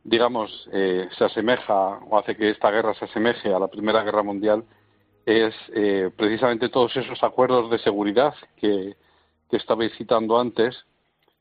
digamos, 0.04 0.68
eh, 0.72 1.08
se 1.18 1.26
asemeja 1.26 2.00
o 2.10 2.18
hace 2.18 2.36
que 2.36 2.50
esta 2.50 2.72
guerra 2.72 2.94
se 2.96 3.06
asemeje 3.06 3.54
a 3.54 3.60
la 3.60 3.68
Primera 3.68 4.04
Guerra 4.04 4.24
Mundial 4.24 4.64
es 5.26 5.54
eh, 5.74 6.10
precisamente 6.16 6.70
todos 6.70 6.96
esos 6.96 7.22
acuerdos 7.24 7.70
de 7.70 7.80
seguridad 7.80 8.34
que, 8.58 8.96
que 9.50 9.58
estabais 9.58 9.92
citando 9.98 10.40
antes, 10.40 10.86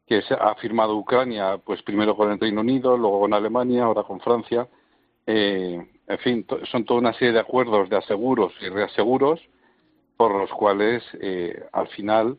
que 0.07 0.23
se 0.23 0.35
ha 0.35 0.55
firmado 0.57 0.97
Ucrania, 0.97 1.59
pues 1.59 1.83
primero 1.83 2.17
con 2.17 2.31
el 2.31 2.41
Reino 2.41 2.61
Unido, 2.61 2.97
luego 2.97 3.21
con 3.21 3.33
Alemania, 3.35 3.85
ahora 3.85 4.03
con 4.03 4.21
Francia. 4.21 4.69
Eh, 5.27 5.81
en 6.07 6.19
fin, 6.19 6.47
son 6.71 6.85
toda 6.85 7.01
una 7.01 7.13
serie 7.13 7.33
de 7.33 7.41
acuerdos 7.41 7.89
de 7.89 7.97
aseguros 7.97 8.53
y 8.61 8.69
reaseguros 8.69 9.41
por 10.17 10.35
los 10.35 10.51
cuales 10.51 11.03
eh, 11.21 11.63
al 11.73 11.89
final 11.89 12.37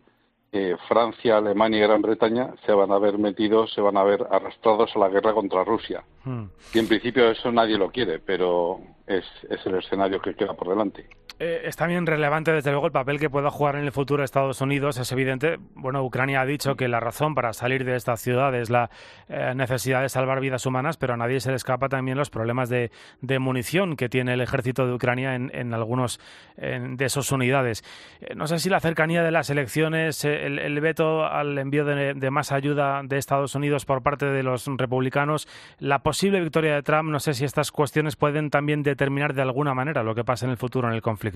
Francia, 0.90 1.38
Alemania 1.38 1.78
y 1.78 1.82
Gran 1.82 2.02
Bretaña 2.02 2.54
se 2.66 2.74
van 2.74 2.92
a 2.92 3.00
ver 3.00 3.18
metidos, 3.18 3.72
se 3.74 3.80
van 3.80 3.96
a 3.96 4.04
ver 4.04 4.28
arrastrados 4.30 4.94
a 4.94 5.00
la 5.00 5.08
guerra 5.08 5.34
contra 5.34 5.64
Rusia. 5.64 6.04
Hmm. 6.26 6.48
Y 6.74 6.80
en 6.80 6.90
principio 6.90 7.32
eso 7.32 7.54
nadie 7.54 7.78
lo 7.78 7.90
quiere, 7.90 8.20
pero 8.20 8.82
es, 9.08 9.24
es 9.50 9.66
el 9.66 9.76
escenario 9.76 10.22
que 10.22 10.36
queda 10.36 10.54
por 10.54 10.68
delante. 10.68 11.08
Eh, 11.44 11.68
es 11.68 11.76
también 11.76 12.06
relevante, 12.06 12.52
desde 12.52 12.70
luego, 12.70 12.86
el 12.86 12.92
papel 12.92 13.20
que 13.20 13.28
pueda 13.28 13.50
jugar 13.50 13.76
en 13.76 13.84
el 13.84 13.92
futuro 13.92 14.24
Estados 14.24 14.62
Unidos. 14.62 15.00
Es 15.00 15.12
evidente, 15.12 15.58
bueno, 15.74 16.04
Ucrania 16.04 16.42
ha 16.42 16.46
dicho 16.46 16.76
que 16.76 16.88
la 16.88 17.00
razón 17.00 17.34
para 17.34 17.52
salir 17.54 17.84
de 17.84 17.96
esta 17.96 18.16
ciudad 18.16 18.54
es 18.54 18.70
la 18.70 18.92
eh, 19.28 19.54
necesidad 19.56 20.04
de 20.04 20.10
salvar 20.10 20.40
vidas 20.40 20.68
humanas, 20.68 20.98
pero 20.98 21.16
a 21.16 21.18
nadie 21.18 21.40
se 21.40 21.50
le 21.50 21.56
escapa 21.56 21.90
también 21.90 22.16
los 22.16 22.30
problemas 22.30 22.70
de, 22.70 22.92
munición 23.40 23.96
que 23.96 24.08
tiene 24.08 24.36
el 24.36 24.42
ejército 24.42 24.86
de 24.86 24.94
Ucrania 24.94 25.34
en, 25.34 25.74
algunos 25.74 26.20
de 26.58 27.06
esas 27.06 27.32
unidades. 27.32 27.84
Eh, 28.20 28.36
no 28.36 28.46
sé 28.46 28.60
si 28.60 28.70
la 28.70 28.80
cercanía 28.80 29.24
de 29.24 29.32
las 29.32 29.50
elecciones, 29.50 30.24
el, 30.26 30.80
veto 30.80 31.26
al 31.26 31.58
envío 31.58 31.86
de, 31.86 32.14
de 32.14 32.30
más 32.30 32.52
ayuda 32.52 33.02
de 33.04 33.18
Estados 33.18 33.56
Unidos 33.56 33.86
por 33.86 34.04
parte 34.04 34.28
de 34.28 34.44
los 34.44 34.68
republicanos, 34.68 35.48
la 35.80 36.04
posible 36.04 36.40
victoria 36.40 36.76
de 36.76 36.84
Trump, 36.84 37.10
no 37.10 37.20
sé 37.20 37.34
si 37.34 37.46
estas 37.46 37.72
cuestiones 37.72 38.16
pueden 38.16 38.52
también 38.52 38.84
determinar 38.84 39.34
de 39.34 39.42
alguna 39.42 39.74
manera 39.74 40.04
lo 40.04 40.14
que 40.14 40.24
pasa 40.24 40.46
en 40.46 40.52
el 40.52 40.58
futuro 40.58 40.88
en 40.88 40.94
el 40.94 41.02
conflicto. 41.02 41.31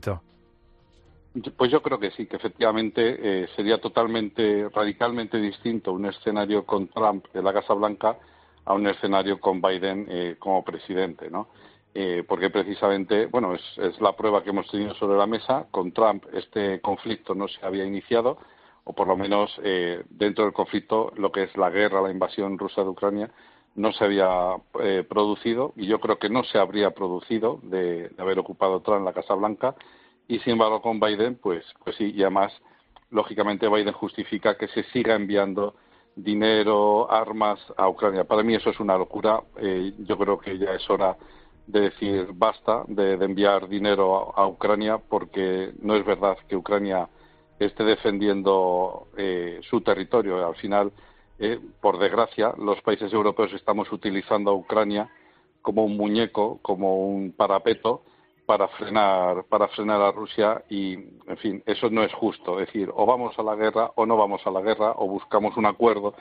Pues 1.57 1.69
yo 1.69 1.81
creo 1.81 1.99
que 1.99 2.11
sí, 2.11 2.27
que 2.27 2.37
efectivamente 2.37 3.43
eh, 3.43 3.47
sería 3.57 3.79
totalmente, 3.79 4.69
radicalmente 4.69 5.37
distinto 5.37 5.91
un 5.91 6.05
escenario 6.05 6.65
con 6.65 6.87
Trump 6.87 7.25
de 7.33 7.43
la 7.43 7.51
Casa 7.51 7.73
Blanca 7.73 8.17
a 8.63 8.73
un 8.73 8.87
escenario 8.87 9.39
con 9.39 9.61
Biden 9.61 10.07
eh, 10.09 10.35
como 10.39 10.63
presidente, 10.63 11.29
¿no? 11.29 11.49
Eh, 11.93 12.23
porque 12.27 12.49
precisamente, 12.49 13.25
bueno, 13.25 13.53
es, 13.53 14.01
la 14.01 14.15
prueba 14.15 14.43
que 14.43 14.51
hemos 14.51 14.69
tenido 14.71 14.93
sobre 14.95 15.17
la 15.17 15.27
mesa. 15.27 15.67
Con 15.71 15.91
Trump 15.91 16.25
este 16.33 16.79
conflicto 16.79 17.35
no 17.35 17.47
se 17.49 17.65
había 17.65 17.85
iniciado, 17.85 18.37
o 18.85 18.93
por 18.93 19.07
lo 19.07 19.17
menos 19.17 19.59
dentro 20.09 20.43
del 20.43 20.53
conflicto, 20.53 21.11
lo 21.15 21.31
que 21.31 21.43
es 21.43 21.57
la 21.57 21.69
guerra, 21.69 22.01
la 22.01 22.11
invasión 22.11 22.57
rusa 22.57 22.83
de 22.83 22.89
Ucrania, 22.89 23.31
no 23.75 23.91
se 23.91 24.05
había 24.05 24.55
producido 25.09 25.73
y 25.75 25.85
yo 25.87 25.99
creo 25.99 26.17
que 26.17 26.29
no 26.29 26.43
se 26.45 26.57
habría 26.57 26.91
producido 26.91 27.59
de, 27.63 28.09
de 28.09 28.21
haber 28.21 28.39
ocupado 28.39 28.81
Trump 28.81 29.05
la 29.05 29.13
Casa 29.13 29.33
Blanca 29.33 29.75
y 30.27 30.39
sin 30.39 30.53
embargo 30.53 30.81
con 30.81 30.99
Biden, 30.99 31.35
pues, 31.35 31.63
pues 31.83 31.95
sí, 31.97 32.11
y 32.15 32.21
además, 32.23 32.51
lógicamente 33.11 33.69
Biden 33.69 33.93
justifica 33.93 34.57
que 34.57 34.67
se 34.69 34.83
siga 34.85 35.15
enviando 35.15 35.75
dinero, 36.15 37.11
armas 37.11 37.59
a 37.77 37.87
Ucrania. 37.87 38.23
Para 38.23 38.43
mí 38.43 38.55
eso 38.55 38.69
es 38.69 38.79
una 38.79 38.97
locura. 38.97 39.41
Eh, 39.57 39.93
yo 39.99 40.17
creo 40.17 40.39
que 40.39 40.57
ya 40.57 40.71
es 40.71 40.89
hora 40.89 41.15
de 41.67 41.81
decir 41.81 42.27
basta 42.33 42.83
de, 42.87 43.13
enviar 43.13 43.67
dinero 43.67 44.33
a, 44.37 44.47
Ucrania 44.47 44.97
porque 44.97 45.71
no 45.81 45.95
es 45.95 46.05
verdad 46.05 46.37
que 46.47 46.55
Ucrania 46.55 47.09
esté 47.59 47.83
defendiendo 47.83 49.07
eh, 49.17 49.59
su 49.69 49.81
territorio. 49.81 50.45
Al 50.45 50.55
final, 50.55 50.91
eh, 51.39 51.59
por 51.81 51.97
desgracia, 51.99 52.53
los 52.57 52.81
países 52.81 53.11
europeos 53.11 53.53
estamos 53.53 53.91
utilizando 53.91 54.51
a 54.51 54.55
Ucrania 54.55 55.09
como 55.61 55.83
un 55.83 55.97
muñeco, 55.97 56.59
como 56.61 57.07
un 57.07 57.31
parapeto 57.31 58.03
para 58.45 58.67
frenar 58.67 59.45
para 59.45 59.67
frenar 59.69 60.01
a 60.01 60.11
Rusia 60.11 60.63
y 60.69 60.93
en 60.93 61.37
fin 61.37 61.63
eso 61.65 61.89
no 61.89 62.03
es 62.03 62.13
justo. 62.13 62.59
Es 62.59 62.67
decir 62.67 62.91
o 62.93 63.05
vamos 63.05 63.37
a 63.39 63.43
la 63.43 63.55
guerra 63.55 63.91
o 63.95 64.05
no 64.05 64.17
vamos 64.17 64.45
a 64.45 64.51
la 64.51 64.61
guerra 64.61 64.93
o 64.95 65.07
buscamos 65.07 65.57
un 65.57 65.65
acuerdo 65.65 66.13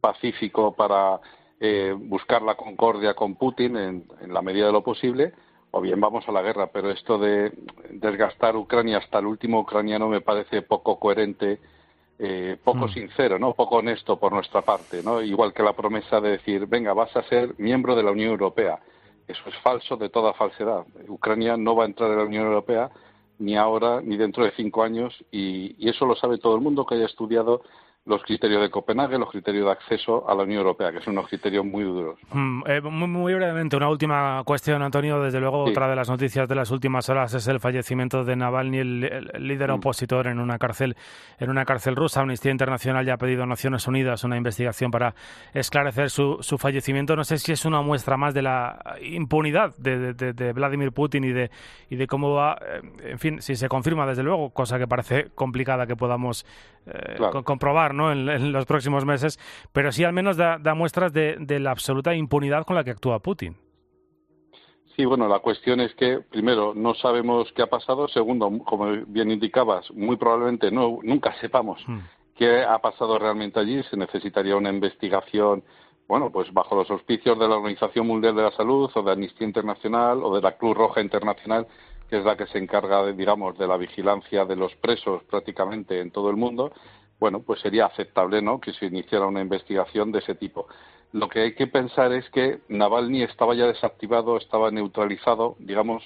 pacífico 0.00 0.74
para 0.74 1.20
eh, 1.58 1.94
buscar 1.96 2.42
la 2.42 2.56
concordia 2.56 3.14
con 3.14 3.36
Putin 3.36 3.76
en, 3.76 4.04
la 4.28 4.42
medida 4.42 4.66
de 4.66 4.72
lo 4.72 4.82
posible 4.82 5.32
o 5.70 5.80
bien 5.80 6.00
vamos 6.00 6.28
a 6.28 6.32
la 6.32 6.42
guerra. 6.42 6.68
Pero 6.72 6.90
esto 6.90 7.18
de 7.18 7.52
desgastar 7.90 8.56
Ucrania 8.56 8.98
hasta 8.98 9.18
el 9.18 9.26
último 9.26 9.60
ucraniano 9.60 10.08
me 10.08 10.20
parece 10.20 10.62
poco 10.62 10.98
coherente 10.98 11.60
eh, 12.18 12.56
poco 12.62 12.86
mm. 12.86 12.92
sincero, 12.92 13.38
¿no? 13.38 13.54
Poco 13.54 13.76
honesto 13.76 14.18
por 14.18 14.32
nuestra 14.32 14.62
parte, 14.62 15.02
¿no? 15.02 15.22
Igual 15.22 15.52
que 15.52 15.62
la 15.62 15.72
promesa 15.72 16.20
de 16.20 16.32
decir, 16.32 16.66
venga, 16.66 16.92
vas 16.92 17.14
a 17.16 17.22
ser 17.24 17.54
miembro 17.58 17.96
de 17.96 18.02
la 18.02 18.12
Unión 18.12 18.30
Europea. 18.30 18.78
Eso 19.26 19.42
es 19.46 19.56
falso 19.62 19.96
de 19.96 20.08
toda 20.08 20.32
falsedad. 20.34 20.84
Ucrania 21.08 21.56
no 21.56 21.74
va 21.76 21.84
a 21.84 21.86
entrar 21.86 22.10
en 22.10 22.18
la 22.18 22.24
Unión 22.24 22.46
Europea 22.46 22.90
ni 23.38 23.56
ahora 23.56 24.00
ni 24.00 24.16
dentro 24.16 24.44
de 24.44 24.52
cinco 24.52 24.82
años 24.82 25.14
y, 25.30 25.74
y 25.78 25.88
eso 25.88 26.06
lo 26.06 26.14
sabe 26.14 26.38
todo 26.38 26.54
el 26.54 26.60
mundo 26.60 26.86
que 26.86 26.94
haya 26.94 27.06
estudiado 27.06 27.62
los 28.04 28.20
criterios 28.24 28.60
de 28.60 28.68
Copenhague, 28.68 29.16
los 29.16 29.30
criterios 29.30 29.66
de 29.66 29.70
acceso 29.70 30.28
a 30.28 30.34
la 30.34 30.42
Unión 30.42 30.58
Europea, 30.58 30.90
que 30.90 31.00
son 31.00 31.12
unos 31.12 31.28
criterios 31.28 31.64
muy 31.64 31.84
duros. 31.84 32.18
Mm, 32.32 32.62
eh, 32.66 32.80
muy, 32.80 33.32
brevemente, 33.34 33.76
una 33.76 33.88
última 33.88 34.42
cuestión, 34.44 34.82
Antonio. 34.82 35.20
Desde 35.20 35.38
luego, 35.38 35.62
otra 35.62 35.88
de 35.88 35.94
las 35.94 36.10
noticias 36.10 36.48
de 36.48 36.54
las 36.56 36.72
últimas 36.72 37.08
horas 37.08 37.32
es 37.34 37.46
el 37.46 37.60
fallecimiento 37.60 38.24
de 38.24 38.34
Navalny, 38.34 38.78
el, 38.78 39.00
líder 39.38 39.70
mm. 39.70 39.74
opositor 39.74 40.26
en 40.26 40.40
una 40.40 40.58
cárcel 40.58 40.96
en 41.38 41.48
una 41.48 41.64
cárcel 41.64 41.94
rusa. 41.94 42.22
Amnistía 42.22 42.50
Internacional 42.50 43.06
ya 43.06 43.14
ha 43.14 43.18
pedido 43.18 43.44
a 43.44 43.46
Naciones 43.46 43.86
Unidas 43.86 44.24
una 44.24 44.36
investigación 44.36 44.90
para 44.90 45.14
esclarecer 45.54 46.10
su, 46.10 46.38
su 46.40 46.58
fallecimiento. 46.58 47.14
No 47.14 47.22
sé 47.22 47.38
si 47.38 47.52
es 47.52 47.64
una 47.64 47.82
muestra 47.82 48.16
más 48.16 48.34
de 48.34 48.42
la 48.42 48.96
impunidad 49.00 49.76
de, 49.76 50.12
de, 50.14 50.52
Vladimir 50.52 50.90
Putin 50.90 51.22
y 51.22 51.32
de, 51.32 51.50
y 51.88 51.96
de 51.96 52.06
cómo 52.08 52.32
va, 52.32 52.58
eh, 52.60 53.10
en 53.10 53.18
fin, 53.20 53.40
si 53.40 53.54
se 53.54 53.68
confirma, 53.68 54.06
desde 54.06 54.24
luego, 54.24 54.50
cosa 54.50 54.76
que 54.78 54.88
parece 54.88 55.30
complicada 55.34 55.86
que 55.86 55.94
podamos 55.94 56.44
eh, 56.86 57.16
comprobar 57.44 57.92
en, 57.92 58.52
los 58.52 58.66
próximos 58.66 59.04
meses, 59.04 59.38
pero 59.72 59.92
sí 59.92 60.04
al 60.04 60.12
menos 60.12 60.36
da, 60.36 60.58
muestras 60.74 61.12
de, 61.12 61.60
la 61.60 61.70
absoluta 61.70 62.14
impunidad 62.14 62.64
con 62.64 62.76
la 62.76 62.84
que 62.84 62.90
actúa 62.90 63.20
Putin. 63.20 63.56
Sí, 64.96 65.04
bueno, 65.04 65.26
la 65.26 65.38
cuestión 65.38 65.80
es 65.80 65.94
que, 65.94 66.18
primero, 66.18 66.74
no 66.74 66.94
sabemos 66.94 67.50
qué 67.54 67.62
ha 67.62 67.66
pasado. 67.66 68.08
Segundo, 68.08 68.50
como 68.64 68.90
bien 69.06 69.30
indicabas, 69.30 69.90
muy 69.92 70.16
probablemente 70.16 70.70
no, 70.70 70.98
nunca 71.02 71.34
sepamos 71.40 71.82
hmm. 71.86 71.98
qué 72.36 72.62
ha 72.62 72.78
pasado 72.78 73.18
realmente 73.18 73.58
allí. 73.58 73.82
Se 73.84 73.96
necesitaría 73.96 74.54
una 74.54 74.68
investigación, 74.68 75.64
bueno, 76.08 76.30
pues 76.30 76.52
bajo 76.52 76.76
los 76.76 76.90
auspicios 76.90 77.38
de 77.38 77.48
la 77.48 77.56
Organización 77.56 78.06
Mundial 78.06 78.36
de 78.36 78.42
la 78.42 78.50
Salud 78.50 78.90
o 78.94 79.02
de 79.02 79.12
Amnistía 79.12 79.46
Internacional 79.46 80.22
o 80.22 80.34
de 80.34 80.42
la 80.42 80.58
Cruz 80.58 80.76
Roja 80.76 81.00
Internacional, 81.00 81.66
que 82.12 82.18
es 82.18 82.24
la 82.26 82.36
que 82.36 82.46
se 82.48 82.58
encarga, 82.58 83.02
de, 83.04 83.14
digamos, 83.14 83.56
de 83.56 83.66
la 83.66 83.78
vigilancia 83.78 84.44
de 84.44 84.54
los 84.54 84.76
presos 84.76 85.22
prácticamente 85.24 85.98
en 85.98 86.10
todo 86.10 86.28
el 86.28 86.36
mundo 86.36 86.70
bueno, 87.22 87.40
pues 87.40 87.60
sería 87.60 87.86
aceptable, 87.86 88.42
¿no? 88.42 88.60
Que 88.60 88.72
se 88.72 88.86
iniciara 88.86 89.26
una 89.26 89.40
investigación 89.40 90.10
de 90.10 90.18
ese 90.18 90.34
tipo. 90.34 90.66
Lo 91.12 91.28
que 91.28 91.38
hay 91.38 91.54
que 91.54 91.68
pensar 91.68 92.12
es 92.12 92.28
que 92.30 92.58
Navalny 92.66 93.22
estaba 93.22 93.54
ya 93.54 93.68
desactivado, 93.68 94.36
estaba 94.36 94.72
neutralizado, 94.72 95.54
digamos, 95.60 96.02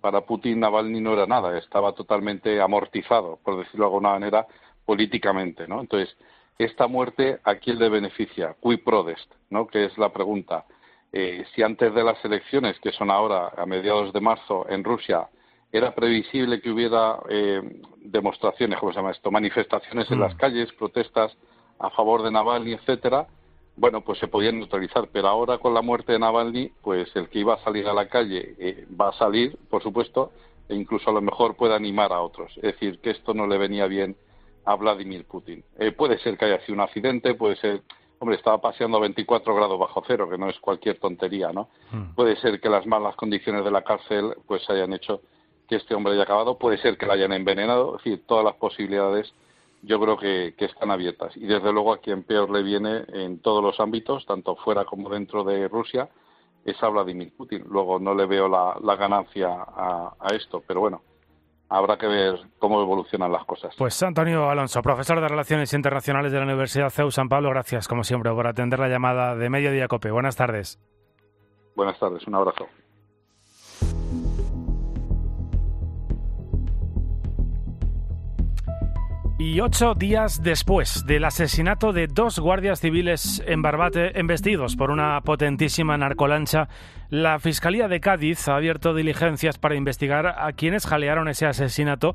para 0.00 0.20
Putin 0.20 0.60
Navalny 0.60 1.00
no 1.00 1.14
era 1.14 1.26
nada, 1.26 1.58
estaba 1.58 1.92
totalmente 1.92 2.60
amortizado, 2.60 3.40
por 3.42 3.58
decirlo 3.58 3.86
de 3.86 3.88
alguna 3.88 4.10
manera, 4.10 4.46
políticamente, 4.86 5.66
¿no? 5.66 5.80
Entonces, 5.80 6.16
esta 6.56 6.86
muerte, 6.86 7.40
¿a 7.42 7.56
quién 7.56 7.80
le 7.80 7.88
beneficia? 7.88 8.54
Cui 8.60 8.76
prodest, 8.76 9.28
¿no? 9.50 9.66
Que 9.66 9.86
es 9.86 9.98
la 9.98 10.12
pregunta. 10.12 10.66
Eh, 11.12 11.44
si 11.52 11.64
antes 11.64 11.92
de 11.92 12.04
las 12.04 12.24
elecciones, 12.24 12.78
que 12.78 12.92
son 12.92 13.10
ahora 13.10 13.50
a 13.56 13.66
mediados 13.66 14.12
de 14.12 14.20
marzo 14.20 14.66
en 14.68 14.84
Rusia, 14.84 15.28
era 15.72 15.94
previsible 15.94 16.60
que 16.60 16.70
hubiera 16.70 17.18
eh, 17.28 17.62
demostraciones, 18.02 18.78
¿cómo 18.78 18.92
se 18.92 18.98
llama 18.98 19.12
esto? 19.12 19.30
Manifestaciones 19.30 20.10
en 20.10 20.20
las 20.20 20.34
mm. 20.34 20.38
calles, 20.38 20.72
protestas 20.72 21.36
a 21.78 21.90
favor 21.90 22.22
de 22.22 22.30
Navalny, 22.30 22.72
etcétera. 22.72 23.26
Bueno, 23.76 24.02
pues 24.02 24.18
se 24.18 24.28
podían 24.28 24.58
neutralizar, 24.58 25.08
pero 25.12 25.28
ahora 25.28 25.58
con 25.58 25.72
la 25.72 25.80
muerte 25.80 26.12
de 26.12 26.18
Navalny, 26.18 26.72
pues 26.82 27.14
el 27.14 27.28
que 27.28 27.38
iba 27.38 27.54
a 27.54 27.64
salir 27.64 27.86
a 27.86 27.94
la 27.94 28.08
calle 28.08 28.54
eh, 28.58 28.86
va 29.00 29.10
a 29.10 29.12
salir, 29.12 29.56
por 29.70 29.82
supuesto, 29.82 30.32
e 30.68 30.74
incluso 30.74 31.08
a 31.10 31.12
lo 31.12 31.20
mejor 31.20 31.56
puede 31.56 31.74
animar 31.74 32.12
a 32.12 32.20
otros. 32.20 32.52
Es 32.56 32.62
decir, 32.62 32.98
que 33.00 33.10
esto 33.10 33.32
no 33.32 33.46
le 33.46 33.58
venía 33.58 33.86
bien 33.86 34.16
a 34.64 34.74
Vladimir 34.74 35.24
Putin. 35.24 35.64
Eh, 35.78 35.92
puede 35.92 36.18
ser 36.18 36.36
que 36.36 36.44
haya 36.44 36.60
sido 36.60 36.74
un 36.74 36.80
accidente, 36.80 37.34
puede 37.34 37.56
ser, 37.56 37.82
hombre, 38.18 38.36
estaba 38.36 38.60
paseando 38.60 38.98
a 38.98 39.00
24 39.00 39.54
grados 39.54 39.78
bajo 39.78 40.02
cero, 40.06 40.28
que 40.28 40.36
no 40.36 40.50
es 40.50 40.58
cualquier 40.60 40.98
tontería, 40.98 41.52
¿no? 41.52 41.68
Mm. 41.92 42.14
Puede 42.14 42.36
ser 42.36 42.60
que 42.60 42.68
las 42.68 42.86
malas 42.86 43.16
condiciones 43.16 43.64
de 43.64 43.70
la 43.70 43.82
cárcel 43.82 44.34
pues 44.46 44.68
hayan 44.68 44.92
hecho 44.92 45.22
que 45.70 45.76
este 45.76 45.94
hombre 45.94 46.14
haya 46.14 46.24
acabado, 46.24 46.58
puede 46.58 46.78
ser 46.78 46.98
que 46.98 47.06
la 47.06 47.14
hayan 47.14 47.32
envenenado, 47.32 47.96
es 47.96 48.04
decir, 48.04 48.26
todas 48.26 48.44
las 48.44 48.56
posibilidades 48.56 49.32
yo 49.82 50.00
creo 50.00 50.18
que, 50.18 50.52
están 50.58 50.90
abiertas. 50.90 51.34
Y 51.36 51.46
desde 51.46 51.72
luego 51.72 51.92
a 51.92 51.98
quien 51.98 52.24
peor 52.24 52.50
le 52.50 52.64
viene 52.64 53.04
en 53.12 53.38
todos 53.38 53.62
los 53.62 53.78
ámbitos, 53.78 54.26
tanto 54.26 54.56
fuera 54.56 54.84
como 54.84 55.08
dentro 55.08 55.44
de 55.44 55.68
Rusia, 55.68 56.08
es 56.64 56.82
a 56.82 56.88
Vladimir 56.88 57.32
Putin. 57.36 57.64
Luego 57.70 58.00
no 58.00 58.14
le 58.14 58.26
veo 58.26 58.48
la, 58.48 58.96
ganancia 58.96 59.48
a, 59.48 60.26
esto, 60.34 60.60
pero 60.66 60.80
bueno, 60.80 61.02
habrá 61.68 61.96
que 61.96 62.08
ver 62.08 62.40
cómo 62.58 62.82
evolucionan 62.82 63.30
las 63.30 63.44
cosas. 63.44 63.72
Pues 63.78 64.02
Antonio 64.02 64.50
Alonso, 64.50 64.82
profesor 64.82 65.20
de 65.20 65.28
Relaciones 65.28 65.72
Internacionales 65.72 66.32
de 66.32 66.38
la 66.38 66.44
Universidad 66.46 66.90
CEU 66.90 67.12
San 67.12 67.28
Pablo, 67.28 67.50
gracias 67.50 67.86
como 67.86 68.02
siempre 68.02 68.32
por 68.32 68.48
atender 68.48 68.80
la 68.80 68.88
llamada 68.88 69.36
de 69.36 69.48
Mediodía 69.48 69.86
Cope. 69.86 70.10
Buenas 70.10 70.34
tardes. 70.34 70.80
Buenas 71.76 71.98
tardes, 71.98 72.26
un 72.26 72.34
abrazo. 72.34 72.66
Y 79.40 79.58
ocho 79.62 79.94
días 79.94 80.42
después 80.42 81.06
del 81.06 81.24
asesinato 81.24 81.94
de 81.94 82.08
dos 82.08 82.38
guardias 82.38 82.78
civiles 82.80 83.42
en 83.46 83.62
Barbate 83.62 84.20
embestidos 84.20 84.76
por 84.76 84.90
una 84.90 85.18
potentísima 85.22 85.96
narcolancha, 85.96 86.68
la 87.08 87.40
Fiscalía 87.40 87.88
de 87.88 88.00
Cádiz 88.00 88.46
ha 88.46 88.56
abierto 88.56 88.94
diligencias 88.94 89.58
para 89.58 89.74
investigar 89.74 90.26
a 90.26 90.52
quienes 90.52 90.86
jalearon 90.86 91.26
ese 91.26 91.46
asesinato, 91.46 92.14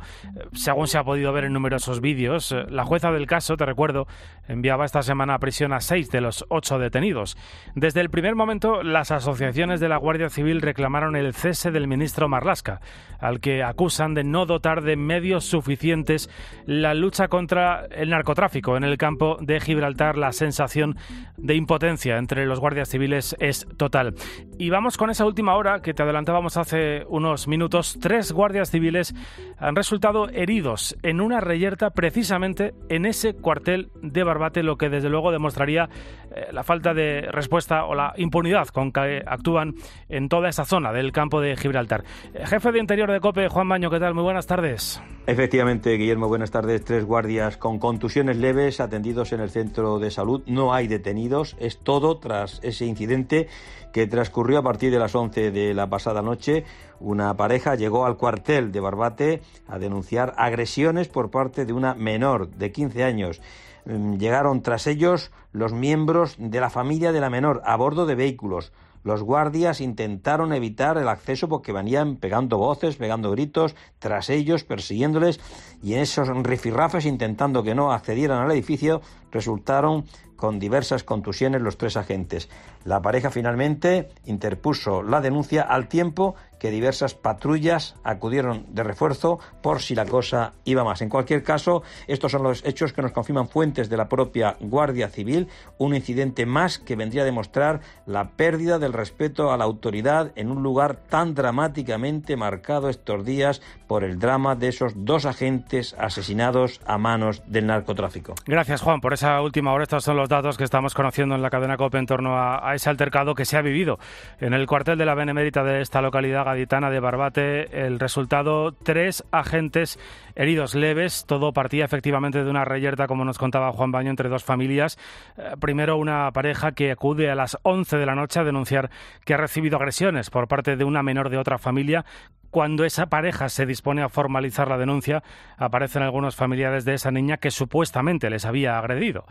según 0.53 0.87
se 0.87 0.99
ha 0.99 1.03
podido 1.03 1.33
ver 1.33 1.45
en 1.45 1.53
numerosos 1.53 1.99
vídeos. 1.99 2.55
La 2.69 2.85
jueza 2.85 3.11
del 3.11 3.25
caso, 3.25 3.57
te 3.57 3.65
recuerdo, 3.65 4.07
enviaba 4.47 4.85
esta 4.85 5.01
semana 5.01 5.33
a 5.33 5.39
prisión 5.39 5.73
a 5.73 5.81
seis 5.81 6.11
de 6.11 6.21
los 6.21 6.45
ocho 6.47 6.77
detenidos. 6.77 7.37
Desde 7.73 8.01
el 8.01 8.09
primer 8.11 8.35
momento, 8.35 8.83
las 8.83 9.11
asociaciones 9.11 9.79
de 9.79 9.89
la 9.89 9.97
Guardia 9.97 10.29
Civil 10.29 10.61
reclamaron 10.61 11.15
el 11.15 11.33
cese 11.33 11.71
del 11.71 11.87
ministro 11.87 12.29
Marlasca, 12.29 12.79
al 13.19 13.41
que 13.41 13.63
acusan 13.63 14.13
de 14.13 14.23
no 14.23 14.45
dotar 14.45 14.81
de 14.81 14.95
medios 14.95 15.43
suficientes 15.43 16.29
la 16.67 16.93
lucha 16.93 17.14
contra 17.27 17.85
el 17.91 18.09
narcotráfico. 18.09 18.77
En 18.77 18.83
el 18.83 18.97
campo 18.97 19.37
de 19.39 19.59
Gibraltar, 19.59 20.17
la 20.17 20.31
sensación 20.31 20.97
de 21.37 21.55
impotencia 21.55 22.17
entre 22.17 22.45
los 22.45 22.59
guardias 22.59 22.89
civiles 22.89 23.35
es 23.39 23.65
total. 23.77 24.15
Y 24.59 24.69
vamos 24.69 24.97
con 24.97 25.09
esa 25.09 25.25
última 25.25 25.55
hora 25.55 25.81
que 25.81 25.93
te 25.93 26.03
adelantábamos 26.03 26.57
hace 26.57 27.03
unos 27.07 27.47
minutos. 27.47 27.97
Tres 28.01 28.31
guardias 28.31 28.69
civiles 28.69 29.15
han 29.57 29.75
resultado 29.75 30.27
heridos 30.29 30.95
en 31.03 31.21
una 31.21 31.39
reyerta 31.39 31.91
precisamente 31.91 32.73
en 32.89 33.05
ese 33.05 33.33
cuartel 33.33 33.89
de 34.01 34.23
Barbate, 34.23 34.63
lo 34.63 34.77
que 34.77 34.89
desde 34.89 35.09
luego 35.09 35.31
demostraría 35.31 35.89
eh, 36.35 36.47
la 36.51 36.63
falta 36.63 36.93
de 36.93 37.27
respuesta 37.31 37.85
o 37.85 37.95
la 37.95 38.13
impunidad 38.17 38.67
con 38.67 38.91
que 38.91 39.23
actúan 39.25 39.73
en 40.09 40.27
toda 40.27 40.49
esa 40.49 40.65
zona 40.65 40.91
del 40.91 41.11
campo 41.11 41.39
de 41.39 41.55
Gibraltar. 41.55 42.03
Eh, 42.33 42.45
jefe 42.45 42.71
de 42.71 42.79
Interior 42.79 43.11
de 43.11 43.19
COPE, 43.19 43.47
Juan 43.47 43.69
Baño, 43.69 43.89
¿qué 43.89 43.99
tal? 43.99 44.13
Muy 44.13 44.23
buenas 44.23 44.47
tardes. 44.47 45.01
Efectivamente, 45.27 45.91
Guillermo, 45.97 46.27
buenas 46.27 46.51
tardes. 46.51 46.83
Tres 46.83 47.04
guardias 47.05 47.57
con 47.57 47.79
contusiones 47.79 48.37
leves 48.37 48.79
atendidos 48.79 49.31
en 49.31 49.39
el 49.39 49.49
centro 49.49 49.99
de 49.99 50.11
salud. 50.11 50.43
No 50.45 50.73
hay 50.73 50.87
detenidos. 50.87 51.55
Es 51.59 51.77
todo 51.77 52.17
tras 52.17 52.59
ese 52.63 52.85
incidente 52.85 53.47
que 53.93 54.07
transcurrió 54.07 54.59
a 54.59 54.63
partir 54.63 54.91
de 54.91 54.99
las 54.99 55.15
11 55.15 55.51
de 55.51 55.73
la 55.73 55.89
pasada 55.89 56.21
noche. 56.21 56.65
Una 56.99 57.35
pareja 57.37 57.75
llegó 57.75 58.05
al 58.05 58.17
cuartel 58.17 58.71
de 58.71 58.79
Barbate 58.79 59.41
a 59.67 59.79
denunciar 59.79 60.33
agresiones 60.37 61.07
por 61.07 61.31
parte 61.31 61.65
de 61.65 61.73
una 61.73 61.95
menor 61.95 62.49
de 62.49 62.71
15 62.71 63.03
años. 63.03 63.41
Mm, 63.85 64.17
llegaron 64.17 64.61
tras 64.61 64.87
ellos 64.87 65.31
los 65.51 65.71
miembros 65.73 66.35
de 66.39 66.59
la 66.59 66.69
familia 66.69 67.11
de 67.11 67.21
la 67.21 67.29
menor 67.29 67.61
a 67.65 67.75
bordo 67.77 68.05
de 68.05 68.15
vehículos. 68.15 68.73
Los 69.05 69.21
guardias 69.21 69.81
intentaron 69.81 70.51
evitar 70.51 70.97
el 70.97 71.07
acceso 71.07 71.47
porque 71.47 71.71
venían 71.71 72.15
pegando 72.15 72.57
voces, 72.57 72.95
pegando 72.95 73.29
gritos, 73.29 73.75
tras 73.99 74.31
ellos, 74.31 74.63
persiguiéndoles, 74.63 75.39
y 75.83 75.93
en 75.93 75.99
esos 75.99 76.27
rifirrafes, 76.27 77.05
intentando 77.05 77.61
que 77.61 77.75
no 77.75 77.91
accedieran 77.91 78.41
al 78.41 78.51
edificio, 78.51 79.01
resultaron 79.31 80.05
con 80.35 80.59
diversas 80.59 81.03
contusiones 81.03 81.61
los 81.61 81.77
tres 81.77 81.97
agentes. 81.97 82.49
La 82.83 83.01
pareja 83.01 83.31
finalmente 83.31 84.09
interpuso 84.25 85.01
la 85.03 85.21
denuncia 85.21 85.63
al 85.63 85.87
tiempo 85.87 86.35
que 86.59 86.71
diversas 86.71 87.13
patrullas 87.13 87.95
acudieron 88.03 88.65
de 88.69 88.83
refuerzo 88.83 89.39
por 89.61 89.81
si 89.81 89.95
la 89.95 90.05
cosa 90.05 90.53
iba 90.63 90.83
más. 90.83 91.01
En 91.01 91.09
cualquier 91.09 91.43
caso, 91.43 91.83
estos 92.07 92.31
son 92.31 92.43
los 92.43 92.65
hechos 92.65 92.93
que 92.93 93.01
nos 93.01 93.11
confirman 93.11 93.49
fuentes 93.49 93.89
de 93.89 93.97
la 93.97 94.07
propia 94.07 94.55
Guardia 94.59 95.09
Civil, 95.09 95.47
un 95.77 95.95
incidente 95.95 96.45
más 96.45 96.79
que 96.79 96.95
vendría 96.95 97.23
a 97.23 97.25
demostrar 97.25 97.81
la 98.05 98.31
pérdida 98.31 98.79
del 98.79 98.93
respeto 98.93 99.51
a 99.51 99.57
la 99.57 99.65
autoridad 99.65 100.31
en 100.35 100.49
un 100.49 100.63
lugar 100.63 100.95
tan 100.95 101.35
dramáticamente 101.35 102.35
marcado 102.35 102.89
estos 102.89 103.25
días 103.25 103.61
por 103.87 104.03
el 104.03 104.19
drama 104.19 104.55
de 104.55 104.69
esos 104.69 104.93
dos 104.95 105.25
agentes 105.25 105.95
asesinados 105.99 106.81
a 106.85 106.97
manos 106.97 107.43
del 107.47 107.67
narcotráfico. 107.67 108.35
Gracias, 108.45 108.81
Juan, 108.81 109.01
por 109.01 109.13
esa 109.13 109.41
última 109.41 109.73
hora. 109.73 109.83
Estos 109.83 110.03
son 110.03 110.17
los 110.17 110.24
datos 110.29 110.57
que 110.57 110.63
estamos 110.63 110.93
conociendo 110.93 111.35
en 111.35 111.41
la 111.41 111.49
cadena 111.49 111.77
COPE 111.77 111.97
en 111.97 112.05
torno 112.05 112.37
a, 112.37 112.73
ese 112.75 112.89
altercado 112.89 113.35
que 113.35 113.45
se 113.45 113.57
ha 113.57 113.61
vivido 113.61 113.99
en 114.39 114.53
el 114.53 114.67
cuartel 114.67 114.97
de 114.97 115.05
la 115.05 115.15
Benemérita 115.15 115.63
de 115.63 115.81
esta 115.81 116.01
localidad 116.01 116.45
gaditana 116.45 116.89
de 116.89 116.99
Barbate. 116.99 117.85
El 117.85 117.99
resultado, 117.99 118.71
tres 118.71 119.23
agentes 119.31 119.99
heridos 120.35 120.75
leves. 120.75 121.25
Todo 121.27 121.53
partía 121.53 121.85
efectivamente 121.85 122.43
de 122.43 122.49
una 122.49 122.65
reyerta, 122.65 123.07
como 123.07 123.25
nos 123.25 123.37
contaba 123.37 123.71
Juan 123.71 123.91
Baño, 123.91 124.09
entre 124.09 124.29
dos 124.29 124.43
familias. 124.43 124.97
Eh, 125.37 125.55
primero, 125.59 125.97
una 125.97 126.31
pareja 126.31 126.73
que 126.73 126.91
acude 126.91 127.31
a 127.31 127.35
las 127.35 127.57
11 127.63 127.97
de 127.97 128.05
la 128.05 128.15
noche 128.15 128.39
a 128.39 128.43
denunciar 128.43 128.89
que 129.25 129.33
ha 129.33 129.37
recibido 129.37 129.77
agresiones 129.77 130.29
por 130.29 130.47
parte 130.47 130.75
de 130.75 130.83
una 130.83 131.03
menor 131.03 131.29
de 131.29 131.37
otra 131.37 131.57
familia. 131.57 132.05
Cuando 132.51 132.85
esa 132.85 133.07
pareja 133.07 133.49
se 133.49 133.65
dispone 133.65 134.01
a 134.01 134.09
formalizar 134.09 134.69
la 134.69 134.77
denuncia, 134.77 135.23
aparecen 135.57 136.03
algunos 136.03 136.35
familiares 136.35 136.85
de 136.85 136.93
esa 136.93 137.11
niña 137.11 137.37
que 137.37 137.51
supuestamente 137.51 138.29
les 138.29 138.45
había 138.45 138.77
agredido. 138.77 139.25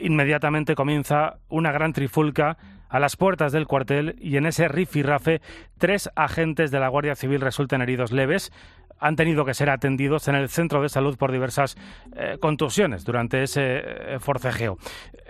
Inmediatamente 0.00 0.74
comienza 0.74 1.38
una 1.48 1.70
gran 1.70 1.92
trifulca 1.92 2.56
a 2.88 2.98
las 3.00 3.16
puertas 3.16 3.52
del 3.52 3.66
cuartel 3.66 4.16
y 4.20 4.36
en 4.36 4.46
ese 4.46 4.68
rifirrafe 4.68 5.40
tres 5.78 6.10
agentes 6.14 6.70
de 6.70 6.80
la 6.80 6.88
Guardia 6.88 7.16
Civil 7.16 7.40
resultan 7.40 7.82
heridos 7.82 8.12
leves 8.12 8.52
han 8.98 9.16
tenido 9.16 9.44
que 9.44 9.54
ser 9.54 9.70
atendidos 9.70 10.28
en 10.28 10.34
el 10.34 10.48
centro 10.48 10.82
de 10.82 10.88
salud 10.88 11.16
por 11.16 11.32
diversas 11.32 11.76
eh, 12.16 12.38
contusiones 12.40 13.04
durante 13.04 13.42
ese 13.42 13.62
eh, 13.64 14.18
forcejeo. 14.18 14.78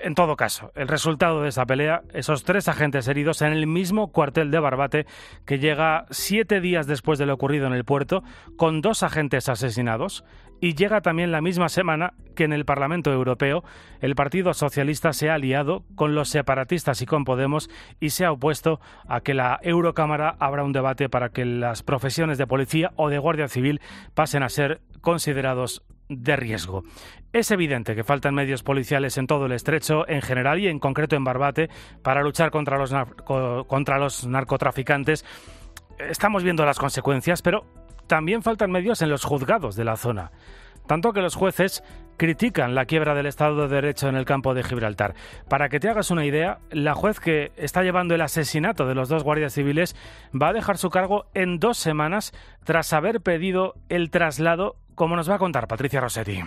En 0.02 0.14
todo 0.14 0.36
caso, 0.36 0.70
el 0.74 0.88
resultado 0.88 1.42
de 1.42 1.48
esa 1.48 1.66
pelea, 1.66 2.02
esos 2.12 2.44
tres 2.44 2.68
agentes 2.68 3.08
heridos 3.08 3.42
en 3.42 3.52
el 3.52 3.66
mismo 3.66 4.12
cuartel 4.12 4.50
de 4.50 4.58
Barbate, 4.58 5.06
que 5.46 5.58
llega 5.58 6.06
siete 6.10 6.60
días 6.60 6.86
después 6.86 7.18
de 7.18 7.26
lo 7.26 7.34
ocurrido 7.34 7.66
en 7.66 7.72
el 7.72 7.84
puerto, 7.84 8.22
con 8.56 8.80
dos 8.80 9.02
agentes 9.02 9.48
asesinados, 9.48 10.24
y 10.64 10.72
llega 10.72 11.02
también 11.02 11.30
la 11.30 11.42
misma 11.42 11.68
semana 11.68 12.14
que 12.34 12.44
en 12.44 12.54
el 12.54 12.64
Parlamento 12.64 13.12
Europeo 13.12 13.62
el 14.00 14.14
Partido 14.14 14.54
Socialista 14.54 15.12
se 15.12 15.28
ha 15.28 15.34
aliado 15.34 15.84
con 15.94 16.14
los 16.14 16.30
separatistas 16.30 17.02
y 17.02 17.06
con 17.06 17.24
Podemos 17.26 17.68
y 18.00 18.10
se 18.10 18.24
ha 18.24 18.32
opuesto 18.32 18.80
a 19.06 19.20
que 19.20 19.34
la 19.34 19.60
Eurocámara 19.62 20.36
abra 20.40 20.64
un 20.64 20.72
debate 20.72 21.10
para 21.10 21.28
que 21.28 21.44
las 21.44 21.82
profesiones 21.82 22.38
de 22.38 22.46
policía 22.46 22.92
o 22.96 23.10
de 23.10 23.18
guardia 23.18 23.46
civil 23.46 23.82
pasen 24.14 24.42
a 24.42 24.48
ser 24.48 24.80
considerados 25.02 25.82
de 26.08 26.34
riesgo. 26.34 26.82
Es 27.34 27.50
evidente 27.50 27.94
que 27.94 28.02
faltan 28.02 28.34
medios 28.34 28.62
policiales 28.62 29.18
en 29.18 29.26
todo 29.26 29.44
el 29.44 29.52
estrecho, 29.52 30.08
en 30.08 30.22
general 30.22 30.60
y 30.60 30.68
en 30.68 30.78
concreto 30.78 31.14
en 31.14 31.24
Barbate, 31.24 31.68
para 32.02 32.22
luchar 32.22 32.50
contra 32.50 32.78
los, 32.78 32.94
contra 33.66 33.98
los 33.98 34.26
narcotraficantes. 34.26 35.26
Estamos 35.98 36.42
viendo 36.42 36.64
las 36.64 36.78
consecuencias, 36.78 37.42
pero 37.42 37.84
también 38.07 38.42
faltan 38.42 38.70
medios 38.70 39.02
en 39.02 39.11
los 39.11 39.24
juzgados 39.24 39.76
de 39.76 39.84
la 39.84 39.96
zona. 39.96 40.30
Tanto 40.86 41.12
que 41.12 41.22
los 41.22 41.34
jueces 41.34 41.82
critican 42.16 42.74
la 42.74 42.84
quiebra 42.84 43.14
del 43.14 43.26
Estado 43.26 43.62
de 43.62 43.74
Derecho 43.74 44.09
en 44.09 44.16
el 44.16 44.24
campo 44.24 44.55
de 44.55 44.62
Gibraltar. 44.62 45.14
Para 45.48 45.68
que 45.68 45.80
te 45.80 45.88
hagas 45.88 46.11
una 46.11 46.24
idea, 46.24 46.59
la 46.70 46.94
juez 46.94 47.20
que 47.20 47.52
está 47.57 47.82
llevando 47.82 48.14
el 48.14 48.20
asesinato 48.20 48.86
de 48.86 48.94
los 48.94 49.09
dos 49.09 49.24
guardias 49.24 49.55
civiles 49.55 49.96
va 50.34 50.48
a 50.48 50.52
dejar 50.52 50.78
su 50.78 50.90
cargo 50.90 51.26
en 51.34 51.59
dos 51.59 51.78
semanas 51.78 52.32
tras 52.64 52.92
haber 52.92 53.20
pedido 53.20 53.74
el 53.88 54.11
traslado, 54.11 54.76
como 54.94 55.16
nos 55.16 55.28
va 55.28 55.36
a 55.36 55.38
contar 55.38 55.66
Patricia 55.66 56.00
Rossetti. 56.00 56.42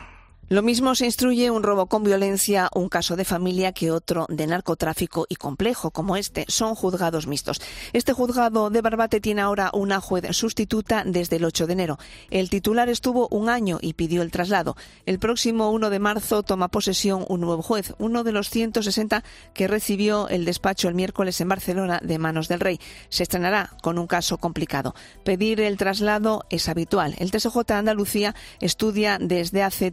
Lo 0.49 0.61
mismo 0.61 0.95
se 0.95 1.03
instruye 1.03 1.51
un 1.51 1.61
robo 1.61 1.87
con 1.87 2.05
violencia, 2.05 2.69
un 2.73 2.87
caso 2.87 3.17
de 3.17 3.25
familia 3.25 3.73
que 3.73 3.91
otro 3.91 4.25
de 4.29 4.47
narcotráfico 4.47 5.25
y 5.27 5.35
complejo 5.35 5.91
como 5.91 6.15
este. 6.15 6.45
Son 6.47 6.73
juzgados 6.73 7.27
mixtos. 7.27 7.59
Este 7.91 8.13
juzgado 8.13 8.69
de 8.69 8.79
Barbate 8.79 9.19
tiene 9.19 9.41
ahora 9.41 9.71
una 9.73 9.99
juez 9.99 10.23
sustituta 10.31 11.03
desde 11.05 11.35
el 11.35 11.43
8 11.43 11.67
de 11.67 11.73
enero. 11.73 11.99
El 12.29 12.49
titular 12.49 12.87
estuvo 12.87 13.27
un 13.27 13.49
año 13.49 13.77
y 13.81 13.95
pidió 13.95 14.21
el 14.21 14.31
traslado. 14.31 14.77
El 15.05 15.19
próximo 15.19 15.69
1 15.71 15.89
de 15.89 15.99
marzo 15.99 16.43
toma 16.43 16.69
posesión 16.69 17.25
un 17.27 17.41
nuevo 17.41 17.61
juez, 17.61 17.93
uno 17.97 18.23
de 18.23 18.31
los 18.31 18.49
160 18.49 19.25
que 19.53 19.67
recibió 19.67 20.29
el 20.29 20.45
despacho 20.45 20.87
el 20.87 20.95
miércoles 20.95 21.41
en 21.41 21.49
Barcelona 21.49 21.99
de 22.01 22.19
manos 22.19 22.47
del 22.47 22.61
rey. 22.61 22.79
Se 23.09 23.23
estrenará 23.23 23.71
con 23.83 23.99
un 23.99 24.07
caso 24.07 24.37
complicado. 24.37 24.95
Pedir 25.25 25.59
el 25.59 25.75
traslado 25.75 26.45
es 26.49 26.69
habitual. 26.69 27.15
El 27.17 27.31
TSJ 27.31 27.69
Andalucía 27.71 28.33
estudia 28.61 29.17
desde 29.19 29.61
hace 29.61 29.91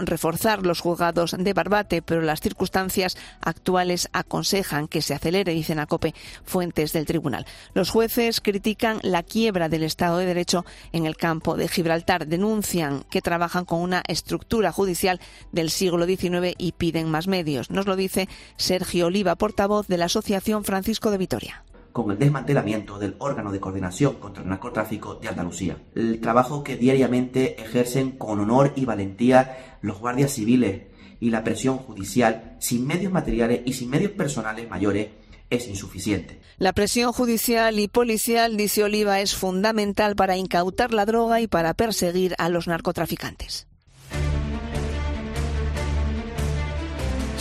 reforzar 0.00 0.64
los 0.66 0.80
juzgados 0.80 1.36
de 1.38 1.52
Barbate, 1.52 2.02
pero 2.02 2.22
las 2.22 2.40
circunstancias 2.40 3.16
actuales 3.40 4.08
aconsejan 4.12 4.88
que 4.88 5.02
se 5.02 5.14
acelere, 5.14 5.54
dicen 5.54 5.78
a 5.78 5.86
COPE 5.86 6.14
fuentes 6.44 6.92
del 6.92 7.06
tribunal. 7.06 7.46
Los 7.74 7.90
jueces 7.90 8.40
critican 8.40 9.00
la 9.02 9.22
quiebra 9.22 9.68
del 9.68 9.82
Estado 9.82 10.18
de 10.18 10.26
Derecho 10.26 10.64
en 10.92 11.06
el 11.06 11.16
campo 11.16 11.56
de 11.56 11.68
Gibraltar, 11.68 12.26
denuncian 12.26 13.04
que 13.10 13.22
trabajan 13.22 13.64
con 13.64 13.80
una 13.80 14.02
estructura 14.08 14.72
judicial 14.72 15.20
del 15.52 15.70
siglo 15.70 16.06
XIX 16.06 16.54
y 16.58 16.72
piden 16.72 17.10
más 17.10 17.28
medios. 17.28 17.70
Nos 17.70 17.86
lo 17.86 17.96
dice 17.96 18.28
Sergio 18.56 19.06
Oliva, 19.06 19.36
portavoz 19.36 19.86
de 19.86 19.98
la 19.98 20.06
Asociación 20.06 20.64
Francisco 20.64 21.10
de 21.10 21.18
Vitoria 21.18 21.64
con 22.02 22.12
el 22.12 22.18
desmantelamiento 22.18 22.98
del 22.98 23.16
órgano 23.18 23.52
de 23.52 23.60
coordinación 23.60 24.14
contra 24.14 24.42
el 24.42 24.48
narcotráfico 24.48 25.16
de 25.16 25.28
Andalucía. 25.28 25.76
El 25.94 26.20
trabajo 26.20 26.62
que 26.62 26.76
diariamente 26.76 27.60
ejercen 27.60 28.12
con 28.12 28.40
honor 28.40 28.72
y 28.76 28.84
valentía 28.84 29.76
los 29.82 29.98
guardias 29.98 30.32
civiles 30.32 30.82
y 31.20 31.30
la 31.30 31.44
presión 31.44 31.78
judicial 31.78 32.56
sin 32.60 32.86
medios 32.86 33.12
materiales 33.12 33.60
y 33.64 33.72
sin 33.72 33.90
medios 33.90 34.12
personales 34.12 34.68
mayores 34.70 35.08
es 35.50 35.68
insuficiente. 35.68 36.40
La 36.58 36.72
presión 36.72 37.12
judicial 37.12 37.78
y 37.78 37.88
policial, 37.88 38.56
dice 38.56 38.84
Oliva, 38.84 39.20
es 39.20 39.34
fundamental 39.34 40.16
para 40.16 40.36
incautar 40.36 40.92
la 40.92 41.06
droga 41.06 41.40
y 41.40 41.46
para 41.46 41.74
perseguir 41.74 42.34
a 42.38 42.48
los 42.48 42.66
narcotraficantes. 42.66 43.67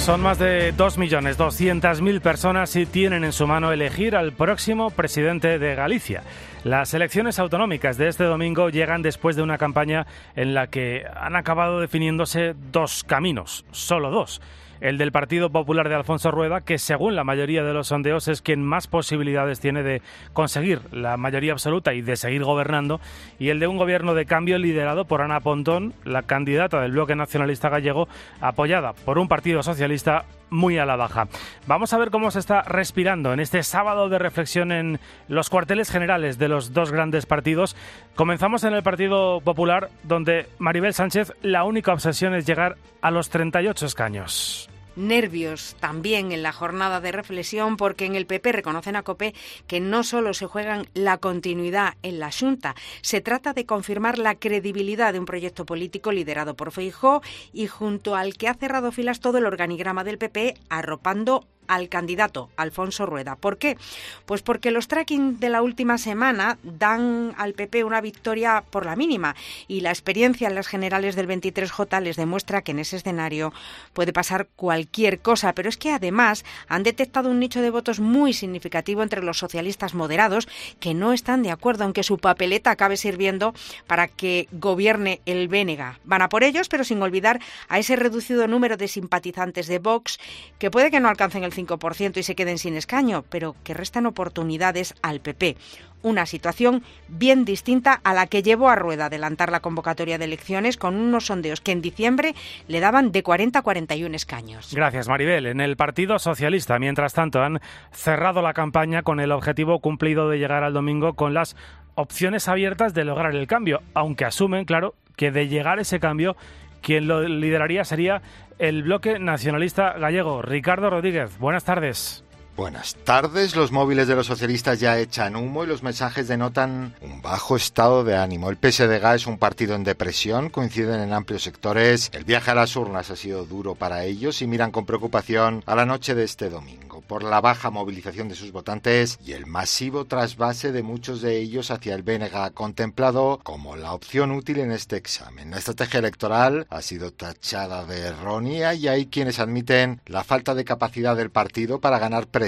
Son 0.08 0.22
más 0.22 0.40
de 0.40 0.74
2.200.000 0.74 2.22
personas 2.22 2.74
y 2.78 2.86
tienen 2.86 3.26
en 3.26 3.34
su 3.34 3.46
mano 3.46 3.74
elegir 3.74 4.16
al 4.16 4.32
próximo 4.32 4.90
presidente 4.90 5.60
de 5.60 5.76
Galicia. 5.76 6.24
Las 6.64 6.94
elecciones 6.94 7.40
autonómicas 7.40 7.98
de 7.98 8.08
este 8.08 8.24
domingo 8.24 8.70
llegan 8.70 9.02
después 9.02 9.36
de 9.36 9.42
una 9.42 9.58
campaña 9.58 10.08
en 10.38 10.54
la 10.54 10.68
que 10.68 11.04
han 11.14 11.36
acabado 11.36 11.82
definiéndose 11.82 12.56
dos 12.72 13.04
caminos, 13.04 13.66
solo 13.72 14.10
dos 14.10 14.40
el 14.82 14.98
del 14.98 15.12
Partido 15.12 15.50
Popular 15.50 15.90
de 15.90 15.96
Alfonso 15.96 16.32
Rueda, 16.32 16.62
que 16.62 16.78
según 16.78 17.16
la 17.16 17.24
mayoría 17.24 17.64
de 17.64 17.74
los 17.74 17.88
sondeos 17.88 18.28
es 18.28 18.42
quien 18.42 18.64
más 18.64 18.88
posibilidades 18.88 19.60
tiene 19.60 19.84
de 19.84 20.02
conseguir 20.34 20.82
la 20.92 21.18
mayoría 21.18 21.52
absoluta 21.52 21.94
y 21.94 22.02
de 22.02 22.16
seguir 22.16 22.44
gobernando, 22.44 23.00
y 23.40 23.50
el 23.50 23.60
de 23.60 23.68
un 23.68 23.78
gobierno 23.78 24.14
de 24.14 24.26
cambio 24.26 24.58
liderado 24.58 25.06
por 25.06 25.22
Ana 25.22 25.40
Pontón, 25.40 25.94
la 26.06 26.24
candidata 26.24 26.82
del 26.82 26.92
bloque 26.92 27.16
nacionalista 27.16 27.70
gallego, 27.70 28.08
apoyada 28.42 28.94
por 28.94 29.18
un 29.18 29.28
partido 29.28 29.64
socialista 29.64 30.26
muy 30.50 30.78
a 30.78 30.86
la 30.86 30.96
baja. 30.96 31.28
Vamos 31.66 31.94
a 31.94 31.98
ver 31.98 32.12
cómo 32.12 32.32
se 32.32 32.40
está 32.40 32.62
respirando 32.62 33.34
en 33.34 33.40
este 33.40 33.64
sábado 33.64 34.10
de 34.10 34.20
reflexión 34.20 34.72
en 34.72 35.00
los 35.28 35.50
cuarteles 35.50 35.90
generales 35.90 36.38
de 36.38 36.48
los 36.48 36.74
dos 36.74 36.92
grandes 36.92 37.26
partidos. 37.26 37.76
Comenzamos 38.16 38.64
en 38.64 38.74
el 38.74 38.84
Partido 38.84 39.42
Popular, 39.42 39.90
donde 40.04 40.48
Maribel 40.60 40.94
Sánchez 40.94 41.34
la 41.42 41.64
única 41.64 41.94
obsesión 41.94 42.36
es 42.36 42.46
llegar 42.46 42.78
a 43.02 43.12
los 43.12 43.30
38 43.30 43.86
escaños 43.86 44.70
nervios 44.98 45.76
también 45.80 46.32
en 46.32 46.44
la 46.44 46.52
jornada 46.52 47.00
de 47.00 47.12
reflexión 47.12 47.78
porque 47.78 48.06
en 48.06 48.16
el 48.16 48.26
PP 48.26 48.52
reconocen 48.52 48.96
a 48.96 49.04
COPE 49.04 49.34
que 49.68 49.80
no 49.80 50.04
solo 50.04 50.34
se 50.34 50.48
juegan 50.48 50.88
la 50.94 51.18
continuidad 51.18 51.94
en 52.04 52.20
la 52.20 52.32
Junta, 52.32 52.76
se 53.02 53.22
trata 53.22 53.54
de 53.54 53.66
confirmar 53.66 54.18
la 54.18 54.36
credibilidad 54.36 55.14
de 55.14 55.20
un 55.20 55.26
proyecto 55.26 55.66
político 55.66 56.12
liderado 56.12 56.56
por 56.56 56.72
Feijó 56.72 57.22
y 57.54 57.68
junto 57.68 58.16
al 58.16 58.36
que 58.36 58.48
ha 58.48 58.54
cerrado 58.54 58.92
filas 58.92 59.20
todo 59.20 59.38
el 59.38 59.46
organigrama 59.46 60.04
del 60.04 60.18
PP 60.18 60.56
arropando 60.70 61.48
al 61.68 61.90
candidato 61.90 62.50
Alfonso 62.58 63.06
Rueda. 63.06 63.36
¿Por 63.36 63.58
qué? 63.58 63.78
Pues 64.26 64.42
porque 64.42 64.72
los 64.72 64.88
tracking 64.88 65.40
de 65.40 65.50
la 65.50 65.62
última 65.62 65.98
semana 65.98 66.58
dan 66.64 67.34
al 67.38 67.54
PP 67.54 67.84
una 67.84 68.02
victoria 68.02 68.64
por 68.70 68.86
la 68.86 68.96
mínima 68.96 69.36
y 69.68 69.82
la 69.82 69.90
experiencia 69.90 70.48
en 70.48 70.56
las 70.56 70.68
generales 70.68 71.16
del 71.16 71.28
23J 71.28 72.02
les 72.02 72.16
demuestra 72.16 72.62
que 72.62 72.72
en 72.72 72.80
ese 72.80 72.98
escenario 72.98 73.54
puede 73.94 74.14
pasar 74.14 74.48
cualquier 74.56 75.20
cosa, 75.20 75.54
pero 75.54 75.70
es 75.70 75.78
que 75.78 75.92
además 75.92 76.46
han 76.68 76.84
detectado 76.84 77.30
un 77.30 77.40
nicho 77.40 77.62
de 77.62 77.70
votos 77.70 78.00
muy 78.00 78.34
significativo 78.34 79.04
entre 79.04 79.24
los 79.24 79.38
socialistas 79.38 79.94
moderados 79.94 80.48
que 80.80 80.94
no 80.94 81.14
están 81.14 81.44
de 81.44 81.52
acuerdo 81.52 81.84
aunque 81.84 82.04
su 82.04 82.18
papeleta 82.18 82.72
acabe 82.72 82.98
sirviendo 82.98 83.54
para 83.88 84.08
que 84.08 84.48
gobierne 84.52 85.22
el 85.26 85.48
Bénega. 85.48 86.00
Van 86.04 86.22
a 86.22 86.30
por 86.30 86.44
ellos, 86.44 86.70
pero 86.70 86.84
sin 86.84 87.02
olvidar 87.02 87.40
a 87.68 87.80
ese 87.80 87.96
reducido 87.96 88.48
número 88.48 88.78
de 88.78 88.88
simpatizantes 88.88 89.68
de 89.68 89.80
Vox 89.80 90.20
que 90.60 90.72
puede 90.72 90.92
que 90.92 91.00
no 91.00 91.10
alcancen 91.10 91.44
el 91.44 91.54
5% 91.58 92.18
y 92.18 92.24
se 92.24 92.36
queden 92.36 92.58
sin 92.58 92.76
escaño, 92.76 93.26
pero 93.30 93.56
que 93.64 93.74
restan 93.74 94.06
oportunidades 94.06 94.94
al 95.02 95.20
PP. 95.20 95.58
Una 96.04 96.28
situación 96.28 96.84
bien 97.08 97.44
distinta 97.44 98.00
a 98.04 98.14
la 98.14 98.28
que 98.28 98.44
llevó 98.44 98.70
a 98.70 98.76
Rueda 98.76 99.06
adelantar 99.06 99.52
la 99.52 99.62
convocatoria 99.62 100.18
de 100.18 100.26
elecciones 100.26 100.78
con 100.78 100.96
unos 100.96 101.26
sondeos 101.26 101.60
que 101.60 101.72
en 101.72 101.82
diciembre 101.82 102.36
le 102.68 102.80
daban 102.80 103.12
de 103.12 103.24
40 103.24 103.60
a 103.60 103.62
41 103.64 104.16
escaños. 104.16 104.74
Gracias, 104.74 105.08
Maribel. 105.08 105.48
En 105.48 105.60
el 105.60 105.76
Partido 105.76 106.20
Socialista, 106.20 106.78
mientras 106.78 107.14
tanto, 107.14 107.42
han 107.42 107.60
cerrado 107.92 108.42
la 108.44 108.54
campaña 108.54 109.02
con 109.02 109.20
el 109.20 109.32
objetivo 109.32 109.80
cumplido 109.80 110.30
de 110.30 110.38
llegar 110.38 110.64
al 110.64 110.74
domingo 110.74 111.14
con 111.14 111.34
las 111.34 111.56
opciones 111.96 112.48
abiertas 112.48 112.94
de 112.94 113.04
lograr 113.04 113.36
el 113.36 113.48
cambio, 113.48 113.82
aunque 113.96 114.26
asumen, 114.26 114.66
claro, 114.66 114.94
que 115.16 115.32
de 115.32 115.48
llegar 115.48 115.80
ese 115.80 116.00
cambio 116.00 116.38
quien 116.82 117.08
lo 117.08 117.28
lideraría 117.28 117.84
sería 117.84 118.22
el 118.60 118.84
bloque 118.84 119.20
nacionalista 119.20 119.94
gallego. 119.94 120.42
Ricardo 120.42 120.90
Rodríguez, 120.90 121.38
buenas 121.40 121.64
tardes. 121.64 122.27
Buenas 122.58 122.96
tardes. 122.96 123.56
Los 123.56 123.72
móviles 123.72 124.08
de 124.08 124.16
los 124.16 124.26
socialistas 124.26 124.80
ya 124.80 124.98
echan 124.98 125.36
humo 125.36 125.64
y 125.64 125.68
los 125.68 125.84
mensajes 125.84 126.28
denotan 126.28 126.96
un 127.02 127.22
bajo 127.22 127.56
estado 127.56 128.04
de 128.04 128.18
ánimo. 128.18 128.50
El 128.50 128.58
PSDG 128.58 129.14
es 129.14 129.28
un 129.28 129.38
partido 129.38 129.76
en 129.76 129.84
depresión, 129.84 130.50
coinciden 130.50 131.02
en 131.02 131.14
amplios 131.14 131.44
sectores. 131.44 132.10
El 132.14 132.24
viaje 132.24 132.50
a 132.50 132.56
las 132.56 132.76
urnas 132.76 133.12
ha 133.12 133.16
sido 133.16 133.46
duro 133.46 133.76
para 133.76 134.06
ellos 134.06 134.42
y 134.42 134.48
miran 134.48 134.72
con 134.72 134.88
preocupación 134.88 135.62
a 135.68 135.76
la 135.76 135.86
noche 135.86 136.16
de 136.16 136.24
este 136.24 136.50
domingo 136.50 137.02
por 137.02 137.22
la 137.22 137.42
baja 137.42 137.70
movilización 137.70 138.28
de 138.28 138.34
sus 138.34 138.52
votantes 138.52 139.20
y 139.24 139.34
el 139.34 139.46
masivo 139.46 140.06
trasvase 140.06 140.72
de 140.72 140.82
muchos 140.82 141.22
de 141.22 141.38
ellos 141.38 141.70
hacia 141.70 141.94
el 141.94 142.02
BNG 142.02 142.54
contemplado 142.56 143.40
como 143.44 143.76
la 143.76 143.94
opción 143.94 144.32
útil 144.32 144.58
en 144.60 144.72
este 144.72 144.98
examen. 144.98 145.52
La 145.52 145.60
estrategia 145.60 146.00
electoral 146.00 146.66
ha 146.72 146.82
sido 146.82 147.14
tachada 147.14 147.86
de 147.86 148.00
errónea 148.00 148.74
y 148.74 148.88
hay 148.88 149.06
quienes 149.06 149.40
admiten 149.40 150.02
la 150.08 150.24
falta 150.24 150.56
de 150.56 150.66
capacidad 150.66 151.16
del 151.16 151.30
partido 151.30 151.80
para 151.80 152.00
ganar 152.00 152.26
presencia 152.26 152.47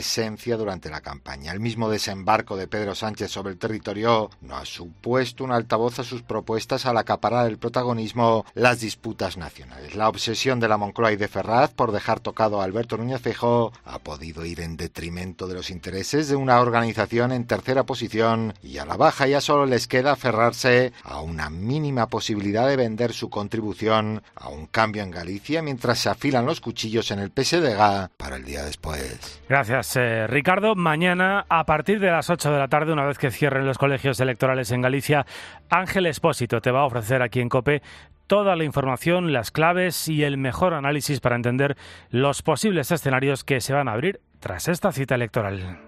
durante 0.57 0.89
la 0.89 1.01
campaña. 1.01 1.51
El 1.51 1.59
mismo 1.59 1.89
desembarco 1.89 2.55
de 2.55 2.67
Pedro 2.67 2.95
Sánchez 2.95 3.31
sobre 3.31 3.51
el 3.51 3.59
territorio 3.59 4.29
no 4.41 4.55
ha 4.55 4.65
supuesto 4.65 5.43
un 5.43 5.51
altavoz 5.51 5.99
a 5.99 6.03
sus 6.03 6.21
propuestas 6.21 6.85
al 6.85 6.97
acaparar 6.97 7.47
el 7.47 7.57
protagonismo 7.57 8.45
las 8.53 8.79
disputas 8.79 9.37
nacionales. 9.37 9.95
La 9.95 10.09
obsesión 10.09 10.59
de 10.59 10.67
la 10.67 10.77
Moncloa 10.77 11.11
y 11.11 11.17
de 11.17 11.27
Ferraz 11.27 11.73
por 11.73 11.91
dejar 11.91 12.19
tocado 12.19 12.61
a 12.61 12.63
Alberto 12.63 12.97
Núñez 12.97 13.21
Feijóo 13.21 13.73
ha 13.83 13.99
podido 13.99 14.45
ir 14.45 14.61
en 14.61 14.77
detrimento 14.77 15.47
de 15.47 15.55
los 15.55 15.69
intereses 15.69 16.29
de 16.29 16.35
una 16.35 16.59
organización 16.59 17.31
en 17.31 17.45
tercera 17.45 17.83
posición 17.83 18.53
y 18.63 18.77
a 18.77 18.85
la 18.85 18.95
baja 18.95 19.27
ya 19.27 19.41
solo 19.41 19.65
les 19.65 19.87
queda 19.87 20.13
aferrarse 20.13 20.93
a 21.03 21.21
una 21.21 21.49
mínima 21.49 22.07
posibilidad 22.07 22.67
de 22.67 22.77
vender 22.77 23.13
su 23.13 23.29
contribución 23.29 24.23
a 24.35 24.49
un 24.49 24.67
cambio 24.67 25.03
en 25.03 25.11
Galicia 25.11 25.61
mientras 25.61 25.99
se 25.99 26.09
afilan 26.09 26.45
los 26.45 26.61
cuchillos 26.61 27.11
en 27.11 27.19
el 27.19 27.31
PSDG 27.31 28.09
para 28.17 28.37
el 28.37 28.45
día 28.45 28.63
después. 28.63 29.41
Gracias. 29.47 29.88
Eh, 29.95 30.27
Ricardo. 30.27 30.75
Mañana, 30.75 31.45
a 31.49 31.65
partir 31.65 31.99
de 31.99 32.11
las 32.11 32.29
8 32.29 32.51
de 32.51 32.59
la 32.59 32.67
tarde, 32.67 32.93
una 32.93 33.05
vez 33.05 33.17
que 33.17 33.31
cierren 33.31 33.65
los 33.65 33.77
colegios 33.77 34.19
electorales 34.19 34.71
en 34.71 34.81
Galicia, 34.81 35.25
Ángel 35.69 36.05
Espósito 36.05 36.61
te 36.61 36.71
va 36.71 36.81
a 36.81 36.85
ofrecer 36.85 37.21
aquí 37.21 37.39
en 37.39 37.49
COPE 37.49 37.81
toda 38.27 38.55
la 38.55 38.63
información, 38.63 39.33
las 39.33 39.51
claves 39.51 40.07
y 40.07 40.23
el 40.23 40.37
mejor 40.37 40.73
análisis 40.73 41.19
para 41.19 41.35
entender 41.35 41.77
los 42.11 42.43
posibles 42.43 42.91
escenarios 42.91 43.43
que 43.43 43.59
se 43.61 43.73
van 43.73 43.87
a 43.87 43.93
abrir 43.93 44.21
tras 44.39 44.67
esta 44.67 44.91
cita 44.91 45.15
electoral. 45.15 45.79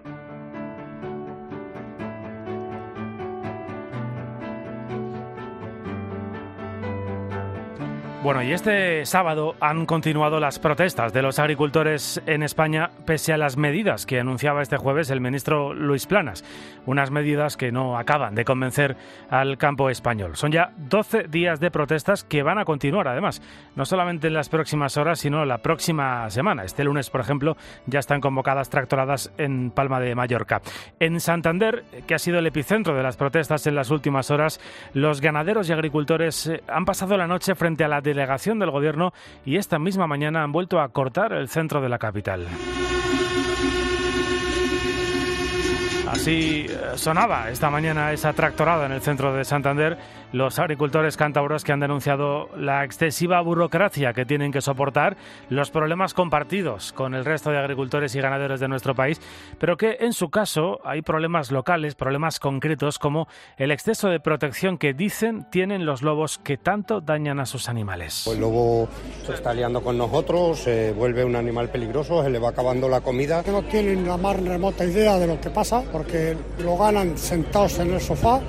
Bueno, 8.22 8.40
y 8.40 8.52
este 8.52 9.04
sábado 9.04 9.56
han 9.58 9.84
continuado 9.84 10.38
las 10.38 10.60
protestas 10.60 11.12
de 11.12 11.22
los 11.22 11.40
agricultores 11.40 12.22
en 12.24 12.44
España 12.44 12.90
pese 13.04 13.32
a 13.32 13.36
las 13.36 13.56
medidas 13.56 14.06
que 14.06 14.20
anunciaba 14.20 14.62
este 14.62 14.76
jueves 14.76 15.10
el 15.10 15.20
ministro 15.20 15.74
Luis 15.74 16.06
Planas. 16.06 16.44
Unas 16.86 17.10
medidas 17.10 17.56
que 17.56 17.72
no 17.72 17.98
acaban 17.98 18.36
de 18.36 18.44
convencer 18.44 18.96
al 19.28 19.58
campo 19.58 19.90
español. 19.90 20.36
Son 20.36 20.52
ya 20.52 20.70
12 20.76 21.24
días 21.24 21.58
de 21.58 21.72
protestas 21.72 22.22
que 22.22 22.44
van 22.44 22.58
a 22.58 22.64
continuar, 22.64 23.08
además, 23.08 23.42
no 23.74 23.84
solamente 23.84 24.28
en 24.28 24.34
las 24.34 24.48
próximas 24.48 24.96
horas, 24.96 25.18
sino 25.18 25.44
la 25.44 25.58
próxima 25.58 26.30
semana. 26.30 26.62
Este 26.62 26.84
lunes, 26.84 27.10
por 27.10 27.22
ejemplo, 27.22 27.56
ya 27.86 27.98
están 27.98 28.20
convocadas 28.20 28.70
tractoradas 28.70 29.32
en 29.36 29.72
Palma 29.72 29.98
de 29.98 30.14
Mallorca. 30.14 30.62
En 31.00 31.18
Santander, 31.18 31.82
que 32.06 32.14
ha 32.14 32.20
sido 32.20 32.38
el 32.38 32.46
epicentro 32.46 32.94
de 32.94 33.02
las 33.02 33.16
protestas 33.16 33.66
en 33.66 33.74
las 33.74 33.90
últimas 33.90 34.30
horas, 34.30 34.60
los 34.94 35.20
ganaderos 35.20 35.68
y 35.68 35.72
agricultores 35.72 36.46
eh, 36.46 36.62
han 36.68 36.84
pasado 36.84 37.16
la 37.16 37.26
noche 37.26 37.56
frente 37.56 37.82
a 37.82 37.88
la 37.88 38.00
delegación 38.14 38.58
del 38.58 38.70
gobierno 38.70 39.12
y 39.44 39.56
esta 39.56 39.78
misma 39.78 40.06
mañana 40.06 40.42
han 40.42 40.52
vuelto 40.52 40.80
a 40.80 40.88
cortar 40.88 41.32
el 41.32 41.48
centro 41.48 41.80
de 41.80 41.88
la 41.88 41.98
capital. 41.98 42.46
Así 46.12 46.66
eh, 46.68 46.76
sonaba 46.96 47.48
esta 47.48 47.70
mañana 47.70 48.12
esa 48.12 48.34
tractorada 48.34 48.84
en 48.84 48.92
el 48.92 49.00
centro 49.00 49.32
de 49.32 49.46
Santander 49.46 49.96
los 50.32 50.58
agricultores 50.58 51.16
cántabros 51.16 51.64
que 51.64 51.72
han 51.72 51.80
denunciado 51.80 52.48
la 52.56 52.84
excesiva 52.84 53.40
burocracia 53.40 54.12
que 54.12 54.24
tienen 54.24 54.52
que 54.52 54.60
soportar, 54.60 55.16
los 55.48 55.70
problemas 55.70 56.14
compartidos 56.14 56.92
con 56.92 57.14
el 57.14 57.24
resto 57.24 57.50
de 57.50 57.58
agricultores 57.58 58.14
y 58.14 58.20
ganaderos 58.20 58.60
de 58.60 58.68
nuestro 58.68 58.94
país, 58.94 59.20
pero 59.58 59.76
que 59.76 59.98
en 60.00 60.12
su 60.12 60.30
caso 60.30 60.80
hay 60.84 61.02
problemas 61.02 61.50
locales, 61.50 61.94
problemas 61.94 62.40
concretos 62.40 62.98
como 62.98 63.28
el 63.56 63.70
exceso 63.70 64.08
de 64.08 64.20
protección 64.20 64.78
que 64.78 64.94
dicen 64.94 65.46
tienen 65.50 65.86
los 65.86 66.02
lobos 66.02 66.38
que 66.38 66.56
tanto 66.56 67.00
dañan 67.00 67.40
a 67.40 67.46
sus 67.46 67.68
animales. 67.68 68.26
El 68.26 68.40
lobo 68.40 68.88
se 69.26 69.34
está 69.34 69.52
liando 69.52 69.82
con 69.82 69.98
nosotros, 69.98 70.60
se 70.60 70.92
vuelve 70.92 71.24
un 71.24 71.36
animal 71.36 71.68
peligroso, 71.68 72.22
se 72.22 72.30
le 72.30 72.38
va 72.38 72.50
acabando 72.50 72.88
la 72.88 73.00
comida. 73.00 73.42
No 73.46 73.62
tienen 73.62 74.06
la 74.06 74.16
más 74.16 74.40
remota 74.42 74.84
idea 74.84 75.18
de 75.18 75.26
lo 75.26 75.40
que 75.40 75.50
pasa 75.50 75.82
porque 75.92 76.36
lo 76.58 76.76
ganan 76.76 77.16
sentados 77.18 77.78
en 77.78 77.92
el 77.94 78.00
sofá 78.00 78.40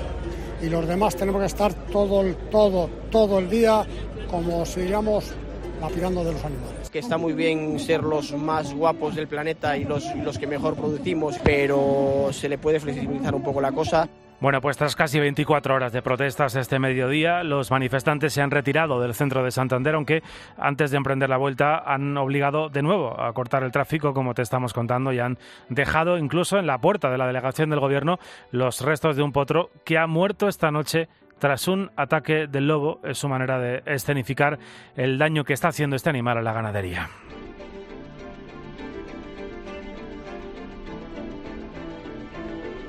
y 0.63 0.69
los 0.69 0.87
demás 0.87 1.15
tenemos 1.15 1.41
que 1.41 1.47
estar 1.47 1.73
todo, 1.73 2.21
el, 2.21 2.35
todo, 2.49 2.89
todo 3.11 3.39
el 3.39 3.49
día 3.49 3.85
como 4.29 4.65
si 4.65 4.81
iríamos 4.81 5.33
lapidando 5.81 6.23
de 6.23 6.31
los 6.31 6.45
animales. 6.45 6.89
Que 6.89 6.99
está 6.99 7.17
muy 7.17 7.33
bien 7.33 7.79
ser 7.79 8.01
los 8.03 8.31
más 8.33 8.73
guapos 8.73 9.15
del 9.15 9.27
planeta 9.27 9.75
y 9.77 9.83
los, 9.83 10.05
los 10.15 10.37
que 10.37 10.47
mejor 10.47 10.75
producimos, 10.75 11.37
pero 11.43 12.29
se 12.31 12.47
le 12.47 12.57
puede 12.57 12.79
flexibilizar 12.79 13.35
un 13.35 13.43
poco 13.43 13.59
la 13.59 13.71
cosa. 13.71 14.07
Bueno, 14.43 14.59
pues 14.59 14.75
tras 14.75 14.97
casi 14.97 15.21
24 15.21 15.73
horas 15.73 15.93
de 15.93 16.01
protestas 16.01 16.57
este 16.57 16.77
mediodía, 16.77 17.45
los 17.45 17.71
manifestantes 17.71 18.33
se 18.33 18.41
han 18.41 18.51
retirado 18.51 18.99
del 18.99 19.13
centro 19.13 19.41
de 19.41 19.51
Santander, 19.51 19.95
aunque 19.95 20.21
antes 20.57 20.91
de 20.91 20.97
emprender 20.97 21.29
la 21.29 21.37
vuelta 21.37 21.77
han 21.77 22.17
obligado 22.17 22.67
de 22.67 22.81
nuevo 22.81 23.17
a 23.17 23.31
cortar 23.31 23.63
el 23.63 23.71
tráfico, 23.71 24.13
como 24.13 24.33
te 24.33 24.41
estamos 24.41 24.73
contando, 24.73 25.13
y 25.13 25.19
han 25.19 25.37
dejado 25.69 26.17
incluso 26.17 26.59
en 26.59 26.67
la 26.67 26.79
puerta 26.79 27.09
de 27.09 27.17
la 27.17 27.25
delegación 27.25 27.69
del 27.69 27.79
gobierno 27.79 28.19
los 28.51 28.81
restos 28.81 29.15
de 29.15 29.23
un 29.23 29.31
potro 29.31 29.69
que 29.85 29.97
ha 29.97 30.07
muerto 30.07 30.49
esta 30.49 30.71
noche 30.71 31.07
tras 31.39 31.69
un 31.69 31.91
ataque 31.95 32.47
del 32.47 32.67
lobo. 32.67 32.99
Es 33.05 33.19
su 33.19 33.29
manera 33.29 33.59
de 33.59 33.81
escenificar 33.85 34.59
el 34.97 35.17
daño 35.17 35.45
que 35.45 35.53
está 35.53 35.69
haciendo 35.69 35.95
este 35.95 36.09
animal 36.09 36.39
a 36.39 36.41
la 36.41 36.51
ganadería. 36.51 37.09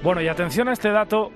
Bueno, 0.03 0.21
y 0.21 0.27
atención 0.27 0.69
a 0.69 0.73
este 0.73 0.91
dato 0.91 1.31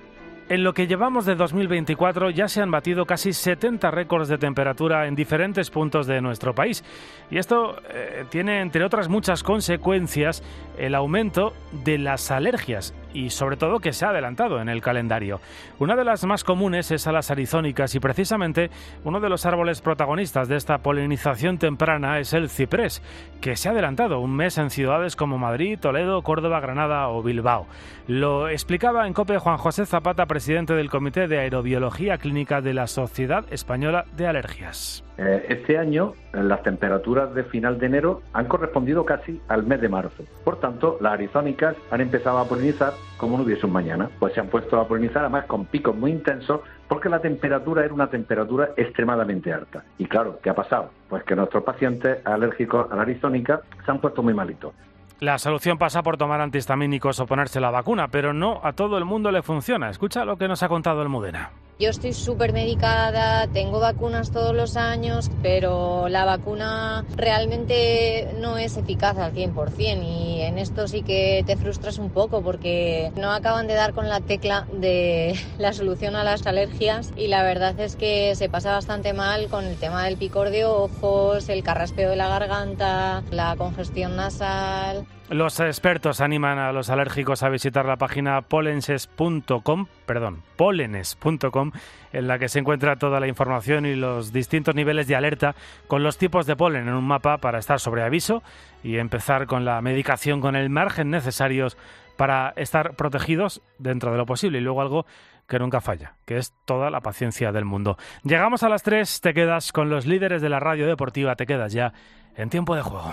en 0.48 0.64
lo 0.64 0.72
que 0.72 0.86
llevamos 0.86 1.26
de 1.26 1.34
2024 1.34 2.30
ya 2.30 2.48
se 2.48 2.62
han 2.62 2.70
batido 2.70 3.04
casi 3.04 3.32
70 3.32 3.90
récords 3.90 4.28
de 4.28 4.38
temperatura 4.38 5.06
en 5.06 5.14
diferentes 5.14 5.70
puntos 5.70 6.06
de 6.06 6.20
nuestro 6.20 6.54
país. 6.54 6.84
Y 7.30 7.38
esto 7.38 7.76
eh, 7.90 8.24
tiene, 8.30 8.60
entre 8.60 8.84
otras 8.84 9.08
muchas 9.08 9.42
consecuencias, 9.42 10.42
el 10.78 10.94
aumento 10.94 11.52
de 11.84 11.98
las 11.98 12.30
alergias 12.30 12.94
y 13.12 13.30
sobre 13.30 13.56
todo 13.56 13.80
que 13.80 13.92
se 13.92 14.04
ha 14.04 14.10
adelantado 14.10 14.60
en 14.60 14.68
el 14.68 14.80
calendario. 14.80 15.40
Una 15.78 15.96
de 15.96 16.04
las 16.04 16.24
más 16.24 16.44
comunes 16.44 16.90
es 16.90 17.06
a 17.06 17.12
las 17.12 17.30
arizónicas 17.30 17.94
y 17.94 18.00
precisamente 18.00 18.70
uno 19.04 19.20
de 19.20 19.28
los 19.28 19.46
árboles 19.46 19.80
protagonistas 19.80 20.48
de 20.48 20.56
esta 20.56 20.78
polinización 20.78 21.58
temprana 21.58 22.18
es 22.18 22.32
el 22.32 22.48
ciprés, 22.48 23.02
que 23.40 23.56
se 23.56 23.68
ha 23.68 23.72
adelantado 23.72 24.20
un 24.20 24.34
mes 24.34 24.58
en 24.58 24.70
ciudades 24.70 25.16
como 25.16 25.38
Madrid, 25.38 25.78
Toledo, 25.80 26.22
Córdoba, 26.22 26.60
Granada 26.60 27.08
o 27.08 27.22
Bilbao. 27.22 27.66
Lo 28.06 28.48
explicaba 28.48 29.06
en 29.06 29.14
COPE 29.14 29.38
Juan 29.38 29.58
José 29.58 29.86
Zapata, 29.86 30.26
presidente 30.26 30.74
del 30.74 30.90
Comité 30.90 31.28
de 31.28 31.38
Aerobiología 31.38 32.18
Clínica 32.18 32.60
de 32.60 32.74
la 32.74 32.86
Sociedad 32.86 33.44
Española 33.50 34.04
de 34.16 34.26
Alergias. 34.26 35.07
Eh, 35.18 35.46
este 35.48 35.76
año 35.76 36.14
las 36.32 36.62
temperaturas 36.62 37.34
de 37.34 37.42
final 37.42 37.78
de 37.78 37.86
enero 37.86 38.22
han 38.32 38.46
correspondido 38.46 39.04
casi 39.04 39.40
al 39.48 39.64
mes 39.64 39.80
de 39.80 39.88
marzo. 39.88 40.22
Por 40.44 40.60
tanto, 40.60 40.96
las 41.00 41.14
arizónicas 41.14 41.74
han 41.90 42.00
empezado 42.00 42.38
a 42.38 42.48
polinizar 42.48 42.92
como 43.16 43.36
no 43.36 43.42
hubiese 43.42 43.66
un 43.66 43.72
mañana. 43.72 44.08
Pues 44.20 44.34
se 44.34 44.40
han 44.40 44.46
puesto 44.46 44.78
a 44.78 44.86
polinizar 44.86 45.22
además 45.22 45.46
con 45.46 45.66
picos 45.66 45.96
muy 45.96 46.12
intensos 46.12 46.60
porque 46.86 47.08
la 47.08 47.18
temperatura 47.18 47.84
era 47.84 47.92
una 47.92 48.08
temperatura 48.08 48.70
extremadamente 48.76 49.52
alta. 49.52 49.84
Y 49.98 50.06
claro, 50.06 50.38
¿qué 50.40 50.50
ha 50.50 50.54
pasado? 50.54 50.90
Pues 51.08 51.24
que 51.24 51.34
nuestros 51.34 51.64
pacientes 51.64 52.24
alérgicos 52.24 52.90
a 52.90 52.96
la 52.96 53.02
arizónica 53.02 53.60
se 53.84 53.90
han 53.90 54.00
puesto 54.00 54.22
muy 54.22 54.34
malitos. 54.34 54.72
La 55.20 55.36
solución 55.38 55.78
pasa 55.78 56.04
por 56.04 56.16
tomar 56.16 56.40
antihistamínicos 56.40 57.18
o 57.18 57.26
ponerse 57.26 57.58
la 57.58 57.72
vacuna, 57.72 58.06
pero 58.06 58.32
no 58.32 58.60
a 58.62 58.72
todo 58.72 58.96
el 58.98 59.04
mundo 59.04 59.32
le 59.32 59.42
funciona. 59.42 59.90
Escucha 59.90 60.24
lo 60.24 60.36
que 60.36 60.46
nos 60.46 60.62
ha 60.62 60.68
contado 60.68 61.02
el 61.02 61.08
Mudena. 61.08 61.50
Yo 61.80 61.90
estoy 61.90 62.12
súper 62.12 62.52
medicada, 62.52 63.46
tengo 63.46 63.78
vacunas 63.78 64.32
todos 64.32 64.52
los 64.52 64.76
años, 64.76 65.30
pero 65.42 66.08
la 66.08 66.24
vacuna 66.24 67.04
realmente 67.16 68.34
no 68.40 68.58
es 68.58 68.76
eficaz 68.76 69.16
al 69.16 69.32
100% 69.32 70.02
y 70.02 70.40
en 70.40 70.58
esto 70.58 70.88
sí 70.88 71.04
que 71.04 71.44
te 71.46 71.56
frustras 71.56 71.98
un 71.98 72.10
poco 72.10 72.42
porque 72.42 73.12
no 73.14 73.30
acaban 73.30 73.68
de 73.68 73.74
dar 73.74 73.94
con 73.94 74.08
la 74.08 74.20
tecla 74.20 74.66
de 74.72 75.38
la 75.58 75.72
solución 75.72 76.16
a 76.16 76.24
las 76.24 76.48
alergias 76.48 77.12
y 77.14 77.28
la 77.28 77.44
verdad 77.44 77.78
es 77.78 77.94
que 77.94 78.34
se 78.34 78.48
pasa 78.48 78.72
bastante 78.72 79.12
mal 79.12 79.46
con 79.46 79.64
el 79.64 79.76
tema 79.76 80.04
del 80.04 80.16
picor 80.16 80.50
de 80.50 80.64
ojos, 80.64 81.48
el 81.48 81.62
carraspeo 81.62 82.10
de 82.10 82.16
la 82.16 82.26
garganta, 82.26 83.22
la 83.30 83.54
congestión 83.56 84.16
nasal. 84.16 85.06
Los 85.30 85.60
expertos 85.60 86.22
animan 86.22 86.58
a 86.58 86.72
los 86.72 86.88
alérgicos 86.88 87.42
a 87.42 87.50
visitar 87.50 87.84
la 87.84 87.96
página 87.96 88.40
polenses.com, 88.40 89.86
perdón, 90.06 90.42
polenes.com, 90.56 91.72
en 92.14 92.28
la 92.28 92.38
que 92.38 92.48
se 92.48 92.60
encuentra 92.60 92.96
toda 92.96 93.20
la 93.20 93.28
información 93.28 93.84
y 93.84 93.94
los 93.94 94.32
distintos 94.32 94.74
niveles 94.74 95.06
de 95.06 95.16
alerta 95.16 95.54
con 95.86 96.02
los 96.02 96.16
tipos 96.16 96.46
de 96.46 96.56
polen 96.56 96.88
en 96.88 96.94
un 96.94 97.06
mapa 97.06 97.36
para 97.36 97.58
estar 97.58 97.78
sobre 97.78 98.04
aviso 98.04 98.42
y 98.82 98.96
empezar 98.96 99.46
con 99.46 99.66
la 99.66 99.82
medicación 99.82 100.40
con 100.40 100.56
el 100.56 100.70
margen 100.70 101.10
necesarios 101.10 101.76
para 102.16 102.54
estar 102.56 102.94
protegidos 102.94 103.60
dentro 103.78 104.12
de 104.12 104.16
lo 104.16 104.24
posible 104.24 104.58
y 104.58 104.62
luego 104.62 104.80
algo 104.80 105.04
que 105.46 105.58
nunca 105.58 105.82
falla, 105.82 106.14
que 106.24 106.38
es 106.38 106.54
toda 106.64 106.88
la 106.88 107.00
paciencia 107.00 107.52
del 107.52 107.66
mundo. 107.66 107.98
Llegamos 108.24 108.62
a 108.62 108.70
las 108.70 108.82
3, 108.82 109.20
te 109.20 109.34
quedas 109.34 109.72
con 109.72 109.90
los 109.90 110.06
líderes 110.06 110.40
de 110.40 110.48
la 110.48 110.58
radio 110.58 110.86
deportiva, 110.86 111.36
te 111.36 111.44
quedas 111.44 111.74
ya 111.74 111.92
en 112.34 112.48
tiempo 112.48 112.74
de 112.74 112.80
juego. 112.80 113.12